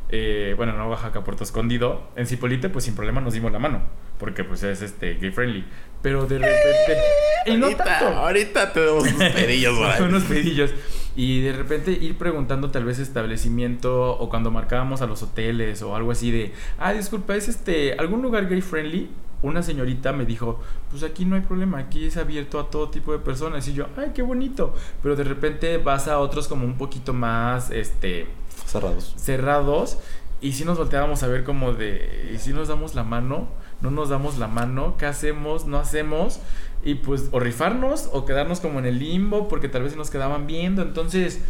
eh, 0.08 0.54
bueno, 0.56 0.72
no 0.72 0.88
Oaxaca, 0.88 1.24
Puerto 1.24 1.42
Escondido, 1.42 2.08
en 2.14 2.26
Cipolite 2.26 2.68
pues 2.68 2.84
sin 2.84 2.94
problema 2.94 3.20
nos 3.20 3.34
dimos 3.34 3.50
la 3.52 3.58
mano, 3.58 3.82
porque 4.18 4.44
pues 4.44 4.62
es 4.62 4.82
este 4.82 5.14
gay 5.14 5.30
friendly. 5.30 5.64
Pero 6.02 6.26
de 6.26 6.38
repente... 6.38 7.02
y 7.46 7.56
no 7.56 7.66
ahorita, 7.66 7.84
tanto. 7.84 8.06
ahorita 8.06 8.72
te 8.72 8.84
damos 8.84 9.02
unos 9.12 9.32
pedillos, 9.32 10.00
unos 10.00 10.22
pedillos. 10.24 10.70
Y 11.16 11.40
de 11.40 11.52
repente 11.54 11.92
ir 11.92 12.18
preguntando 12.18 12.70
tal 12.70 12.84
vez 12.84 12.98
establecimiento 12.98 14.12
o 14.18 14.28
cuando 14.28 14.50
marcábamos 14.50 15.00
a 15.00 15.06
los 15.06 15.22
hoteles 15.22 15.80
o 15.82 15.96
algo 15.96 16.10
así 16.12 16.30
de, 16.30 16.52
ah, 16.78 16.92
disculpa, 16.92 17.34
¿es 17.34 17.48
este 17.48 17.94
algún 17.94 18.20
lugar 18.20 18.48
gay 18.48 18.60
friendly? 18.60 19.08
Una 19.42 19.62
señorita 19.62 20.12
me 20.12 20.26
dijo, 20.26 20.60
pues 20.90 21.02
aquí 21.02 21.24
no 21.24 21.36
hay 21.36 21.42
problema, 21.42 21.78
aquí 21.78 22.04
es 22.04 22.16
abierto 22.16 22.60
a 22.60 22.70
todo 22.70 22.90
tipo 22.90 23.12
de 23.12 23.18
personas. 23.18 23.66
Y 23.66 23.72
yo, 23.72 23.86
ay, 23.96 24.12
qué 24.14 24.22
bonito. 24.22 24.74
Pero 25.02 25.16
de 25.16 25.24
repente 25.24 25.78
vas 25.78 26.06
a 26.06 26.18
otros 26.18 26.48
como 26.48 26.66
un 26.66 26.76
poquito 26.76 27.12
más, 27.14 27.70
este, 27.70 28.26
Cerrados. 28.66 29.14
cerrados 29.16 29.98
y 30.40 30.52
si 30.52 30.64
nos 30.64 30.76
volteábamos 30.76 31.22
a 31.22 31.28
ver 31.28 31.44
como 31.44 31.72
de, 31.72 32.30
¿y 32.34 32.38
si 32.38 32.52
nos 32.52 32.68
damos 32.68 32.94
la 32.94 33.04
mano? 33.04 33.48
¿No 33.80 33.90
nos 33.90 34.10
damos 34.10 34.38
la 34.38 34.48
mano? 34.48 34.96
¿Qué 34.98 35.06
hacemos? 35.06 35.66
¿No 35.66 35.78
hacemos? 35.78 36.40
Y 36.86 36.94
pues 36.94 37.28
o 37.32 37.40
rifarnos 37.40 38.08
o 38.12 38.24
quedarnos 38.24 38.60
como 38.60 38.78
en 38.78 38.86
el 38.86 39.00
limbo 39.00 39.48
porque 39.48 39.68
tal 39.68 39.82
vez 39.82 39.96
nos 39.96 40.08
quedaban 40.08 40.46
viendo. 40.46 40.82
Entonces, 40.82 41.40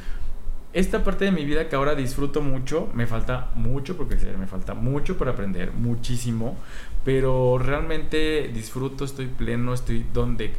esta 0.73 1.05
parte 1.05 1.27
de 1.27 1.31
mi 1.31 1.45
vida 1.45 1.69
que 1.69 1.77
ahora 1.77 1.95
disfruto 1.95 2.41
mucho, 2.41 2.89
me 2.95 3.07
falta 3.07 3.51
mucho 3.55 3.99
porque 3.99 4.17
me 4.39 4.47
falta 4.47 4.73
mucho 4.73 5.19
por 5.19 5.29
aprender, 5.29 5.73
muchísimo, 5.73 6.57
pero 7.05 7.59
realmente 7.59 8.51
disfruto, 8.53 9.05
estoy 9.05 9.27
pleno, 9.27 9.75
estoy 9.75 10.07
donde 10.13 10.53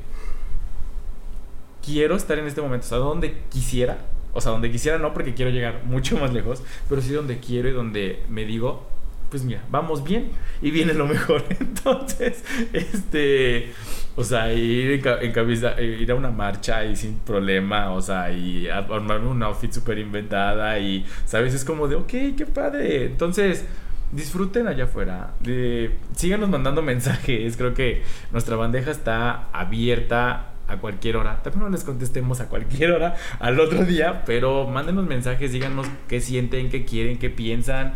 quiero 1.84 2.16
estar 2.16 2.38
en 2.38 2.46
este 2.46 2.62
momento, 2.62 2.86
o 2.86 2.90
sea, 2.90 2.98
donde 3.00 3.38
quisiera, 3.50 3.98
o 4.34 4.42
sea, 4.42 4.52
donde 4.52 4.72
quisiera 4.72 5.00
no 5.00 5.14
porque 5.14 5.34
quiero 5.34 5.50
llegar 5.50 5.84
mucho 5.86 6.18
más 6.20 6.34
lejos, 6.34 6.62
pero 6.88 7.02
sí 7.02 7.14
donde 7.14 7.40
quiero 7.40 7.70
y 7.70 7.72
donde 7.72 8.24
me 8.30 8.46
digo, 8.46 8.88
pues 9.30 9.44
mira, 9.44 9.62
vamos 9.70 10.04
bien 10.04 10.30
y 10.62 10.72
viene 10.72 10.94
lo 10.94 11.06
mejor. 11.08 11.44
Entonces, 11.60 12.44
este, 12.74 13.74
o 14.16 14.24
sea, 14.24 14.54
ir 14.54 14.92
en, 14.92 15.02
ca- 15.02 15.20
en 15.22 15.32
camisa, 15.32 15.74
eh, 15.78 15.98
ir 16.02 16.12
a 16.12 16.16
una 16.16 16.32
marcha 16.32 16.86
y 16.86 16.96
sin 16.96 17.20
problema, 17.20 17.92
o 17.92 18.02
sea, 18.02 18.32
y 18.32 18.68
armarme 18.70 19.28
un 19.28 19.44
outfit 19.44 19.72
súper 19.72 19.98
inventada 20.00 20.80
y, 20.80 21.06
¿sabes? 21.26 21.54
Es 21.54 21.66
como 21.66 21.88
de, 21.88 21.96
ok, 21.96 22.08
qué 22.38 22.46
padre. 22.54 23.06
Entonces, 23.06 23.66
disfruten 24.12 24.68
allá 24.68 24.86
afuera. 24.86 25.34
De, 25.42 25.92
síganos 26.16 26.50
mandando 26.50 26.82
mensajes. 26.94 27.58
Creo 27.58 27.74
que 27.74 28.04
nuestra 28.32 28.56
bandeja 28.56 28.92
está 28.92 29.50
abierta 29.52 30.52
a 30.68 30.78
cualquier 30.78 31.16
hora. 31.18 31.42
También 31.44 31.64
no 31.64 31.70
les 31.70 31.84
contestemos 31.86 32.42
a 32.42 32.48
cualquier 32.50 32.92
hora 32.92 33.16
al 33.40 33.58
otro 33.60 33.86
día, 33.86 34.24
pero 34.26 34.68
mándenos 34.68 35.06
mensajes, 35.06 35.52
díganos 35.54 35.88
qué 36.10 36.20
sienten, 36.20 36.70
qué 36.70 36.84
quieren, 36.84 37.18
qué 37.20 37.30
piensan, 37.30 37.94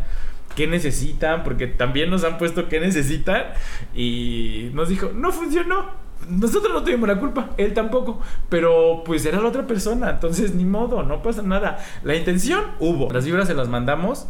qué 0.55 0.67
necesitan, 0.67 1.43
porque 1.43 1.67
también 1.67 2.09
nos 2.09 2.23
han 2.23 2.37
puesto 2.37 2.67
qué 2.67 2.79
necesitan 2.79 3.45
y 3.93 4.69
nos 4.73 4.89
dijo, 4.89 5.11
no 5.13 5.31
funcionó. 5.31 6.11
Nosotros 6.29 6.71
no 6.71 6.83
tuvimos 6.83 7.09
la 7.09 7.19
culpa, 7.19 7.49
él 7.57 7.73
tampoco, 7.73 8.21
pero 8.47 9.03
pues 9.03 9.25
era 9.25 9.41
la 9.41 9.47
otra 9.49 9.65
persona, 9.65 10.11
entonces 10.11 10.53
ni 10.53 10.65
modo, 10.65 11.01
no 11.01 11.23
pasa 11.23 11.41
nada. 11.41 11.83
La 12.03 12.15
intención 12.15 12.63
hubo, 12.79 13.11
las 13.11 13.25
vibras 13.25 13.47
se 13.47 13.55
las 13.55 13.67
mandamos 13.69 14.27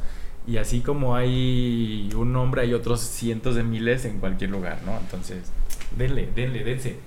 y 0.48 0.58
así 0.58 0.80
como 0.80 1.16
hay 1.16 2.10
un 2.16 2.32
nombre, 2.34 2.62
hay 2.62 2.74
otros 2.74 3.02
cientos 3.02 3.56
de 3.56 3.64
miles 3.64 4.06
en 4.06 4.20
cualquier 4.20 4.50
lugar, 4.50 4.80
¿no? 4.86 4.98
Entonces, 4.98 5.52
denle, 5.98 6.30
denle, 6.34 6.64
dense. 6.64 6.98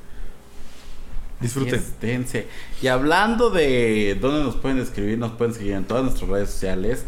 Disfruten. 1.41 1.83
Dense. 2.01 2.47
Y 2.81 2.87
hablando 2.87 3.51
de 3.51 4.17
dónde 4.21 4.45
nos 4.45 4.57
pueden 4.57 4.79
escribir, 4.79 5.19
nos 5.19 5.33
pueden 5.33 5.53
seguir 5.53 5.73
en 5.73 5.85
todas 5.85 6.05
nuestras 6.05 6.31
redes 6.31 6.51
sociales. 6.51 7.05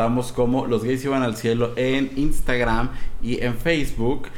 Estamos 0.00 0.32
como 0.32 0.66
Los 0.66 0.82
Gays 0.82 1.04
Iban 1.04 1.22
al 1.22 1.36
Cielo 1.36 1.74
en 1.76 2.12
Instagram 2.16 2.88
y 3.20 3.44
en 3.44 3.54
Facebook. 3.54 4.28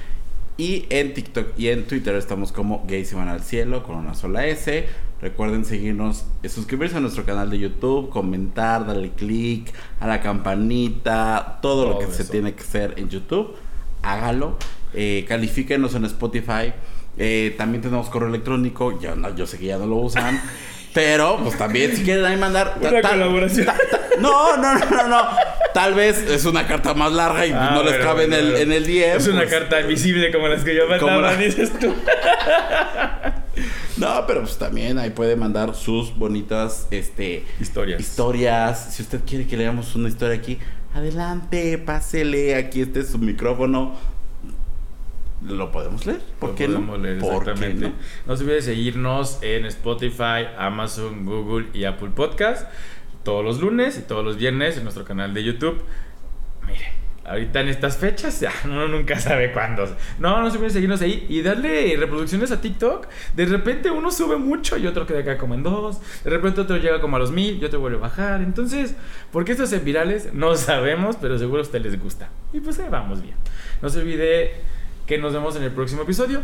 Y 0.56 0.86
en 0.90 1.14
TikTok 1.14 1.56
y 1.56 1.68
en 1.68 1.86
Twitter 1.86 2.16
estamos 2.16 2.50
como 2.50 2.84
Gays 2.88 3.12
Iban 3.12 3.28
al 3.28 3.44
Cielo 3.44 3.84
con 3.84 3.94
una 3.94 4.14
sola 4.14 4.44
S. 4.48 4.88
Recuerden 5.20 5.64
seguirnos, 5.64 6.24
eh, 6.42 6.48
suscribirse 6.48 6.96
a 6.96 7.00
nuestro 7.00 7.24
canal 7.24 7.48
de 7.48 7.60
YouTube, 7.60 8.10
comentar, 8.10 8.84
darle 8.84 9.10
click 9.10 9.72
a 10.00 10.08
la 10.08 10.20
campanita, 10.20 11.60
todo, 11.62 11.90
lo 11.90 11.98
que 12.00 12.12
se 12.12 12.24
tiene 12.24 12.54
que 12.54 12.64
hacer 12.64 12.94
en 12.96 13.08
YouTube. 13.08 13.54
Hágalo. 14.02 14.58
Eh, 14.94 15.24
califíquenos 15.28 15.94
en 15.94 16.06
Spotify. 16.06 16.72
Eh, 17.18 17.54
también 17.56 17.82
tenemos 17.82 18.08
correo 18.08 18.28
electrónico. 18.28 18.98
Ya 18.98 19.14
no, 19.14 19.32
yo 19.36 19.46
sé 19.46 19.58
que 19.58 19.66
ya 19.66 19.78
no 19.78 19.86
lo 19.86 19.94
usan. 19.94 20.40
Pero, 20.94 21.38
pues 21.42 21.56
también, 21.56 21.96
si 21.96 22.02
quieren 22.02 22.24
ahí 22.24 22.36
mandar. 22.36 22.76
Una 22.80 22.90
ta- 22.90 23.00
ta- 23.00 23.10
colaboración. 23.10 23.66
ta- 23.66 23.76
no, 24.20 24.56
no, 24.58 24.74
no, 24.78 24.90
no, 24.90 25.08
no. 25.08 25.22
Tal 25.72 25.94
vez 25.94 26.18
es 26.18 26.44
una 26.44 26.66
carta 26.66 26.92
más 26.92 27.12
larga 27.12 27.46
y 27.46 27.52
Ah, 27.52 27.70
no 27.74 27.82
les 27.82 27.92
bueno, 27.92 28.04
cabe 28.04 28.24
en 28.24 28.32
el, 28.34 28.42
bueno. 28.50 28.58
en 28.58 28.72
el 28.72 28.84
DM. 28.86 29.16
Es 29.16 29.26
una 29.28 29.38
pues. 29.40 29.50
carta 29.50 29.80
invisible 29.80 30.30
como 30.30 30.48
las 30.48 30.62
que 30.64 30.74
yo 30.76 30.86
mandaba, 30.88 31.20
la- 31.32 31.36
dices 31.36 31.72
tú. 31.78 31.94
No, 33.98 34.24
pero 34.26 34.40
pues 34.40 34.56
también 34.58 34.98
ahí 34.98 35.10
puede 35.10 35.36
mandar 35.36 35.74
sus 35.74 36.16
bonitas 36.16 36.88
este, 36.90 37.44
Historias. 37.60 38.00
historias. 38.00 38.94
Si 38.94 39.02
usted 39.02 39.20
quiere 39.26 39.46
que 39.46 39.56
leamos 39.56 39.94
una 39.94 40.08
historia 40.08 40.34
aquí, 40.34 40.58
adelante, 40.94 41.78
pásele. 41.78 42.56
Aquí 42.56 42.80
este 42.80 43.00
es 43.00 43.10
su 43.10 43.18
micrófono. 43.18 43.94
Lo 45.46 45.72
podemos 45.72 46.06
leer. 46.06 46.20
¿Por 46.38 46.50
Lo 46.50 46.54
qué 46.56 46.68
no? 46.68 46.74
podemos 46.74 47.00
leer, 47.00 47.18
¿Por 47.18 47.44
qué 47.44 47.50
exactamente. 47.50 47.88
no? 47.88 47.92
No 48.26 48.36
se 48.36 48.44
olvide 48.44 48.62
seguirnos 48.62 49.38
en 49.42 49.66
Spotify, 49.66 50.46
Amazon, 50.56 51.24
Google 51.24 51.66
y 51.74 51.84
Apple 51.84 52.10
Podcast 52.14 52.66
todos 53.24 53.44
los 53.44 53.60
lunes 53.60 53.98
y 53.98 54.02
todos 54.02 54.24
los 54.24 54.36
viernes 54.36 54.76
en 54.76 54.82
nuestro 54.82 55.04
canal 55.04 55.32
de 55.32 55.44
YouTube. 55.44 55.80
Mire, 56.66 56.92
ahorita 57.24 57.60
en 57.60 57.68
estas 57.68 57.96
fechas, 57.96 58.44
uno 58.64 58.88
nunca 58.88 59.18
sabe 59.20 59.52
cuándo. 59.52 59.84
No, 60.18 60.40
no 60.42 60.50
se 60.50 60.56
olviden 60.56 60.72
seguirnos 60.72 61.00
ahí 61.02 61.24
y 61.28 61.40
darle 61.42 61.94
reproducciones 61.96 62.50
a 62.50 62.60
TikTok. 62.60 63.06
De 63.36 63.44
repente 63.46 63.90
uno 63.92 64.10
sube 64.10 64.36
mucho 64.38 64.76
y 64.76 64.86
otro 64.88 65.06
queda 65.06 65.20
acá 65.20 65.38
como 65.38 65.54
en 65.54 65.62
dos. 65.62 66.00
De 66.24 66.30
repente 66.30 66.60
otro 66.62 66.76
llega 66.78 67.00
como 67.00 67.14
a 67.16 67.20
los 67.20 67.30
mil 67.30 67.62
y 67.62 67.64
otro 67.64 67.78
vuelve 67.78 67.98
a 67.98 68.00
bajar. 68.00 68.40
Entonces, 68.42 68.96
¿por 69.30 69.44
qué 69.44 69.52
estos 69.52 69.72
en 69.72 69.84
virales? 69.84 70.34
No 70.34 70.56
sabemos, 70.56 71.16
pero 71.20 71.38
seguro 71.38 71.60
a 71.60 71.62
ustedes 71.62 71.84
les 71.84 72.00
gusta. 72.02 72.28
Y 72.52 72.58
pues 72.58 72.78
ahí 72.80 72.88
vamos 72.90 73.22
bien. 73.22 73.36
No 73.80 73.88
se 73.88 74.00
olvide 74.00 74.54
que 75.06 75.18
nos 75.18 75.32
vemos 75.32 75.56
en 75.56 75.62
el 75.62 75.72
próximo 75.72 76.02
episodio. 76.02 76.42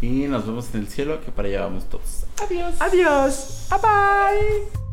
Y 0.00 0.26
nos 0.26 0.46
vemos 0.46 0.74
en 0.74 0.80
el 0.80 0.88
cielo, 0.88 1.20
que 1.24 1.30
para 1.30 1.48
allá 1.48 1.62
vamos 1.62 1.88
todos. 1.88 2.24
Adiós. 2.42 2.74
Adiós. 2.80 3.68
Bye 3.70 3.78
bye. 3.80 4.84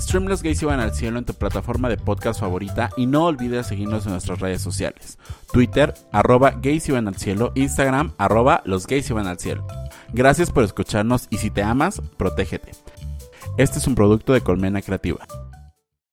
Stream 0.00 0.26
Los 0.26 0.42
Gays 0.42 0.62
Iban 0.62 0.80
al 0.80 0.94
Cielo 0.94 1.18
en 1.18 1.24
tu 1.24 1.34
plataforma 1.34 1.88
de 1.88 1.96
podcast 1.96 2.40
favorita 2.40 2.90
y 2.96 3.06
no 3.06 3.24
olvides 3.24 3.66
seguirnos 3.66 4.06
en 4.06 4.12
nuestras 4.12 4.38
redes 4.40 4.62
sociales. 4.62 5.18
Twitter, 5.52 5.92
arroba 6.12 6.52
Gays 6.52 6.88
Iban 6.88 7.08
al 7.08 7.16
Cielo, 7.16 7.52
Instagram, 7.56 8.12
arroba 8.16 8.62
Los 8.64 8.86
Gays 8.86 9.10
Iban 9.10 9.26
al 9.26 9.38
Cielo. 9.38 9.66
Gracias 10.12 10.50
por 10.50 10.64
escucharnos 10.64 11.26
y 11.30 11.38
si 11.38 11.50
te 11.50 11.62
amas, 11.62 12.00
protégete. 12.16 12.72
Este 13.56 13.78
es 13.78 13.86
un 13.86 13.94
producto 13.96 14.32
de 14.32 14.40
Colmena 14.40 14.80
Creativa. 14.82 15.26